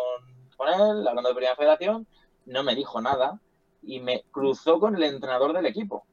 [0.55, 2.07] con él, hablando de Primera Federación,
[2.45, 3.41] no me dijo nada
[3.83, 6.05] y me cruzó con el entrenador del equipo,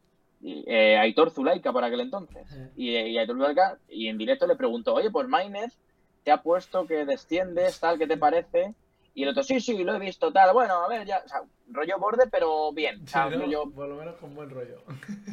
[0.43, 2.45] eh, Aitor Zulaika por aquel entonces.
[2.77, 5.79] Y, y Aitor Zulaika, y en directo le preguntó, oye, pues Maines
[6.25, 8.75] te ha puesto que desciendes, tal, ¿qué te parece?
[9.17, 11.41] Y el otro, sí, sí, lo he visto, tal, bueno, a ver, ya, o sea,
[11.73, 13.65] rollo borde, pero bien, o Sí, rollo...
[13.75, 14.83] Por lo menos con buen rollo.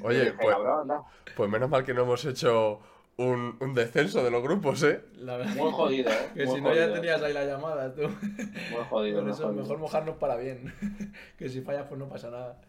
[0.01, 1.05] Oye, Dije, pues, "Cabrón, no".
[1.35, 2.80] pues menos mal que no hemos hecho
[3.18, 5.03] un, un descenso de los grupos, ¿eh?
[5.18, 6.30] La verdad Muy jodido, ¿eh?
[6.34, 8.03] Que Muy si no ya tenías ahí la llamada, tú.
[8.03, 9.61] Muy jodido, Por eso jodido.
[9.64, 10.73] mejor mojarnos para bien.
[11.38, 12.61] que si fallas, pues no pasa nada.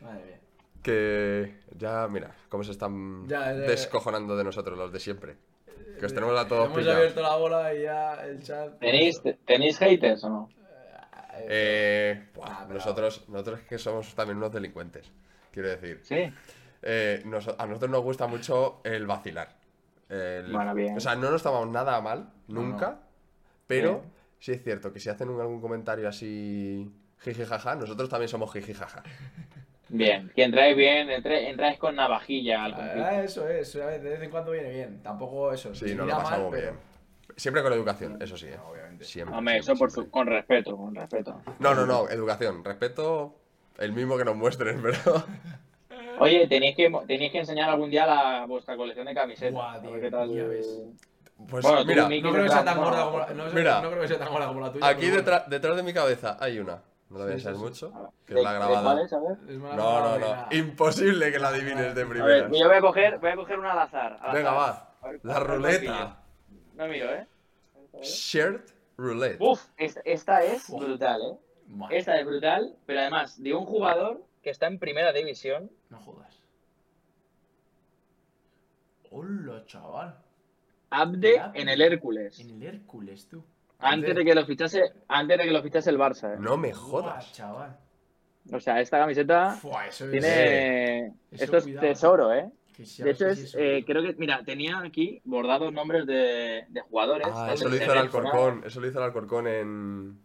[0.00, 0.40] Madre mía.
[0.84, 3.54] Que ya, mira, cómo se están Ya, ya.
[3.54, 5.36] descojonando de nosotros los de siempre.
[6.00, 6.98] Que os tenemos a todos Hemos pillados.
[6.98, 8.78] abierto la bola y ya el chat.
[8.78, 10.48] ¿Tenéis, ¿Tenéis haters o no?
[11.42, 15.10] Eh, buah, Ah, pero- nosotros, nosotros que somos también unos delincuentes,
[15.52, 16.00] quiero decir.
[16.02, 16.32] Sí.
[16.82, 19.56] Eh, nos- a nosotros nos gusta mucho el vacilar.
[20.08, 20.96] El- Bueno, bien.
[20.96, 22.98] O sea, no nos tomamos nada mal, nunca, no.
[23.66, 24.12] pero Bien.
[24.38, 26.90] sí es cierto que si hacen un- algún comentario así
[27.20, 29.02] jiji jaja, nosotros también somos jiji jaja.
[29.92, 30.30] Bien.
[30.34, 34.70] Que entráis bien, entráis con navajilla al Ah, eso es, de vez en cuando viene
[34.70, 35.02] bien.
[35.02, 35.74] Tampoco eso.
[35.74, 36.90] Sí, nos lo mal, pasamos pero- bien.
[37.36, 38.58] Siempre con educación, eso sí, ¿eh?
[38.70, 39.04] Obviamente.
[39.04, 39.36] Siempre.
[39.36, 41.40] Hombre, eso por su- con respeto, con respeto.
[41.58, 42.62] No, no, no, educación.
[42.64, 43.34] Respeto
[43.78, 44.98] el mismo que nos muestren, pero.
[46.18, 49.80] Oye, tenéis que, tenéis que enseñar algún día la, vuestra colección de camisetas.
[49.82, 50.34] Ver tío, qué tal.
[50.34, 50.82] ya ves.
[51.48, 53.80] Pues Bueno, mira, No creo que sea tan gorda como la, no, sé- mira.
[53.80, 54.86] no creo que sea tan gorda como la tuya.
[54.86, 56.82] aquí detrás, detrás de mi cabeza hay una.
[57.10, 57.92] No la voy a mucho,
[58.24, 59.02] que ¿De- es la grabada.
[59.04, 60.46] Es No, no, no.
[60.52, 62.52] Imposible que la adivines de A ver, primeras.
[62.52, 64.18] yo voy a coger, voy a coger una al azar.
[64.22, 64.94] al Venga, azar.
[65.02, 65.08] va.
[65.10, 66.22] Ver, La ruleta.
[66.74, 67.26] No miro, ¿eh?
[68.02, 68.60] Shared
[68.96, 69.40] roulette.
[69.40, 70.80] Uf, esta, esta es Uf.
[70.84, 71.36] brutal, ¿eh?
[71.90, 75.68] Esta es brutal, pero además de un jugador que está en primera división.
[75.88, 76.40] No jodas.
[79.10, 80.16] Hola, chaval.
[80.90, 81.60] Abde Abde.
[81.60, 82.38] en el Hércules.
[82.38, 83.42] En el Hércules, tú.
[83.80, 86.36] Antes de que lo fichase, antes de que lo fichase el Barça, ¿eh?
[86.38, 87.32] No me jodas.
[87.32, 87.76] chaval.
[88.52, 90.10] O sea, esta camiseta Fua, eso es.
[90.10, 91.06] tiene.
[91.30, 91.86] Eso Esto es cuidado.
[91.86, 92.50] tesoro, ¿eh?
[92.98, 97.28] De hecho, es, eso- eh, creo que, mira, tenía aquí bordados nombres de, de jugadores.
[97.30, 97.98] Ah, eso lo hizo el.
[97.98, 98.62] Alcorcón.
[98.64, 100.18] Eso lo hizo el Alcorcón en,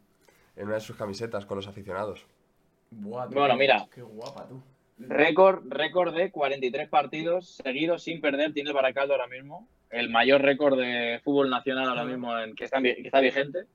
[0.55, 2.25] en una de sus camisetas con los aficionados.
[2.91, 3.85] Buah, Bueno, mira.
[3.93, 4.61] Qué guapa, tú.
[4.97, 9.67] Récord, récord de 43 partidos seguidos sin perder tiene el Baracaldo ahora mismo.
[9.95, 13.65] El mayor récord de fútbol nacional ahora mismo en, que, está, que está vigente.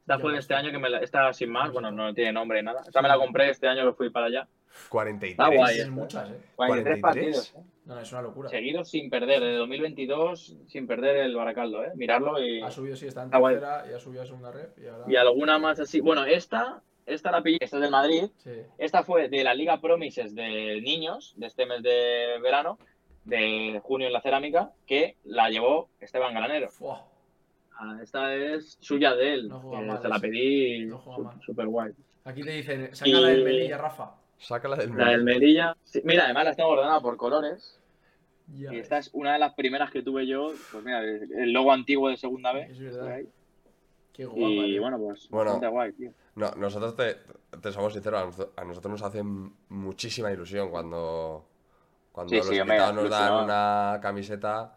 [0.00, 2.60] Esta fue ves este año que me la, esta sin más, bueno, no tiene nombre
[2.60, 2.82] ni nada.
[2.84, 4.48] Esta me la compré este año que fui para allá.
[4.88, 5.32] 43.
[5.32, 5.90] Está guay, Es eh.
[5.90, 6.40] muchas, eh.
[6.56, 7.00] 43 43.
[7.00, 7.54] partidos.
[7.56, 7.70] ¿eh?
[7.84, 8.48] No, es una locura.
[8.48, 11.92] Seguidos sin perder, desde 2022 sin perder el Baracaldo, ¿eh?
[11.94, 14.68] Mirarlo y, Ha subido, sí, está en tercera y ha subido a segunda red.
[14.76, 15.04] Y ahora.
[15.06, 16.00] y alguna más así.
[16.00, 18.24] Bueno, esta esta la pillé, esta es del Madrid.
[18.38, 18.50] Sí.
[18.78, 22.78] Esta fue de la Liga Promises de niños, de este mes de verano,
[23.24, 26.68] de junio en la cerámica, que la llevó Esteban Granero.
[26.70, 27.06] Fua.
[27.78, 29.48] Ah, Esta es suya de él.
[29.48, 31.40] No juega que mal se la pedí No juega mal.
[31.42, 31.92] súper guay.
[32.24, 34.14] Aquí te dicen, sácala del Y- Melilla, Rafa.
[34.38, 35.76] Sácala del La del Melilla.
[35.84, 37.78] sí, mira, además la tengo ordenada por colores.
[38.58, 38.82] Ya Y ves.
[38.82, 40.52] esta es una de las primeras que tuve yo.
[40.72, 42.70] Pues mira, el logo antiguo de segunda vez.
[42.70, 43.20] Es verdad.
[44.12, 44.40] Qué guapa.
[44.40, 44.80] Y tío.
[44.82, 45.50] bueno, pues Bueno.
[45.52, 46.12] bastante guay, tío.
[46.34, 47.16] No, nosotros te,
[47.60, 49.22] te somos sinceros, a nosotros, a nosotros nos hace
[49.68, 51.46] muchísima ilusión cuando,
[52.12, 54.76] cuando Sí, los sí, invitados nos dan una camiseta.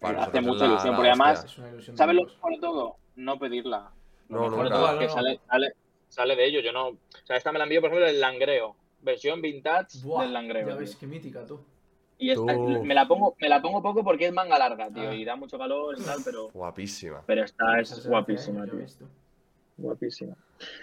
[0.00, 1.46] para Hace mucha la- ilusión, la porque además-
[1.94, 2.96] ¿Sabes lo mejor de todo?
[3.16, 3.90] No pedirla.
[4.28, 5.14] No, Lo mejor de todo es que No, no.
[5.14, 5.72] sale, sale,
[6.08, 6.60] sale de ello.
[6.60, 6.88] Yo no.
[6.88, 8.76] O sea, esta me la envió, por ejemplo, el Langreo.
[9.02, 10.68] Versión vintage Buah, del Langreo.
[10.68, 11.60] Ya ves, qué mítica tú.
[12.18, 15.08] Y esta- me la pongo, me la pongo poco porque es manga larga, tío.
[15.10, 15.14] Ah.
[15.14, 16.48] Y da mucho calor y tal, pero.
[16.50, 17.22] Guapísima.
[17.26, 18.80] Pero esta es guapísima, tío.
[19.76, 20.34] Guapísima.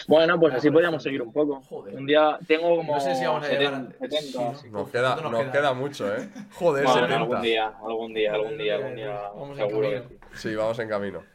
[0.08, 1.62] Bueno, pues Ah, así por podríamos seguir un poco.
[1.62, 1.96] Joder.
[1.96, 4.50] Un día tengo como No sé si vamos a llegar 70, a- 70, sí, ¿no?
[4.50, 4.70] así.
[4.72, 5.52] Nos queda, ¿cuánto nos nos queda?
[5.52, 6.30] queda mucho, ¿eh?
[6.54, 7.18] Joder, Bueno, 70.
[7.18, 10.20] algún día, algún día, algún día, algún día, Vamos en seguro que camino.
[10.34, 10.50] sí.
[10.50, 11.20] Sí, vamos en camino.
[11.20, 11.26] Qué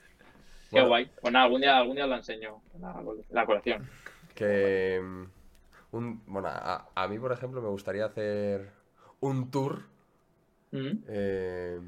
[0.73, 1.11] Bueno, guay.
[1.21, 3.89] Pues nada, algún día, algún día os la enseño, la, la colección.
[4.35, 5.01] Que.
[5.03, 5.25] mm,
[5.93, 8.71] Un, bueno, a, a mí, por ejemplo, me gustaría hacer
[9.21, 9.83] un tour
[10.71, 11.05] Mm.
[11.07, 11.79] eh,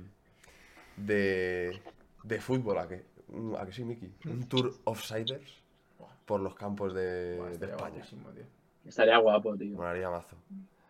[0.99, 1.81] de,
[2.23, 2.79] de fútbol.
[2.79, 4.13] ¿A que, un- ¿A que sí, Miki?
[4.27, 5.63] Un tour offsiders
[6.25, 7.77] por los campos de, Buah, de España.
[7.79, 8.45] guapísimo, tío.
[8.87, 9.77] Estaría guapo, tío.
[9.77, 10.37] Molaría mazo.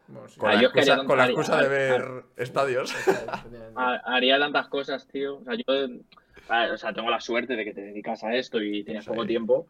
[0.09, 0.39] Bueno, sí.
[0.39, 2.95] Con, Ah, la excusa, con la haría- excusa de haría- ver estadios.
[3.77, 5.39] Ha- Haría tantas cosas, tío.
[5.39, 5.65] O sea, yo
[6.75, 9.11] o sea, tengo la suerte de que te dedicas a esto y tienes Sí.
[9.11, 9.67] poco tiempo.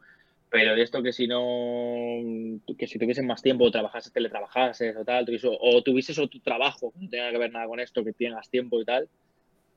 [0.50, 5.24] Pero de esto que si no, que si tuvieses más tiempo, trabajases, teletrabajases o tal,
[5.26, 8.48] tuviese- o tuvieses otro trabajo que no tenga que ver nada con esto, que tengas
[8.48, 9.08] tiempo y tal,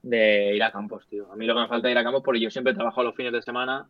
[0.04, 1.32] de ir a campos, tío.
[1.32, 3.04] A mí lo que me falta es ir a campos porque yo siempre he trabajado
[3.06, 3.88] los fines de semana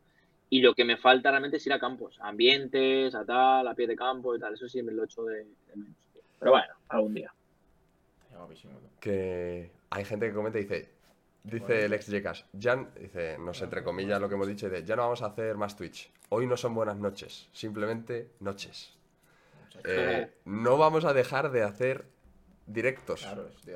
[0.50, 3.74] y lo que me falta realmente es ir a campos, a ambientes, a tal, a
[3.74, 4.54] pie de campo y tal.
[4.54, 5.96] Eso sí me lo echo de, de menos.
[6.40, 7.34] Pero bueno, algún día.
[9.00, 10.90] Que hay gente que comenta y dice,
[11.44, 14.84] dice el ex Jecas, ya, dice, no sé, entre comillas lo que hemos dicho, dice,
[14.84, 16.12] ya no vamos a hacer más Twitch.
[16.30, 18.94] Hoy no son buenas noches, simplemente noches.
[19.84, 22.06] Eh, no vamos a dejar de hacer
[22.66, 23.28] directos.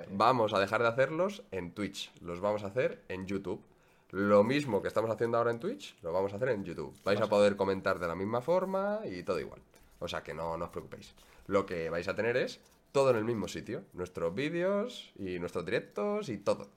[0.10, 2.11] Vamos a dejar de hacerlos en Twitch.
[2.22, 3.64] Los vamos a hacer en YouTube.
[4.11, 6.93] Lo mismo que estamos haciendo ahora en Twitch, lo vamos a hacer en YouTube.
[7.03, 9.61] Vais a poder comentar de la misma forma y todo igual.
[9.99, 11.15] O sea que no, no os preocupéis.
[11.47, 12.59] Lo que vais a tener es
[12.91, 13.83] todo en el mismo sitio.
[13.93, 16.67] Nuestros vídeos y nuestros directos y todo.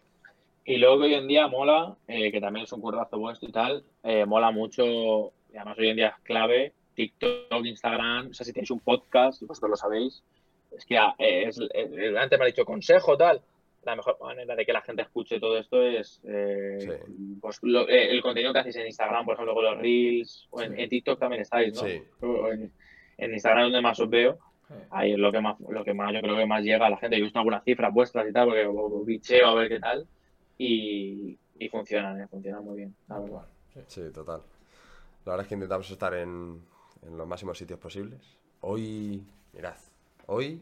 [0.64, 3.52] Y luego que hoy en día mola, eh, que también es un currazo vuestro y
[3.52, 8.46] tal, eh, mola mucho, y además hoy en día es clave, TikTok, Instagram, o sea,
[8.46, 10.22] si tenéis un podcast, y vosotros lo sabéis,
[10.70, 13.42] es que ah, eh, es, eh, antes me ha dicho consejo, tal,
[13.86, 17.36] la mejor manera de que la gente escuche todo esto es eh, Sí.
[17.40, 20.60] pues, lo- eh, el contenido que hacéis en Instagram, por ejemplo, con los Reels, o
[20.62, 20.82] en, Sí.
[20.82, 21.88] en TikTok también estáis, ¿no?
[21.88, 22.02] Sí.
[22.52, 22.72] En,
[23.18, 24.38] en Instagram donde más os veo,
[24.90, 26.96] Ahí es lo que más, lo que más, yo creo que más llega a la
[26.96, 27.16] gente.
[27.16, 30.06] Yo he visto algunas cifras vuestras y tal, porque o- bicheo a ver qué tal.
[30.56, 32.26] Y, y funcionan, ¿eh?
[32.28, 33.46] funcionan muy bien, la verdad.
[33.74, 33.80] sí.
[33.86, 34.40] Sí, total.
[35.26, 36.60] La verdad es que intentamos estar en,
[37.06, 38.20] en los máximos sitios posibles.
[38.62, 39.76] Hoy, mirad,
[40.26, 40.60] hoy,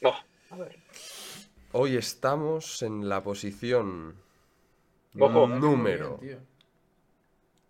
[0.00, 0.12] No,
[0.50, 0.76] a ver.
[1.72, 4.14] Hoy estamos en la posición
[5.18, 5.46] Ojo.
[5.48, 6.46] número bien, tío.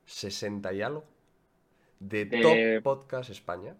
[0.06, 1.04] 60 y algo
[1.98, 2.40] de, De-
[2.80, 3.76] Top Podcast España.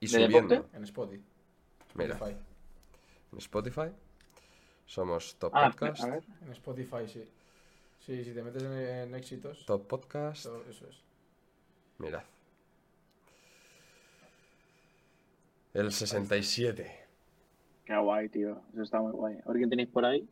[0.00, 0.54] Y ¿De subiendo.
[0.54, 0.76] deporte?
[0.76, 1.24] En Spotify.
[1.94, 2.18] Mira,
[3.32, 3.90] en Spotify
[4.84, 6.04] somos Top Ah, Podcast.
[6.04, 6.24] a ver.
[6.44, 7.24] En Spotify, sí.
[8.00, 10.44] Sí, si te metes en, en éxitos, Top Podcast.
[10.44, 10.96] todo eso es.
[11.98, 12.22] Mirad.
[15.74, 17.05] El 67.
[17.86, 18.60] Qué guay, tío.
[18.74, 19.36] Eso está muy guay.
[19.44, 20.28] A ver quién tenéis por ahí.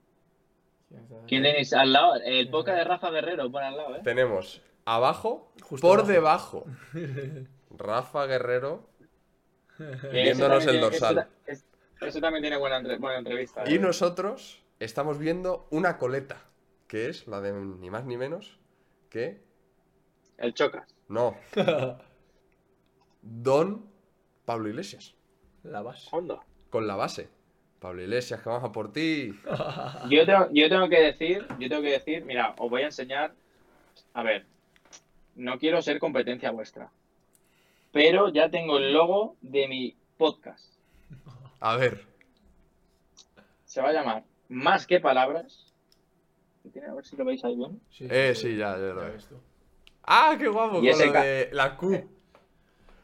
[1.27, 2.17] ¿Quién tenéis al lado?
[2.17, 4.01] El podcast de Rafa Guerrero, por al lado, ¿eh?
[4.05, 6.13] Tenemos abajo, Justo por abajo.
[6.13, 6.65] debajo,
[7.71, 8.87] Rafa Guerrero
[10.13, 11.27] viéndonos el dorsal.
[12.01, 13.65] ese también tiene buena, entre- buena entrevista.
[13.67, 13.79] Y ¿eh?
[13.79, 16.43] nosotros estamos viendo una coleta,
[16.87, 18.59] que es la de ni más ni menos
[19.11, 19.43] que...
[20.39, 20.95] El Chocas.
[21.09, 21.37] No.
[23.23, 23.87] Don
[24.45, 25.15] Pablo Iglesias,
[25.63, 26.09] La base.
[26.71, 27.29] Con la base.
[27.85, 29.39] Pablo Iglesias, que vamos a por ti.
[30.09, 33.35] Yo tengo, yo tengo que decir, yo tengo que decir, mira, os voy a enseñar.
[34.15, 34.47] A ver,
[35.35, 36.91] no quiero ser competencia vuestra,
[37.93, 40.73] pero ya tengo el logo de mi podcast.
[41.61, 42.07] A ver,
[43.67, 45.71] Se va a llamar Más que Palabras.
[46.73, 47.79] Tiene- A ver si lo veis ahí bien.
[47.91, 49.13] Sí, Eh, sí, ya, ya lo veo.
[49.13, 49.35] ves tú.
[50.05, 50.79] ¡Ah, qué guapo!
[50.79, 52.09] Y Con ese lo de la Q.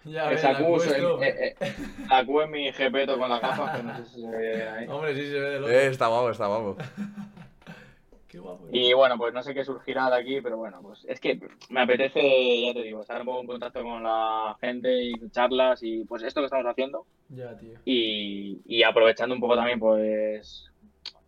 [0.05, 1.73] Ya Esa Q, eh, eh,
[2.09, 4.69] la Q es mi jepeto con la gafa, que no sé si se ve bien
[4.69, 4.87] ahí.
[4.89, 5.71] Hombre, sí se ve de loco.
[5.73, 6.77] Eh, está guapo, está guapo.
[8.29, 8.69] Qué guapo.
[8.71, 11.81] Y bueno, pues no sé qué surgirá de aquí, pero bueno, pues es que me
[11.81, 12.21] apetece,
[12.67, 16.23] ya te digo, estar un poco en contacto con la gente y charlas y pues
[16.23, 17.77] esto que estamos haciendo Ya, tío.
[17.85, 20.67] y, y aprovechando un poco también, pues.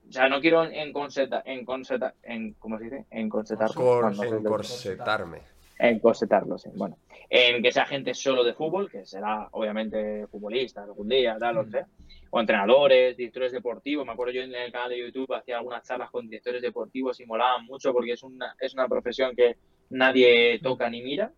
[0.08, 3.04] O sea, no quiero encorsetar, encorsetar, en, ¿cómo se dice?
[3.10, 3.72] Encorsetar.
[3.74, 5.38] Cor- no sé, encorsetarme.
[5.88, 6.70] Encorsetarlo, sí.
[6.74, 6.98] Bueno,
[7.28, 11.64] en que sea gente solo de fútbol, que será obviamente futbolista algún día, tal, o
[11.66, 11.86] sea,
[12.30, 14.06] o entrenadores, directores deportivos.
[14.06, 17.26] Me acuerdo yo en el canal de YouTube hacía algunas charlas con directores deportivos y
[17.26, 19.56] molaban mucho porque es una, es una profesión que
[19.90, 21.32] nadie toca ni mira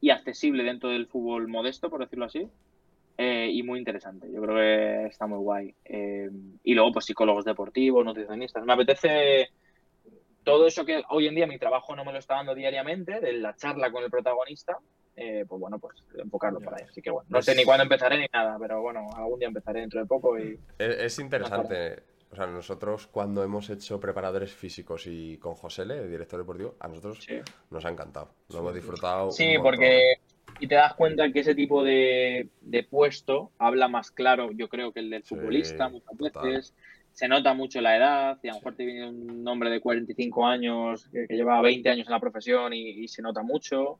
[0.00, 2.48] y accesible dentro del fútbol modesto, por decirlo así.
[3.18, 5.74] eh, y muy interesante, yo creo que está muy guay.
[5.84, 6.28] Eh,
[6.64, 8.64] y luego, pues psicólogos deportivos, nutricionistas.
[8.64, 9.50] Me apetece
[10.44, 13.32] todo eso que hoy en día mi trabajo no me lo está dando diariamente, de
[13.34, 14.78] la charla con el protagonista,
[15.16, 16.84] eh, pues bueno, pues enfocarlo para ahí.
[16.88, 19.80] Así que bueno, no sé ni cuándo empezaré ni nada, pero bueno, algún día empezaré
[19.80, 22.02] dentro de poco y Es, es interesante.
[22.30, 26.76] O sea, nosotros cuando hemos hecho preparadores físicos y con José Le, el director deportivo,
[26.80, 27.34] a nosotros sí.
[27.70, 28.30] nos ha encantado.
[28.48, 29.30] Lo hemos disfrutado.
[29.30, 30.14] Sí, porque
[30.58, 34.92] y te das cuenta que ese tipo de, de puesto habla más claro, yo creo,
[34.92, 36.62] que el del Sí, futbolista muchas total.
[37.12, 40.46] Se nota mucho la edad, y a lo mejor te viene un hombre de 45
[40.46, 43.98] años que, que lleva 20 años en la profesión y, y se nota mucho.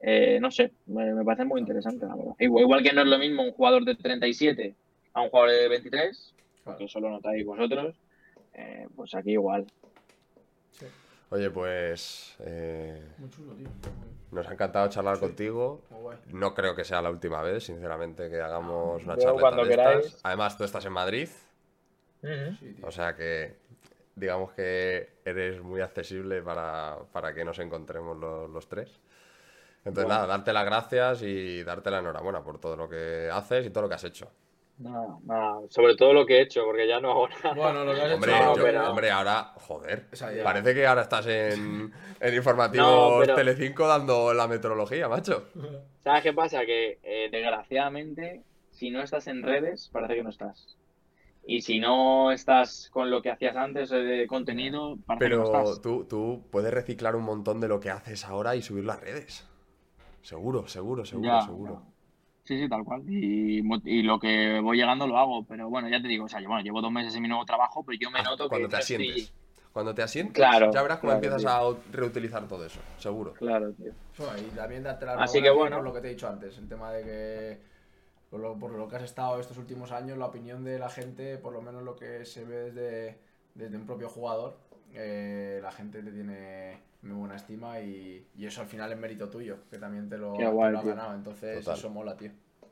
[0.00, 2.34] Eh, no sé, me, me parece muy interesante, la verdad.
[2.40, 4.74] Igual, igual que no es lo mismo un jugador de 37
[5.14, 7.94] a un jugador de 23, porque eso lo notáis vosotros,
[8.54, 9.66] eh, pues aquí igual.
[11.30, 13.66] Oye, pues eh, Muy chulo, tío.
[14.32, 15.80] nos ha encantado charlar contigo.
[16.32, 19.70] No creo que sea la última vez, sinceramente, que hagamos una Yo charla cuando de
[19.70, 20.06] queráis.
[20.06, 20.20] estas.
[20.24, 21.28] Además, tú estás en Madrid,
[22.22, 23.56] Sí, o sea que
[24.14, 29.00] digamos que eres muy accesible para, para que nos encontremos los, los tres.
[29.84, 30.08] Entonces, Bueno.
[30.20, 33.82] nada, darte las gracias y darte la enhorabuena por todo lo que haces y todo
[33.82, 34.30] lo que has hecho.
[34.78, 37.54] Nada, nada, sobre todo lo que he hecho, porque ya no hago nada.
[37.54, 38.44] Bueno, lo que has Hombre, hecho.
[38.44, 40.06] no, yo- pero- hombre, ahora, joder,
[40.44, 45.48] parece que ahora estás en, en informativos No, pero- Telecinco dando la meteorología, macho.
[46.04, 46.64] ¿Sabes qué pasa?
[46.64, 50.76] Que eh, desgraciadamente, si no estás en redes, parece que no estás.
[51.44, 55.42] Y si no estás con lo que hacías antes eh, de contenido, parece que no
[55.44, 55.82] Pero estás.
[55.82, 59.44] tú, tú puedes reciclar un montón de lo que haces ahora y subirlo a redes.
[60.22, 61.72] Seguro, seguro, seguro, Ya, seguro.
[61.74, 61.80] ya.
[62.44, 63.02] Sí, sí, tal cual.
[63.08, 63.62] Y,
[64.02, 65.44] lo que voy llegando lo hago.
[65.44, 67.44] Pero bueno, ya te digo, o sea, yo, bueno, llevo dos meses en mi nuevo
[67.44, 69.32] trabajo, pero yo me Ah, noto cuando que te estoy- asientes.
[69.72, 71.50] Cuando te asientes, Claro, ya verás cómo claro, empiezas tío.
[71.50, 73.32] a ut- reutilizar todo eso, seguro.
[73.32, 73.92] Claro, tío.
[74.18, 75.76] Bueno, y también darte la Así que bueno.
[75.76, 77.71] por lo que te he dicho antes, el tema de que
[78.32, 81.36] por lo, por lo que has estado estos últimos años, la opinión de la gente,
[81.36, 83.18] por lo menos lo que se ve desde,
[83.54, 84.56] desde un propio jugador,
[84.94, 89.28] eh, la gente te tiene muy buena estima y, y eso al final es mérito
[89.28, 90.94] tuyo, que también te lo, te guay, lo has tío.
[90.94, 91.76] ganado, entonces Total.
[91.78, 92.30] eso mola, tío.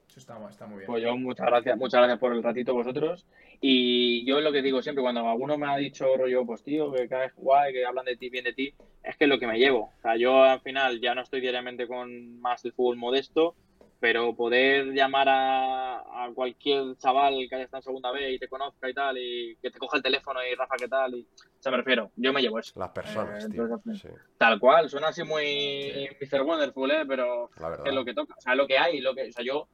[0.09, 0.87] Eso está, está muy bien.
[0.87, 3.27] Pues yo muchas gracias, muchas gracias por el ratito vosotros.
[3.61, 7.07] Y yo lo que digo siempre, cuando alguno me ha dicho rollo, pues tío, que
[7.07, 8.73] caes guay, que hablan de ti, bien de ti,
[9.03, 9.93] es que es lo que me llevo.
[9.99, 13.55] O sea, yo al final ya no estoy diariamente con más el fútbol modesto,
[14.01, 18.49] pero poder llamar a, a cualquier chaval que haya estado en segunda vez y te
[18.49, 21.15] conozca y tal, y que te coja el teléfono y Rafa, ¿qué tal?
[21.15, 22.73] Y, o sea, me refiero, yo me llevo eso.
[22.81, 23.63] Las personas, Eh, tío.
[23.65, 24.09] entonces, Sí,
[24.39, 26.43] Tal cual, suena así muy Mr.
[26.43, 27.05] Wonderful, ¿eh?
[27.07, 27.51] Pero
[27.85, 29.69] es lo que toca, o sea, lo que hay, lo que, o sea, yo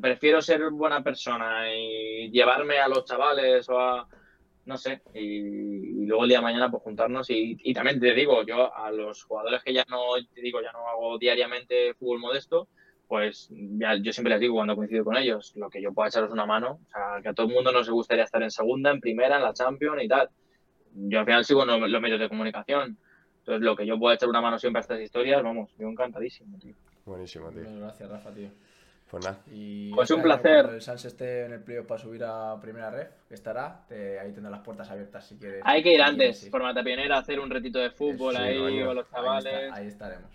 [0.00, 4.08] prefiero ser buena persona y llevarme a los chavales o a,
[4.66, 8.12] no sé, y, y luego el día de mañana pues juntarnos y, y también te
[8.14, 10.00] digo, yo a los jugadores que ya no,
[10.34, 12.68] te digo, ya no hago diariamente fútbol modesto,
[13.08, 16.30] pues ya, yo siempre les digo cuando coincido con ellos, lo que yo pueda echaros
[16.30, 19.00] una mano, o sea, que a todo el mundo nos gustaría estar en segunda, en
[19.00, 20.28] primera, en la Champions y tal.
[20.94, 22.98] Yo al final sigo en los medios de comunicación,
[23.38, 26.58] entonces lo que yo pueda echar una mano siempre a estas historias, vamos, yo encantadísimo,
[26.58, 26.74] tío.
[27.06, 27.60] Buenísimo, tío.
[27.62, 28.50] Muchas gracias, Rafa, tío.
[29.10, 30.52] Pues nada, Y Pues un año, placer.
[30.56, 34.20] Cuando el Sans esté en el playoff para subir a primera red, que estará, te-
[34.20, 35.62] ahí tendrás las puertas abiertas si quieres.
[35.64, 36.50] Hay que ir antes, quieres ir.
[36.50, 39.54] formata pionera, hacer un retito de fútbol Sí, ahí con los Ahí, chavales.
[39.54, 40.30] está- ahí estaremos.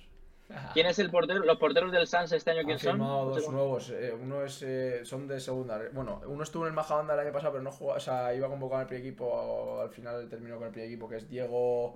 [0.73, 1.43] ¿Quién es el portero?
[1.43, 2.97] ¿Los porteros del Sans este año quién son?
[2.99, 3.89] dos nuevos.
[3.89, 5.79] eh, uno es, eh, son de segunda.
[5.93, 7.93] Bueno, uno estuvo en el Majadahonda el año pasado, pero no jugó.
[7.93, 9.81] O sea, iba convocado en el primer equipo.
[9.81, 11.93] Al final terminó con el primer equipo, que es Diego.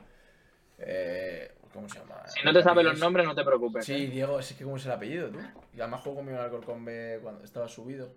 [0.79, 2.21] eh, ¿Cómo se llama?
[2.27, 3.85] Si no te sabes los Es- nombres, no te preocupes.
[3.85, 4.07] Sí, ¿eh?
[4.07, 5.39] Diego, es que cómo es el apellido, tú.
[5.75, 8.09] Y además jugó conmigo en el Alcorcón B cuando estaba subido.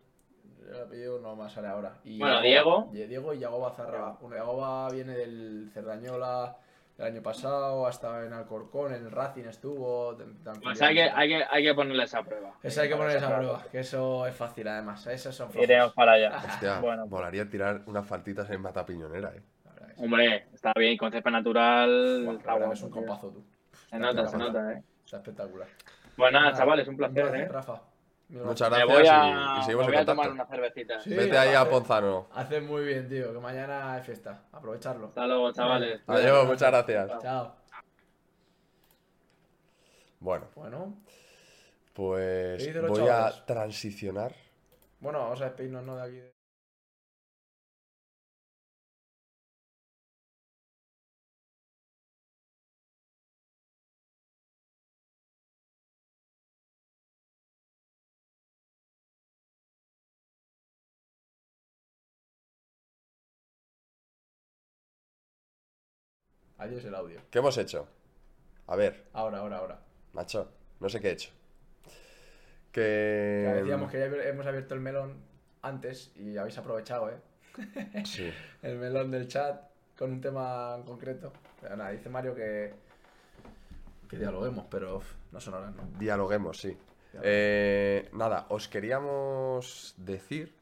[0.70, 1.98] El apellido no me sale ahora.
[2.04, 4.16] Y Bueno, Yagoba- Diego y Yagoba Zarraga.
[4.20, 6.56] Bueno, Yagoba viene del Cerdañola
[7.00, 10.16] el año pasado, ha estado en Alcorcón, en el Racing estuvo.
[10.62, 12.52] Pues hay que, hay, que, hay que ponerle esa prueba.
[12.62, 15.06] Esa hay que poner esa prueba, que eso es fácil además.
[15.06, 15.68] Esas son flojos.
[15.68, 16.36] Iremos para allá.
[16.46, 19.42] hostia, Bueno, pues, molaría tirar unas faltitas en Mata Piñonera, eh.
[19.64, 22.36] Verdad hombre, está bien, con césped natural.
[22.36, 23.44] Está es un compazo tú.
[23.88, 24.82] Se nota, se nota, eh.
[25.04, 25.68] Está espectacular.
[26.16, 27.48] Pues nada, chavales, un placer, placer, eh.
[27.48, 27.80] Rafa.
[28.30, 30.32] Muchas Me gracias voy y- a, y, seguimos me voy en a tomar contacto.
[30.32, 31.00] una cervecita.
[31.00, 31.10] Sí.
[31.14, 32.28] Vete ahí a hace- Ponzano.
[32.34, 34.44] Haces muy bien, tío, que mañana hay fiesta.
[34.52, 35.06] Aprovecharlo.
[35.08, 36.00] Hasta luego, chavales.
[36.06, 37.18] Adiós, muchas gracias.
[37.22, 37.56] Chao.
[40.20, 40.94] Bueno, Bueno,
[41.94, 43.36] pues ¿Qué dicen los voy chavales?
[43.40, 44.32] a transicionar.
[45.00, 45.96] bueno, vamos a despedirnos ¿no?
[45.96, 46.39] de aquí.
[66.60, 67.20] Adiós el audio.
[67.30, 67.88] ¿Qué hemos hecho?
[68.66, 69.80] A ver, Ahora, ahora, ahora.
[70.12, 71.30] macho, no sé qué he hecho.
[72.70, 73.54] Que Que...
[73.60, 75.16] decíamos que ya hemos abierto el melón
[75.62, 77.16] antes y habéis aprovechado, ¿eh?
[78.04, 78.30] Sí.
[78.62, 79.60] El melón del chat
[79.98, 81.32] con un tema en concreto.
[81.60, 82.72] Pero nada, dice Mario que.
[84.08, 85.82] que dialoguemos, pero uf, no son horas, ¿no?
[85.98, 86.76] Dialoguemos, sí.
[87.22, 90.54] Eh, nada, os queríamos decir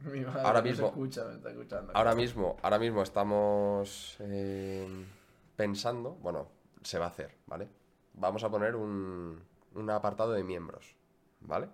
[0.04, 1.92] Mi madre Ahora no se mismo- escucha, me está escuchando.
[1.94, 4.86] Ahora mismo, ahora mismo estamos eh,
[5.56, 6.48] pensando, bueno,
[6.82, 7.68] se va a hacer, ¿vale?
[8.14, 9.40] Vamos a poner un,
[9.74, 10.96] un apartado de miembros,
[11.40, 11.68] ¿vale?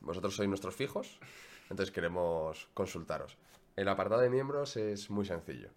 [0.00, 1.20] Vosotros sois nuestros fijos,
[1.68, 3.36] entonces queremos consultaros.
[3.76, 5.70] El apartado de miembros es muy sencillo.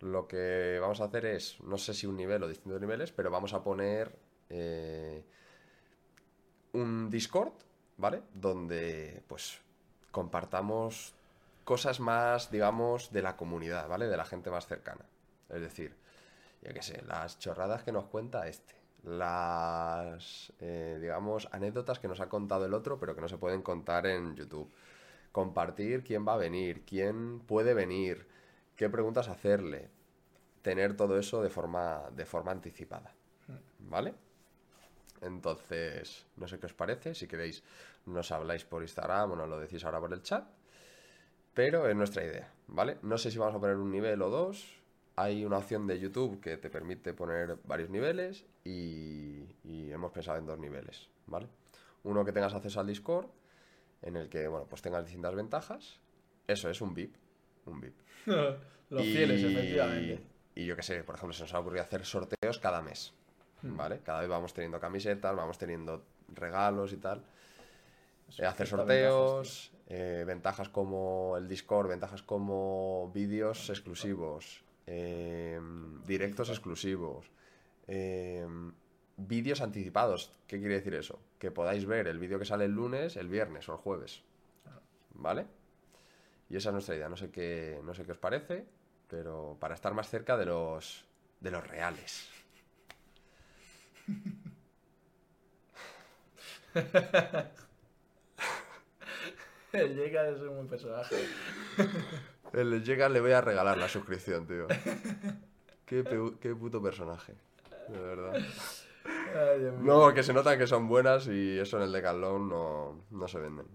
[0.00, 3.30] Lo que vamos a hacer es, no sé si un nivel o distintos niveles, pero
[3.30, 4.18] vamos a poner
[4.48, 5.24] eh,
[6.72, 7.52] un Discord,
[7.98, 8.22] ¿vale?
[8.34, 9.60] Donde, pues,
[10.10, 11.14] compartamos
[11.64, 14.08] cosas más, digamos, de la comunidad, ¿vale?
[14.08, 15.04] De la gente más cercana.
[15.48, 15.94] Es decir,
[16.62, 18.74] yo qué sé, las chorradas que nos cuenta este,
[19.04, 23.62] las, eh, digamos, anécdotas que nos ha contado el otro, pero que no se pueden
[23.62, 24.70] contar en YouTube.
[25.32, 28.26] Compartir quién va a venir, quién puede venir,
[28.76, 29.90] qué preguntas hacerle.
[30.62, 33.14] Tener todo eso de forma, de forma anticipada.
[33.78, 34.14] ¿Vale?
[35.22, 37.14] Entonces, no sé qué os parece.
[37.14, 37.62] Si queréis,
[38.10, 40.44] nos habláis por Instagram o nos lo decís ahora por el chat.
[41.54, 42.98] Pero es nuestra idea, ¿vale?
[43.02, 44.78] No sé si vamos a poner un nivel o dos.
[45.16, 50.38] Hay una opción de YouTube que te permite poner varios niveles y, y hemos pensado
[50.38, 51.48] en dos niveles, ¿vale?
[52.04, 53.26] Uno que tengas acceso al Discord,
[54.02, 56.00] en el que, bueno, pues tengas distintas ventajas.
[56.46, 57.16] Eso es un VIP,
[57.66, 57.94] un VIP.
[58.90, 60.22] Los Y- fieles, efectivamente.
[60.54, 63.12] Y yo qué sé, por ejemplo, se nos ha ocurrido hacer sorteos cada mes,
[63.62, 63.76] Hmm.
[63.76, 64.00] ¿vale?
[64.02, 66.02] Cada vez vamos teniendo camisetas, vamos teniendo
[66.34, 67.22] regalos y tal.
[68.38, 75.60] Eh, hacer sorteos, eh, ventajas como el Discord, ventajas como vídeos exclusivos, eh,
[76.06, 77.30] directos exclusivos,
[77.88, 78.46] eh,
[79.16, 80.32] vídeos anticipados.
[80.46, 81.18] ¿Qué quiere decir eso?
[81.38, 84.22] Que podáis ver el vídeo que sale el lunes, el viernes o el jueves.
[85.14, 85.46] ¿Vale?
[86.48, 87.08] Y esa es nuestra idea.
[87.08, 88.64] No sé qué, no sé qué os parece,
[89.08, 91.04] pero para estar más cerca de los,
[91.40, 92.28] de los reales.
[99.72, 101.16] El Llega es un buen personaje.
[102.52, 104.66] El llega le voy a regalar la suscripción, tío.
[105.86, 106.04] Qué,
[106.40, 107.34] qué puto personaje.
[107.88, 108.32] De verdad.
[108.34, 109.92] Ay, Dios mío.
[109.94, 113.38] No, porque se notan que son buenas y eso en el Decathlon no, no se
[113.38, 113.66] venden.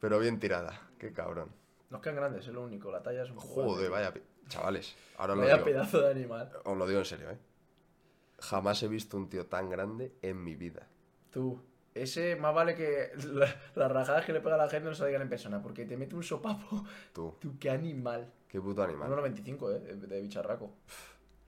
[0.00, 1.50] Pero bien tirada, qué cabrón.
[1.90, 2.90] Nos quedan grandes, es lo único.
[2.90, 3.36] La talla es un.
[3.36, 4.10] Joder, grande.
[4.10, 4.26] vaya.
[4.48, 5.64] Chavales, ahora os lo Vaya digo.
[5.64, 6.52] pedazo de animal.
[6.64, 7.38] Os lo digo en serio, ¿eh?
[8.38, 10.86] Jamás he visto un tío tan grande en mi vida.
[11.32, 11.60] Tú,
[12.02, 15.22] ese más vale que la- las rajadas que le pega a la gente no digan
[15.22, 16.84] en persona, porque te mete un sopapo.
[17.12, 18.32] Tú, Tú, qué animal.
[18.48, 19.10] qué puto animal.
[19.10, 20.72] 1,95, eh, de, de bicharraco.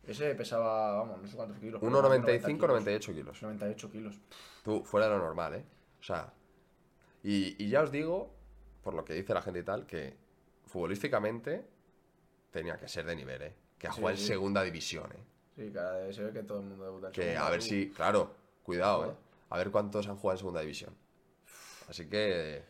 [0.06, 1.82] Ese pesaba, vamos, no sé cuántos kilos.
[1.82, 3.42] 1,95, 98 kilos.
[3.42, 4.18] 98 kilos.
[4.64, 5.64] Tú, fuera de lo normal, ¿eh?
[6.00, 6.32] O sea,
[7.22, 8.32] y, y ya os digo,
[8.82, 10.16] por lo que dice la gente y tal, que
[10.66, 11.66] futbolísticamente
[12.50, 13.54] tenía que ser de nivel, ¿eh?
[13.78, 14.26] Que ha Sí, jugado en sí.
[14.28, 15.24] segunda división, ¿eh?
[15.56, 17.66] Sí, vez se ve que todo el mundo debuta en Que segunda, a ver tú.
[17.66, 18.30] si, claro,
[18.62, 19.06] cuidado, ¿eh?
[19.08, 19.27] Joder.
[19.50, 20.94] A ver cuántos han jugado en segunda división.
[21.88, 22.62] Así que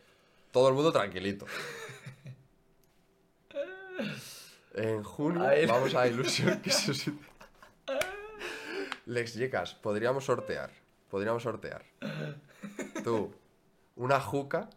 [0.51, 1.45] todo el mundo tranquilito.
[4.73, 7.11] En junio A vamos a Ilusión que se.
[9.05, 10.71] Lex Yecas, podríamos sortear.
[11.09, 11.83] Podríamos sortear.
[13.03, 13.33] Tú,
[13.95, 14.69] una juca.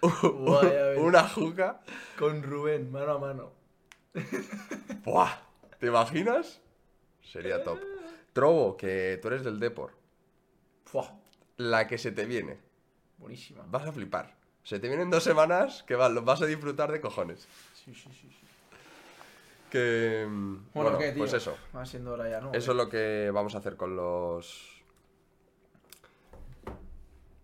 [0.00, 1.80] Guay, una juca.
[2.18, 3.52] Con Rubén, mano a mano.
[5.04, 5.36] ¡Buah!
[5.78, 6.60] ¿Te imaginas?
[7.22, 7.78] Sería top.
[8.32, 9.99] Trobo, que tú eres del Depor.
[10.90, 11.18] Fua,
[11.56, 12.58] La que se te viene.
[13.18, 13.64] buenísima.
[13.68, 14.34] Vas a flipar.
[14.62, 17.46] Se te vienen dos semanas que va- lo vas a disfrutar de cojones.
[17.74, 18.28] Sí, sí, sí.
[18.30, 18.46] sí.
[19.70, 20.24] Que.
[20.28, 21.18] Bueno, Bueno, ¿qué, tío?
[21.22, 21.56] pues eso.
[21.74, 22.52] Va siendo hora ya, ¿no?
[22.52, 24.82] Eso es lo que vamos a hacer con los.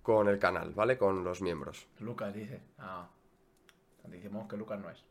[0.03, 0.99] Con el canal, ¿vale?
[0.99, 1.87] Con los miembros.
[2.01, 2.61] Lucas dice.
[2.79, 3.09] Ah.
[4.05, 5.05] Decimos que Lucas no es.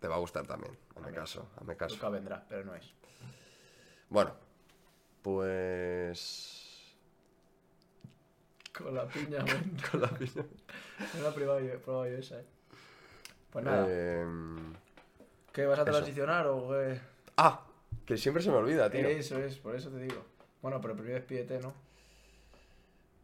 [0.00, 0.76] Te va a gustar también.
[0.96, 1.94] Hazme caso, hazme caso.
[1.96, 2.92] Lucas vendrá, pero no es.
[4.08, 4.32] Bueno,
[5.22, 6.69] pues.
[8.82, 9.76] Con la piña, men.
[9.90, 10.44] Con la piña.
[11.16, 12.44] No la he probado yo, he probado yo esa, eh.
[13.50, 14.74] Pues nada, Em,
[15.52, 15.90] ¿qué vas a eso.
[15.92, 17.00] transicionar o qué?
[17.36, 17.66] Ah,
[18.06, 19.06] que siempre se me olvida, tío.
[19.08, 20.24] Eso es, por eso te digo.
[20.62, 21.72] Bueno, pero primero despídete, ¿no?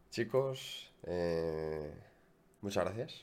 [0.09, 1.93] Chicos, eh,
[2.61, 3.21] muchas gracias.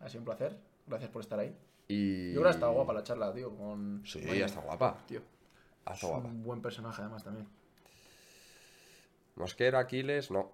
[0.00, 0.56] Ha sido un placer.
[0.86, 1.56] Gracias por estar ahí.
[1.88, 2.28] Y...
[2.32, 3.54] Yo creo que ha estado guapa la charla, tío.
[3.56, 4.02] Con...
[4.04, 4.98] Sí, está guapa.
[5.06, 5.22] Tío.
[5.86, 6.28] Ha Es estado guapa.
[6.28, 7.48] un buen personaje, además, también.
[9.36, 10.52] Mosquera, Aquiles, no.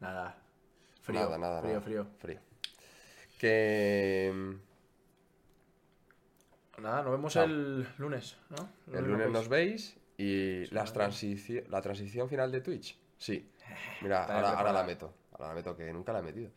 [0.00, 0.36] Nada.
[1.02, 1.20] Frío.
[1.20, 1.82] Nada, nada, frío, nada.
[1.82, 2.06] frío.
[2.18, 2.40] Frío.
[3.38, 4.56] Que...
[6.78, 7.44] Nada, nos vemos Chao.
[7.44, 8.68] el lunes, ¿no?
[8.98, 9.96] El lunes nos veis.
[10.18, 12.98] y las transici- la transición final de Twitch.
[13.18, 13.50] Sí.
[14.02, 15.12] Mira, Está ahora, ahora la meto.
[15.32, 16.50] Ahora la meto, que nunca la he metido.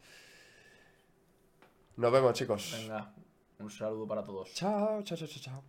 [1.98, 2.74] Nos vemos, chicos.
[2.82, 3.14] Venga,
[3.60, 4.54] un saludo para todos.
[4.54, 5.64] Chao, chao, chao, chao.